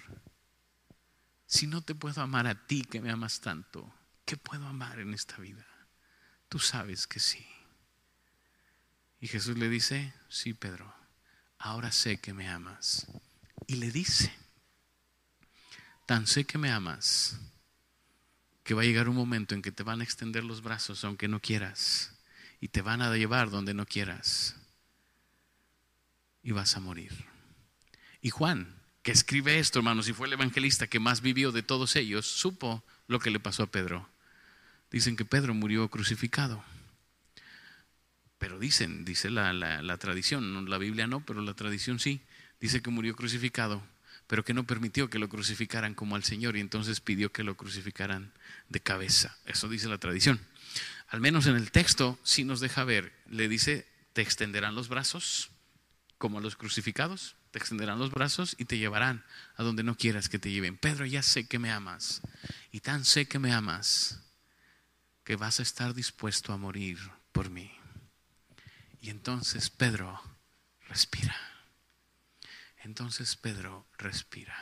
si 1.46 1.66
no 1.66 1.82
te 1.82 1.94
puedo 1.94 2.20
amar 2.22 2.46
a 2.46 2.66
ti 2.66 2.82
que 2.82 3.00
me 3.00 3.10
amas 3.10 3.40
tanto, 3.40 3.92
¿qué 4.24 4.36
puedo 4.36 4.66
amar 4.66 4.98
en 4.98 5.14
esta 5.14 5.36
vida? 5.38 5.66
Tú 6.48 6.58
sabes 6.58 7.06
que 7.06 7.20
sí. 7.20 7.46
Y 9.20 9.28
Jesús 9.28 9.56
le 9.56 9.68
dice, 9.68 10.12
sí, 10.28 10.54
Pedro, 10.54 10.92
ahora 11.58 11.92
sé 11.92 12.18
que 12.18 12.34
me 12.34 12.48
amas. 12.48 13.06
Y 13.66 13.76
le 13.76 13.90
dice, 13.90 14.32
tan 16.06 16.28
sé 16.28 16.44
que 16.44 16.56
me 16.56 16.70
amas 16.70 17.36
que 18.62 18.74
va 18.74 18.82
a 18.82 18.84
llegar 18.84 19.08
un 19.08 19.16
momento 19.16 19.54
en 19.54 19.62
que 19.62 19.72
te 19.72 19.82
van 19.82 20.00
a 20.00 20.04
extender 20.04 20.44
los 20.44 20.62
brazos 20.62 21.04
aunque 21.04 21.28
no 21.28 21.40
quieras 21.40 22.12
y 22.60 22.68
te 22.68 22.80
van 22.80 23.02
a 23.02 23.14
llevar 23.14 23.50
donde 23.50 23.74
no 23.74 23.86
quieras 23.86 24.56
y 26.42 26.52
vas 26.52 26.76
a 26.76 26.80
morir. 26.80 27.12
Y 28.22 28.30
Juan, 28.30 28.74
que 29.02 29.12
escribe 29.12 29.58
esto, 29.58 29.80
hermanos, 29.80 30.08
y 30.08 30.12
fue 30.12 30.28
el 30.28 30.32
evangelista 30.32 30.86
que 30.86 31.00
más 31.00 31.20
vivió 31.20 31.50
de 31.52 31.62
todos 31.62 31.96
ellos, 31.96 32.26
supo 32.26 32.84
lo 33.08 33.18
que 33.18 33.30
le 33.30 33.40
pasó 33.40 33.64
a 33.64 33.70
Pedro. 33.70 34.08
Dicen 34.90 35.16
que 35.16 35.24
Pedro 35.24 35.54
murió 35.54 35.88
crucificado. 35.88 36.64
Pero 38.38 38.58
dicen, 38.60 39.04
dice 39.04 39.30
la, 39.30 39.52
la 39.52 39.98
tradición, 39.98 40.68
la 40.70 40.78
Biblia 40.78 41.06
no, 41.06 41.24
pero 41.24 41.40
la 41.40 41.54
tradición 41.54 41.98
sí, 41.98 42.20
dice 42.60 42.80
que 42.80 42.90
murió 42.90 43.16
crucificado 43.16 43.82
pero 44.26 44.44
que 44.44 44.54
no 44.54 44.66
permitió 44.66 45.08
que 45.08 45.18
lo 45.18 45.28
crucificaran 45.28 45.94
como 45.94 46.16
al 46.16 46.24
Señor 46.24 46.56
y 46.56 46.60
entonces 46.60 47.00
pidió 47.00 47.32
que 47.32 47.44
lo 47.44 47.56
crucificaran 47.56 48.32
de 48.68 48.80
cabeza. 48.80 49.36
Eso 49.46 49.68
dice 49.68 49.88
la 49.88 49.98
tradición. 49.98 50.40
Al 51.08 51.20
menos 51.20 51.46
en 51.46 51.56
el 51.56 51.70
texto 51.70 52.18
sí 52.24 52.44
nos 52.44 52.60
deja 52.60 52.84
ver, 52.84 53.12
le 53.28 53.48
dice, 53.48 53.86
te 54.12 54.22
extenderán 54.22 54.74
los 54.74 54.88
brazos 54.88 55.50
como 56.18 56.38
a 56.38 56.40
los 56.40 56.56
crucificados, 56.56 57.36
te 57.50 57.58
extenderán 57.58 57.98
los 57.98 58.10
brazos 58.10 58.56
y 58.58 58.64
te 58.64 58.78
llevarán 58.78 59.24
a 59.56 59.62
donde 59.62 59.82
no 59.82 59.96
quieras 59.96 60.28
que 60.28 60.38
te 60.38 60.50
lleven. 60.50 60.76
Pedro, 60.76 61.06
ya 61.06 61.22
sé 61.22 61.46
que 61.46 61.58
me 61.58 61.70
amas 61.70 62.22
y 62.72 62.80
tan 62.80 63.04
sé 63.04 63.26
que 63.26 63.38
me 63.38 63.52
amas 63.52 64.20
que 65.22 65.36
vas 65.36 65.60
a 65.60 65.62
estar 65.62 65.94
dispuesto 65.94 66.52
a 66.52 66.56
morir 66.56 66.98
por 67.32 67.50
mí. 67.50 67.70
Y 69.00 69.10
entonces 69.10 69.70
Pedro 69.70 70.20
respira. 70.88 71.55
Entonces 72.86 73.34
Pedro 73.34 73.84
respira. 73.98 74.56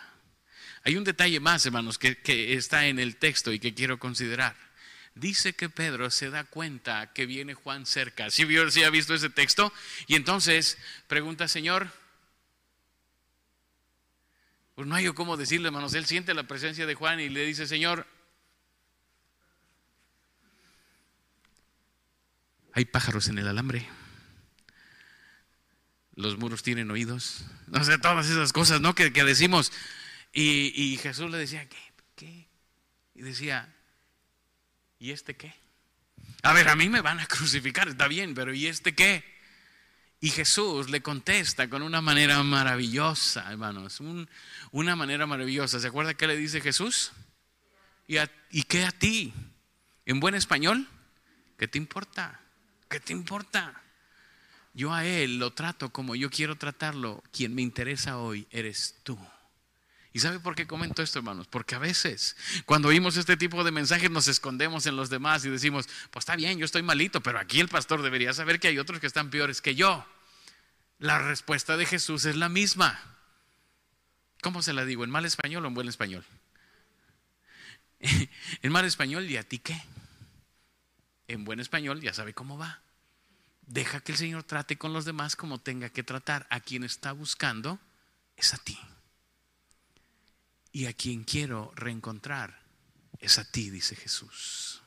Hay 0.83 0.97
un 0.97 1.05
detalle 1.05 1.41
más, 1.41 1.66
hermanos, 1.66 1.99
que, 1.99 2.22
que, 2.22 2.55
está 2.55 2.87
en 2.87 2.99
el 2.99 3.16
texto 3.16 3.53
y 3.53 3.59
que 3.59 3.75
quiero 3.75 3.99
considerar. 3.99 4.57
Dice 5.14 5.53
que 5.53 5.68
Pedro 5.68 6.11
se 6.11 6.31
da 6.31 6.45
cuenta 6.45 7.12
que 7.12 7.27
viene 7.27 7.53
Juan 7.53 7.85
cerca. 7.85 8.31
¿Sí, 8.31 8.47
vio, 8.47 8.62
ha 8.62 8.91
visto 8.91 9.14
ese 9.14 9.29
texto? 9.29 9.75
Y 10.07 10.14
entonces 10.14 10.79
pregunta, 11.07 11.49
Señor, 11.49 11.93
pues 14.75 14.89
no 14.89 14.95
hay 14.95 15.05
yo 15.05 15.14
cómo 15.14 15.37
decirle, 15.37 15.68
hermanos. 15.68 15.93
Él 15.93 16.07
siente 16.07 16.33
la 16.33 16.45
presencia 16.45 16.87
de 16.87 16.95
Juan 16.95 17.20
y 17.20 17.29
le 17.29 17.45
dice, 17.45 17.66
Señor, 17.66 18.07
hay 22.72 22.87
pájaros 22.87 23.29
en 23.29 23.37
el 23.37 23.49
alambre. 23.49 23.87
Los 26.17 26.39
muros 26.39 26.62
tienen 26.62 26.91
oídos. 26.91 27.45
No 27.67 27.83
sé, 27.85 27.99
todas 27.99 28.29
esas 28.29 28.53
cosas, 28.53 28.81
¿no? 28.81 28.95
Que, 28.95 29.11
decimos. 29.11 29.73
Y, 30.33 30.99
Jesús 31.03 31.31
le 31.31 31.39
decía, 31.39 31.69
¿qué? 31.69 31.93
¿Qué? 32.17 32.49
Y 33.15 33.23
decía, 33.23 33.73
¿y 34.99 35.11
este 35.11 35.37
qué? 35.37 35.55
A 36.43 36.53
ver, 36.53 36.69
a 36.69 36.77
mí 36.77 36.89
me 36.89 37.01
van 37.01 37.21
a 37.21 37.27
crucificar, 37.29 37.89
está 37.89 38.09
bien, 38.09 38.35
pero 38.35 38.55
¿y 38.55 38.67
este 38.67 38.95
qué? 38.95 39.25
Y 40.21 40.31
Jesús 40.31 40.89
le 40.89 41.03
contesta 41.03 41.69
con 41.69 41.83
una 41.83 42.01
manera 42.01 42.43
maravillosa, 42.43 43.51
hermanos, 43.51 44.01
una 44.71 44.97
manera 44.97 45.27
maravillosa. 45.27 45.81
¿Se 45.81 45.89
acuerda 45.89 46.15
qué 46.15 46.27
le 46.27 46.37
dice 46.37 46.61
Jesús? 46.61 47.12
¿Y, 48.07 48.17
¿Y 48.51 48.62
qué 48.62 48.85
a 48.85 48.93
ti? 48.93 49.35
En 50.07 50.21
buen 50.21 50.35
español, 50.35 50.89
¿qué 51.59 51.69
te 51.69 51.79
importa? 51.79 52.41
¿Qué 52.89 53.01
te 53.01 53.12
importa? 53.12 53.84
Yo 54.75 54.93
a 54.93 55.07
Él 55.07 55.39
lo 55.39 55.53
trato 55.53 55.91
como 55.91 56.16
yo 56.16 56.29
quiero 56.31 56.57
tratarlo. 56.57 57.22
Quien 57.33 57.55
me 57.55 57.62
interesa 57.62 58.18
hoy 58.18 58.47
eres 58.51 58.97
tú. 59.05 59.18
¿Y 60.12 60.20
sabe 60.20 60.39
por 60.39 60.55
qué 60.55 60.66
comento 60.66 61.03
esto, 61.03 61.18
hermanos? 61.20 61.47
Porque 61.49 61.75
a 61.75 61.79
veces, 61.79 62.37
cuando 62.66 62.89
oímos 62.89 63.16
este 63.16 63.37
tipo 63.37 63.64
de 63.64 63.72
mensajes, 63.72 64.11
nos 64.11 64.29
escondemos 64.29 64.87
en 64.87 64.97
los 64.97 65.11
demás 65.11 65.45
y 65.45 65.51
decimos, 65.51 65.89
pues 66.11 66.22
está 66.22 66.37
bien, 66.37 66.59
yo 66.59 66.64
estoy 66.64 66.83
malito, 66.83 67.20
pero 67.20 67.39
aquí 67.41 67.59
el 67.59 67.68
pastor 67.68 68.03
debería 68.03 68.33
saber 68.33 68.61
que 68.61 68.68
hay 68.68 68.79
otros 68.79 69.01
que 69.01 69.09
están 69.09 69.31
peores 69.31 69.61
que 69.61 69.75
yo. 69.75 70.07
La 70.99 71.18
respuesta 71.18 71.77
de 71.77 71.87
Jesús 71.87 72.25
es 72.27 72.37
la 72.37 72.49
misma. 72.49 73.01
¿Cómo 74.41 74.62
se 74.62 74.72
la 74.72 74.85
digo? 74.85 75.03
¿En 75.03 75.11
mal 75.11 75.25
español 75.25 75.64
o 75.64 75.68
en 75.68 75.75
buen 75.75 75.89
español? 75.89 76.25
en 78.62 78.72
mal 78.72 78.85
español, 78.85 79.29
¿y 79.29 79.37
a 79.37 79.43
ti 79.43 79.59
qué? 79.59 79.83
En 81.27 81.45
buen 81.45 81.59
español, 81.59 82.01
ya 82.01 82.12
sabe 82.12 82.35
cómo 82.35 82.57
va. 82.57 82.83
Deja 83.67 84.01
que 84.01 84.12
el 84.12 84.19
Señor 84.19 84.45
trate 84.45 84.77
con 84.77 84.93
los 84.93 85.05
demás 85.05 85.37
como 85.37 85.61
tenga 85.61 85.89
que 85.89 86.03
tratar. 86.03 86.47
A 86.51 86.61
quien 86.61 86.85
está 86.85 87.12
buscando 87.12 87.79
es 88.37 88.55
a 88.55 88.59
ti. 88.59 88.79
Y 90.73 90.87
a 90.87 90.93
quien 90.93 91.25
quiero 91.25 91.73
reencontrar 91.77 92.61
es 93.19 93.39
a 93.39 93.45
ti, 93.45 93.71
dice 93.71 93.97
Jesús. 93.97 94.83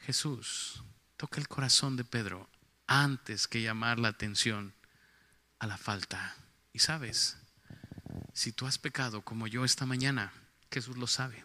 Jesús 0.00 0.82
toca 1.16 1.40
el 1.40 1.48
corazón 1.48 1.96
de 1.96 2.04
Pedro 2.04 2.48
antes 2.86 3.48
que 3.48 3.62
llamar 3.62 3.98
la 3.98 4.08
atención 4.08 4.74
a 5.58 5.66
la 5.66 5.78
falta. 5.78 6.36
Y 6.72 6.80
sabes, 6.80 7.38
si 8.32 8.52
tú 8.52 8.66
has 8.66 8.78
pecado 8.78 9.22
como 9.22 9.46
yo 9.46 9.64
esta 9.64 9.86
mañana, 9.86 10.32
Jesús 10.70 10.96
lo 10.96 11.06
sabe. 11.06 11.44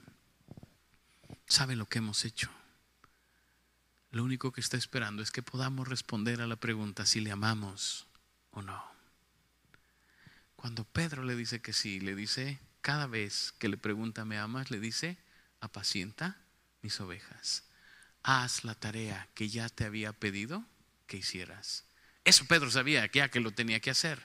Sabe 1.48 1.76
lo 1.76 1.88
que 1.88 2.00
hemos 2.00 2.26
hecho. 2.26 2.50
Lo 4.12 4.24
único 4.24 4.51
que 4.51 4.62
está 4.62 4.78
esperando 4.78 5.24
es 5.24 5.32
que 5.32 5.41
podamos 5.41 5.88
responder 5.88 6.41
a 6.41 6.47
la 6.47 6.57
pregunta 6.57 7.05
si 7.05 7.22
le 7.22 7.32
amamos 7.32 8.07
o 8.51 8.62
no. 8.62 8.84
Cuando 10.55 10.84
Pedro 10.84 11.24
le 11.24 11.36
dice 11.36 11.62
que 11.62 11.74
sí, 11.74 11.99
le 12.01 12.14
dice, 12.14 12.59
cada 12.82 13.07
vez 13.07 13.53
que 13.57 13.70
le 13.70 13.78
pregunta, 13.78 14.26
¿me 14.26 14.38
amas? 14.38 14.70
Le 14.70 14.80
dice, 14.80 15.18
apacienta 15.62 16.38
mis 16.82 16.99
ovejas. 16.99 17.64
Haz 18.22 18.64
la 18.64 18.76
tarea 18.76 19.28
que 19.34 19.49
ya 19.49 19.70
te 19.70 19.86
había 19.86 20.14
pedido 20.14 20.66
que 21.07 21.18
hicieras. 21.18 21.86
Eso 22.26 22.45
Pedro 22.45 22.70
sabía 22.70 23.07
que 23.07 23.20
ya 23.20 23.30
que 23.30 23.39
lo 23.39 23.51
tenía 23.51 23.80
que 23.80 23.91
hacer. 23.91 24.22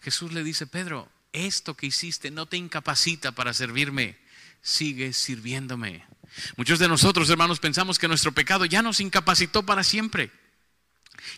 Jesús 0.00 0.32
le 0.32 0.44
dice, 0.44 0.66
Pedro, 0.66 1.10
esto 1.32 1.74
que 1.74 1.86
hiciste 1.86 2.30
no 2.30 2.46
te 2.46 2.56
incapacita 2.56 3.32
para 3.32 3.54
servirme, 3.54 4.18
sigue 4.62 5.12
sirviéndome. 5.12 6.04
Muchos 6.56 6.78
de 6.78 6.88
nosotros, 6.88 7.30
hermanos, 7.30 7.60
pensamos 7.60 7.98
que 7.98 8.08
nuestro 8.08 8.32
pecado 8.32 8.64
ya 8.64 8.82
nos 8.82 9.00
incapacitó 9.00 9.64
para 9.64 9.84
siempre. 9.84 10.30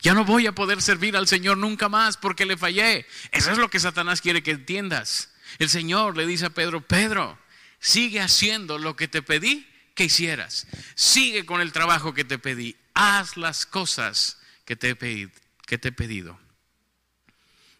Ya 0.02 0.14
no 0.14 0.24
voy 0.24 0.46
a 0.46 0.54
poder 0.54 0.82
servir 0.82 1.16
al 1.16 1.28
Señor 1.28 1.56
nunca 1.56 1.88
más 1.88 2.16
porque 2.16 2.46
le 2.46 2.56
fallé. 2.56 3.06
Eso 3.32 3.52
es 3.52 3.58
lo 3.58 3.70
que 3.70 3.80
Satanás 3.80 4.20
quiere 4.20 4.42
que 4.42 4.52
entiendas. 4.52 5.30
El 5.58 5.68
Señor 5.68 6.16
le 6.16 6.26
dice 6.26 6.46
a 6.46 6.50
Pedro, 6.50 6.86
Pedro, 6.86 7.38
sigue 7.80 8.20
haciendo 8.20 8.78
lo 8.78 8.96
que 8.96 9.08
te 9.08 9.22
pedí 9.22 9.66
que 9.94 10.04
hicieras. 10.04 10.66
Sigue 10.94 11.46
con 11.46 11.60
el 11.60 11.72
trabajo 11.72 12.14
que 12.14 12.24
te 12.24 12.38
pedí. 12.38 12.76
Haz 12.94 13.36
las 13.36 13.66
cosas 13.66 14.38
que 14.64 14.76
te 14.76 14.90
he, 14.90 15.30
que 15.66 15.78
te 15.78 15.88
he 15.88 15.92
pedido. 15.92 16.38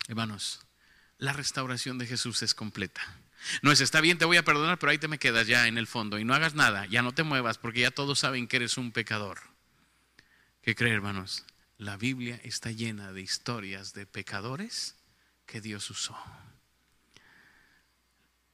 Hermanos, 0.06 0.60
la 1.18 1.32
restauración 1.32 1.98
de 1.98 2.06
Jesús 2.06 2.42
es 2.42 2.54
completa. 2.54 3.17
No 3.62 3.72
es, 3.72 3.80
está 3.80 4.00
bien, 4.00 4.18
te 4.18 4.24
voy 4.24 4.36
a 4.36 4.44
perdonar, 4.44 4.78
pero 4.78 4.90
ahí 4.90 4.98
te 4.98 5.08
me 5.08 5.18
quedas 5.18 5.46
ya 5.46 5.66
en 5.68 5.78
el 5.78 5.86
fondo 5.86 6.18
y 6.18 6.24
no 6.24 6.34
hagas 6.34 6.54
nada, 6.54 6.86
ya 6.86 7.02
no 7.02 7.12
te 7.12 7.22
muevas 7.22 7.58
porque 7.58 7.80
ya 7.80 7.90
todos 7.90 8.18
saben 8.18 8.46
que 8.48 8.56
eres 8.56 8.76
un 8.76 8.92
pecador. 8.92 9.38
¿Qué 10.62 10.74
cree, 10.74 10.92
hermanos? 10.92 11.44
La 11.78 11.96
Biblia 11.96 12.40
está 12.42 12.70
llena 12.70 13.12
de 13.12 13.22
historias 13.22 13.94
de 13.94 14.06
pecadores 14.06 14.96
que 15.46 15.60
Dios 15.60 15.88
usó. 15.90 16.16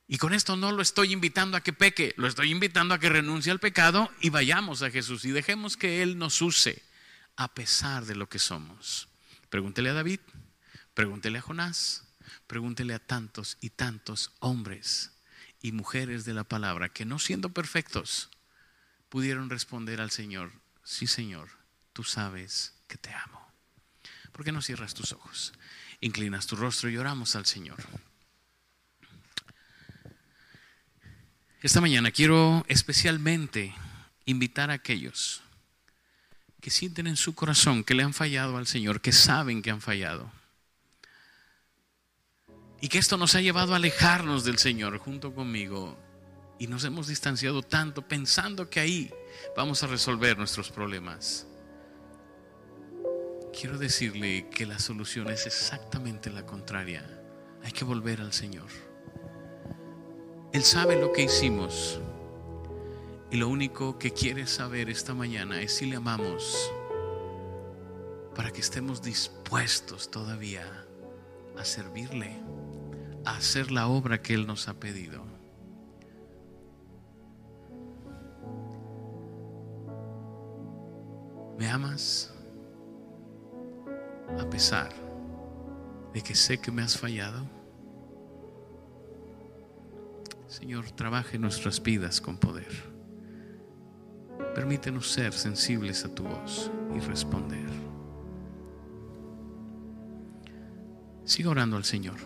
Y 0.07 0.19
con 0.19 0.35
esto 0.35 0.57
no 0.57 0.71
lo 0.71 0.83
estoy 0.83 1.13
invitando 1.13 1.57
a 1.57 1.63
que 1.63 1.73
peque, 1.73 2.15
lo 2.19 2.29
estoy 2.29 2.51
invitando 2.51 2.95
a 2.95 2.99
que 2.99 3.09
renuncie 3.09 3.51
al 3.51 3.59
pecado 3.59 4.11
y 4.21 4.29
vayamos 4.29 4.83
a 4.83 4.91
Jesús 4.91 5.25
y 5.25 5.31
dejemos 5.31 5.77
que 5.77 6.03
Él 6.03 6.19
nos 6.19 6.43
use 6.43 6.83
a 7.37 7.53
pesar 7.55 8.05
de 8.05 8.15
lo 8.15 8.29
que 8.29 8.39
somos. 8.39 9.09
Pregúntele 9.49 9.91
a 9.91 9.95
David, 9.95 10.21
pregúntele 10.93 11.39
a 11.39 11.43
Jonás, 11.43 12.04
Pregúntele 12.47 12.95
a 12.95 12.99
tantos 12.99 13.57
y 13.61 13.71
tantos 13.71 14.33
hombres 14.41 15.13
y 15.61 15.73
mujeres 15.73 16.25
de 16.25 16.35
la 16.35 16.45
palabra 16.45 16.91
que 16.91 17.05
no 17.05 17.19
siendo 17.19 17.49
perfectos 17.49 18.29
pudieron 19.09 19.49
responder 19.49 20.01
al 20.01 20.11
Señor, 20.11 20.53
sí 20.83 21.07
Señor, 21.07 21.49
tú 21.93 22.05
sabes 22.05 22.75
que 22.89 22.99
te 22.99 23.13
amo. 23.15 23.41
¿Por 24.33 24.45
qué 24.45 24.53
no 24.53 24.61
cierras 24.61 24.95
tus 24.95 25.13
ojos? 25.13 25.55
Inclinas 26.01 26.47
tu 26.47 26.57
rostro 26.57 26.91
y 26.91 26.97
oramos 26.97 27.37
al 27.37 27.47
Señor. 27.47 27.79
Esta 31.63 31.81
mañana 31.81 32.11
quiero 32.11 32.65
especialmente 32.69 33.75
invitar 34.27 34.71
a 34.71 34.75
aquellos 34.75 35.43
que 36.61 36.71
sienten 36.71 37.07
en 37.07 37.17
su 37.17 37.35
corazón 37.35 37.85
que 37.85 37.95
le 37.95 38.03
han 38.03 38.13
fallado 38.13 38.59
al 38.59 38.67
Señor, 38.67 39.01
que 39.01 39.13
saben 39.13 39.63
que 39.63 39.71
han 39.71 39.81
fallado 39.81 40.31
y 42.85 42.89
que 42.89 42.99
esto 42.99 43.17
nos 43.17 43.35
ha 43.35 43.41
llevado 43.41 43.73
a 43.73 43.77
alejarnos 43.77 44.45
del 44.45 44.59
Señor 44.59 44.99
junto 44.99 45.35
conmigo. 45.35 45.97
Y 46.59 46.67
nos 46.67 46.85
hemos 46.85 47.07
distanciado 47.07 47.63
tanto 47.63 48.07
pensando 48.07 48.69
que 48.69 48.79
ahí 48.79 49.11
vamos 49.57 49.83
a 49.83 49.87
resolver 49.87 50.37
nuestros 50.37 50.71
problemas. 50.71 51.47
Quiero 53.59 53.79
decirle 53.79 54.51
que 54.51 54.67
la 54.67 54.79
solución 54.79 55.31
es 55.31 55.47
exactamente 55.47 56.29
la 56.29 56.45
contraria. 56.45 57.09
Hay 57.63 57.73
que 57.73 57.87
volver 57.87 58.21
al 58.21 58.35
Señor. 58.35 58.69
Él 60.53 60.63
sabe 60.63 61.01
lo 61.01 61.11
que 61.11 61.23
hicimos. 61.23 61.99
Y 63.31 63.39
lo 63.39 63.49
único 63.49 63.99
que 63.99 64.11
quiere 64.11 64.47
saber 64.47 64.91
esta 64.91 65.15
mañana 65.15 65.59
es 65.63 65.75
si 65.77 65.87
le 65.87 65.97
amamos 65.97 66.71
para 68.37 68.51
que 68.51 68.61
estemos 68.61 69.01
dispuestos 69.01 70.11
todavía 70.11 70.85
a 71.57 71.65
servirle 71.65 72.43
hacer 73.25 73.71
la 73.71 73.89
obra 73.89 74.23
que 74.23 74.35
Él 74.35 74.47
nos 74.47 74.69
ha 74.69 74.75
pedido. 74.75 75.23
¿Me 81.59 81.69
amas? 81.69 82.33
A 84.39 84.51
pesar 84.51 84.91
de 86.13 86.23
que 86.23 86.35
sé 86.35 86.59
que 86.59 86.71
me 86.71 86.83
has 86.83 86.97
fallado. 86.99 87.45
Señor, 90.47 90.91
trabaje 90.93 91.39
nuestras 91.39 91.83
vidas 91.83 92.21
con 92.21 92.39
poder. 92.39 92.95
Permítenos 94.55 95.11
ser 95.11 95.33
sensibles 95.33 96.05
a 96.05 96.15
tu 96.15 96.25
voz 96.25 96.71
y 96.95 97.01
responder. 97.01 97.69
Siga 101.25 101.51
orando 101.51 101.77
al 101.77 101.85
Señor. 101.85 102.19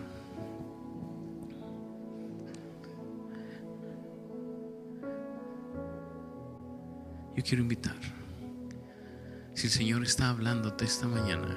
Yo 7.39 7.45
quiero 7.45 7.63
invitar, 7.63 7.95
si 9.53 9.67
el 9.67 9.71
Señor 9.71 10.03
está 10.03 10.27
hablándote 10.27 10.83
esta 10.83 11.07
mañana, 11.07 11.55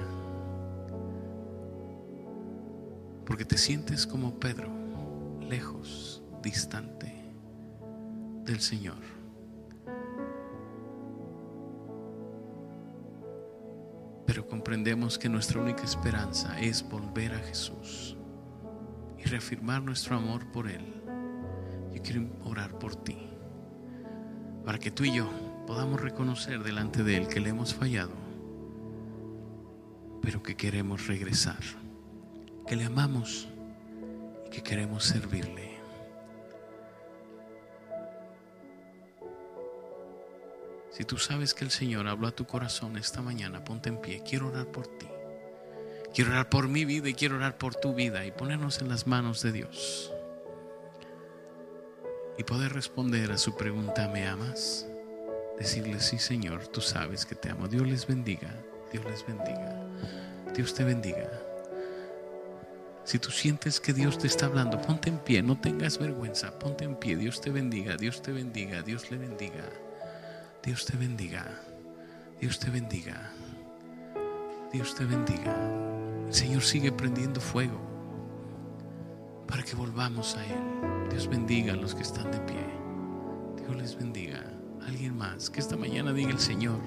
porque 3.25 3.43
te 3.43 3.57
sientes 3.57 4.07
como 4.07 4.39
Pedro, 4.39 4.69
lejos, 5.41 6.23
distante 6.41 7.13
del 8.45 8.61
Señor. 8.61 8.95
Pero 14.25 14.47
comprendemos 14.47 15.19
que 15.19 15.27
nuestra 15.27 15.59
única 15.59 15.83
esperanza 15.83 16.57
es 16.61 16.81
volver 16.87 17.33
a 17.33 17.39
Jesús 17.39 18.15
y 19.17 19.23
reafirmar 19.23 19.83
nuestro 19.83 20.15
amor 20.15 20.49
por 20.53 20.69
Él. 20.69 21.03
Yo 21.93 22.01
quiero 22.01 22.25
orar 22.45 22.79
por 22.79 22.95
ti, 22.95 23.17
para 24.63 24.79
que 24.79 24.89
tú 24.89 25.03
y 25.03 25.15
yo 25.15 25.52
podamos 25.65 26.01
reconocer 26.01 26.63
delante 26.63 27.03
de 27.03 27.17
Él 27.17 27.27
que 27.27 27.39
le 27.39 27.49
hemos 27.49 27.73
fallado, 27.73 28.13
pero 30.21 30.43
que 30.43 30.55
queremos 30.55 31.07
regresar, 31.07 31.59
que 32.67 32.75
le 32.75 32.85
amamos 32.85 33.47
y 34.45 34.49
que 34.49 34.61
queremos 34.61 35.05
servirle. 35.05 35.73
Si 40.93 41.05
tú 41.05 41.17
sabes 41.17 41.55
que 41.55 41.65
el 41.65 41.71
Señor 41.71 42.07
habló 42.07 42.27
a 42.27 42.35
tu 42.35 42.45
corazón 42.45 42.97
esta 42.97 43.23
mañana, 43.23 43.63
ponte 43.63 43.89
en 43.89 43.99
pie. 43.99 44.21
Quiero 44.23 44.49
orar 44.49 44.67
por 44.67 44.85
ti. 44.85 45.07
Quiero 46.13 46.29
orar 46.29 46.49
por 46.49 46.67
mi 46.67 46.85
vida 46.85 47.09
y 47.09 47.15
quiero 47.15 47.37
orar 47.37 47.57
por 47.57 47.73
tu 47.73 47.95
vida 47.95 48.23
y 48.27 48.31
ponernos 48.31 48.79
en 48.79 48.89
las 48.89 49.07
manos 49.07 49.41
de 49.41 49.51
Dios. 49.51 50.13
Y 52.37 52.43
poder 52.43 52.73
responder 52.73 53.31
a 53.31 53.39
su 53.39 53.57
pregunta, 53.57 54.07
¿me 54.07 54.27
amas? 54.27 54.87
Decirle, 55.57 55.99
sí 55.99 56.17
Señor, 56.17 56.67
tú 56.67 56.81
sabes 56.81 57.25
que 57.25 57.35
te 57.35 57.49
amo. 57.49 57.67
Dios 57.67 57.87
les 57.87 58.07
bendiga, 58.07 58.53
Dios 58.91 59.05
les 59.05 59.25
bendiga, 59.25 59.87
Dios 60.55 60.73
te 60.73 60.83
bendiga. 60.83 61.29
Si 63.05 63.19
tú 63.19 63.31
sientes 63.31 63.79
que 63.79 63.93
Dios 63.93 64.17
te 64.17 64.27
está 64.27 64.45
hablando, 64.45 64.81
ponte 64.81 65.09
en 65.09 65.19
pie, 65.19 65.43
no 65.43 65.59
tengas 65.59 65.97
vergüenza, 65.97 66.57
ponte 66.57 66.85
en 66.85 66.95
pie. 66.95 67.17
Dios 67.17 67.41
te 67.41 67.49
bendiga, 67.49 67.97
Dios 67.97 68.21
te 68.21 68.31
bendiga, 68.31 68.81
Dios 68.81 69.11
le 69.11 69.17
bendiga. 69.17 69.63
Dios 70.63 70.85
te 70.85 70.95
bendiga, 70.95 71.45
Dios 72.39 72.57
te 72.57 72.69
bendiga, 72.69 73.33
Dios 74.71 74.95
te 74.95 75.03
bendiga. 75.03 75.53
El 76.25 76.33
Señor 76.33 76.61
sigue 76.61 76.89
prendiendo 76.89 77.41
fuego 77.41 77.81
para 79.45 79.61
que 79.61 79.75
volvamos 79.75 80.37
a 80.37 80.45
Él. 80.45 81.09
Dios 81.09 81.27
bendiga 81.27 81.73
a 81.73 81.75
los 81.75 81.93
que 81.93 82.03
están 82.03 82.31
de 82.31 82.39
pie. 82.39 82.65
Dios 83.57 83.75
les 83.75 83.97
bendiga. 83.97 84.52
Alguien 84.87 85.17
más, 85.17 85.49
que 85.49 85.59
esta 85.59 85.77
mañana 85.77 86.13
diga 86.13 86.31
el 86.31 86.39
Señor, 86.39 86.79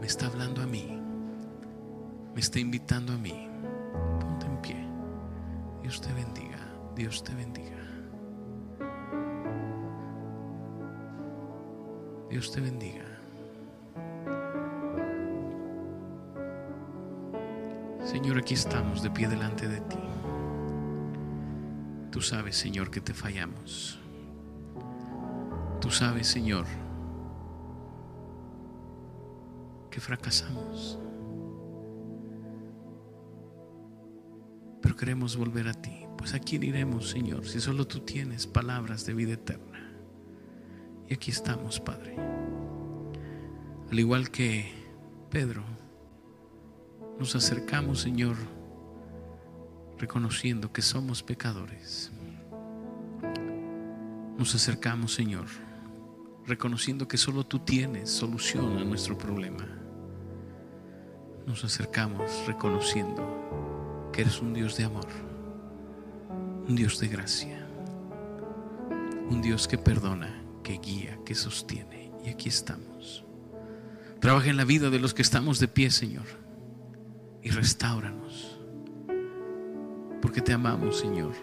me 0.00 0.06
está 0.06 0.26
hablando 0.26 0.62
a 0.62 0.66
mí, 0.66 1.00
me 2.34 2.40
está 2.40 2.58
invitando 2.58 3.12
a 3.12 3.16
mí. 3.16 3.48
Ponte 4.20 4.46
en 4.46 4.62
pie. 4.62 4.86
Dios 5.82 6.00
te 6.00 6.12
bendiga, 6.12 6.58
Dios 6.94 7.24
te 7.24 7.34
bendiga. 7.34 7.76
Dios 12.30 12.52
te 12.52 12.60
bendiga. 12.60 13.04
Señor, 18.04 18.38
aquí 18.38 18.54
estamos 18.54 19.02
de 19.02 19.10
pie 19.10 19.28
delante 19.28 19.68
de 19.68 19.80
ti. 19.80 19.98
Tú 22.10 22.20
sabes, 22.20 22.56
Señor, 22.56 22.90
que 22.90 23.00
te 23.00 23.14
fallamos. 23.14 23.98
Tú 25.80 25.90
sabes, 25.90 26.26
Señor, 26.26 26.66
que 29.90 30.00
fracasamos. 30.00 30.98
Pero 34.80 34.96
queremos 34.96 35.36
volver 35.36 35.68
a 35.68 35.74
ti. 35.74 36.06
Pues 36.16 36.34
a 36.34 36.38
quién 36.38 36.62
iremos, 36.62 37.08
Señor, 37.10 37.46
si 37.46 37.60
solo 37.60 37.86
tú 37.86 38.00
tienes 38.00 38.46
palabras 38.46 39.06
de 39.06 39.14
vida 39.14 39.32
eterna. 39.32 39.90
Y 41.08 41.14
aquí 41.14 41.30
estamos, 41.30 41.80
Padre. 41.80 42.16
Al 43.90 43.98
igual 43.98 44.30
que 44.30 44.70
Pedro, 45.30 45.64
nos 47.18 47.34
acercamos, 47.34 48.00
Señor, 48.00 48.36
reconociendo 49.98 50.72
que 50.72 50.82
somos 50.82 51.22
pecadores. 51.22 52.12
Nos 54.38 54.54
acercamos, 54.54 55.14
Señor, 55.14 55.46
reconociendo 56.46 57.08
que 57.08 57.16
solo 57.16 57.44
tú 57.44 57.58
tienes 57.58 58.10
solución 58.10 58.78
a 58.78 58.84
nuestro 58.84 59.18
problema. 59.18 59.79
Nos 61.50 61.64
acercamos 61.64 62.30
reconociendo 62.46 64.08
que 64.12 64.20
eres 64.20 64.40
un 64.40 64.54
Dios 64.54 64.76
de 64.76 64.84
amor, 64.84 65.08
un 66.68 66.76
Dios 66.76 67.00
de 67.00 67.08
gracia, 67.08 67.66
un 69.28 69.42
Dios 69.42 69.66
que 69.66 69.76
perdona, 69.76 70.44
que 70.62 70.78
guía, 70.78 71.18
que 71.26 71.34
sostiene. 71.34 72.12
Y 72.24 72.28
aquí 72.28 72.48
estamos. 72.48 73.24
Trabaja 74.20 74.48
en 74.48 74.58
la 74.58 74.64
vida 74.64 74.90
de 74.90 75.00
los 75.00 75.12
que 75.12 75.22
estamos 75.22 75.58
de 75.58 75.66
pie, 75.66 75.90
Señor, 75.90 76.26
y 77.42 77.50
restauranos, 77.50 78.60
porque 80.22 80.42
te 80.42 80.52
amamos, 80.52 81.00
Señor. 81.00 81.34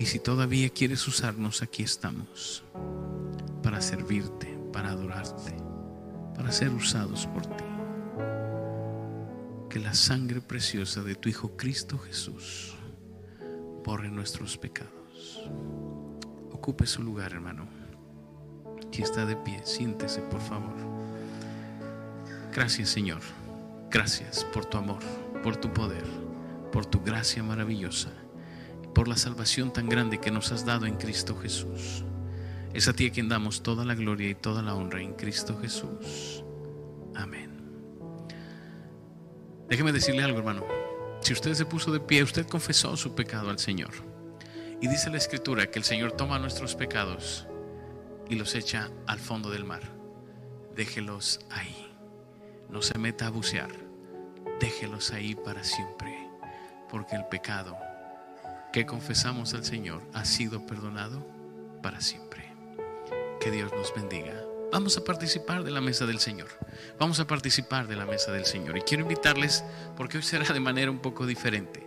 Y 0.00 0.06
si 0.06 0.18
todavía 0.18 0.70
quieres 0.70 1.06
usarnos, 1.06 1.62
aquí 1.62 1.84
estamos 1.84 2.64
para 3.62 3.80
servirte, 3.80 4.53
para 4.74 4.90
adorarte, 4.90 5.54
para 6.34 6.50
ser 6.50 6.70
usados 6.70 7.28
por 7.28 7.46
ti. 7.46 7.64
Que 9.70 9.78
la 9.78 9.94
sangre 9.94 10.40
preciosa 10.40 11.02
de 11.02 11.14
tu 11.14 11.28
Hijo 11.28 11.56
Cristo 11.56 11.96
Jesús 11.96 12.74
borre 13.84 14.10
nuestros 14.10 14.58
pecados. 14.58 15.48
Ocupe 16.50 16.86
su 16.86 17.04
lugar, 17.04 17.32
hermano. 17.32 17.68
Si 18.90 19.02
está 19.02 19.24
de 19.24 19.36
pie, 19.36 19.60
siéntese, 19.64 20.20
por 20.22 20.40
favor. 20.40 20.74
Gracias, 22.52 22.88
Señor. 22.88 23.20
Gracias 23.90 24.44
por 24.44 24.64
tu 24.64 24.78
amor, 24.78 25.02
por 25.44 25.56
tu 25.56 25.72
poder, 25.72 26.04
por 26.72 26.84
tu 26.84 27.00
gracia 27.00 27.44
maravillosa, 27.44 28.10
por 28.92 29.06
la 29.06 29.16
salvación 29.16 29.72
tan 29.72 29.88
grande 29.88 30.18
que 30.18 30.32
nos 30.32 30.50
has 30.50 30.64
dado 30.64 30.86
en 30.86 30.96
Cristo 30.96 31.36
Jesús. 31.36 32.04
Es 32.74 32.88
a 32.88 32.92
ti 32.92 33.06
a 33.06 33.12
quien 33.12 33.28
damos 33.28 33.62
toda 33.62 33.84
la 33.84 33.94
gloria 33.94 34.28
y 34.28 34.34
toda 34.34 34.60
la 34.60 34.74
honra 34.74 35.00
en 35.00 35.14
Cristo 35.14 35.56
Jesús. 35.60 36.44
Amén. 37.14 37.50
Déjeme 39.68 39.92
decirle 39.92 40.24
algo, 40.24 40.40
hermano. 40.40 40.64
Si 41.20 41.32
usted 41.32 41.54
se 41.54 41.66
puso 41.66 41.92
de 41.92 42.00
pie, 42.00 42.24
usted 42.24 42.48
confesó 42.48 42.96
su 42.96 43.14
pecado 43.14 43.48
al 43.48 43.60
Señor. 43.60 43.92
Y 44.80 44.88
dice 44.88 45.08
la 45.08 45.18
Escritura 45.18 45.70
que 45.70 45.78
el 45.78 45.84
Señor 45.84 46.12
toma 46.12 46.40
nuestros 46.40 46.74
pecados 46.74 47.46
y 48.28 48.34
los 48.34 48.56
echa 48.56 48.90
al 49.06 49.20
fondo 49.20 49.50
del 49.50 49.64
mar. 49.64 49.82
Déjelos 50.74 51.40
ahí. 51.50 51.90
No 52.68 52.82
se 52.82 52.98
meta 52.98 53.28
a 53.28 53.30
bucear. 53.30 53.70
Déjelos 54.58 55.12
ahí 55.12 55.36
para 55.36 55.62
siempre. 55.62 56.28
Porque 56.90 57.14
el 57.14 57.24
pecado 57.26 57.76
que 58.72 58.84
confesamos 58.84 59.54
al 59.54 59.64
Señor 59.64 60.02
ha 60.12 60.24
sido 60.24 60.66
perdonado 60.66 61.24
para 61.80 62.00
siempre. 62.00 62.43
Que 63.44 63.50
Dios 63.50 63.70
nos 63.74 63.94
bendiga. 63.94 64.42
Vamos 64.72 64.96
a 64.96 65.04
participar 65.04 65.64
de 65.64 65.70
la 65.70 65.82
mesa 65.82 66.06
del 66.06 66.18
Señor. 66.18 66.48
Vamos 66.98 67.20
a 67.20 67.26
participar 67.26 67.86
de 67.86 67.94
la 67.94 68.06
mesa 68.06 68.32
del 68.32 68.46
Señor. 68.46 68.78
Y 68.78 68.80
quiero 68.80 69.02
invitarles, 69.02 69.62
porque 69.98 70.16
hoy 70.16 70.22
será 70.22 70.50
de 70.50 70.60
manera 70.60 70.90
un 70.90 71.00
poco 71.00 71.26
diferente. 71.26 71.86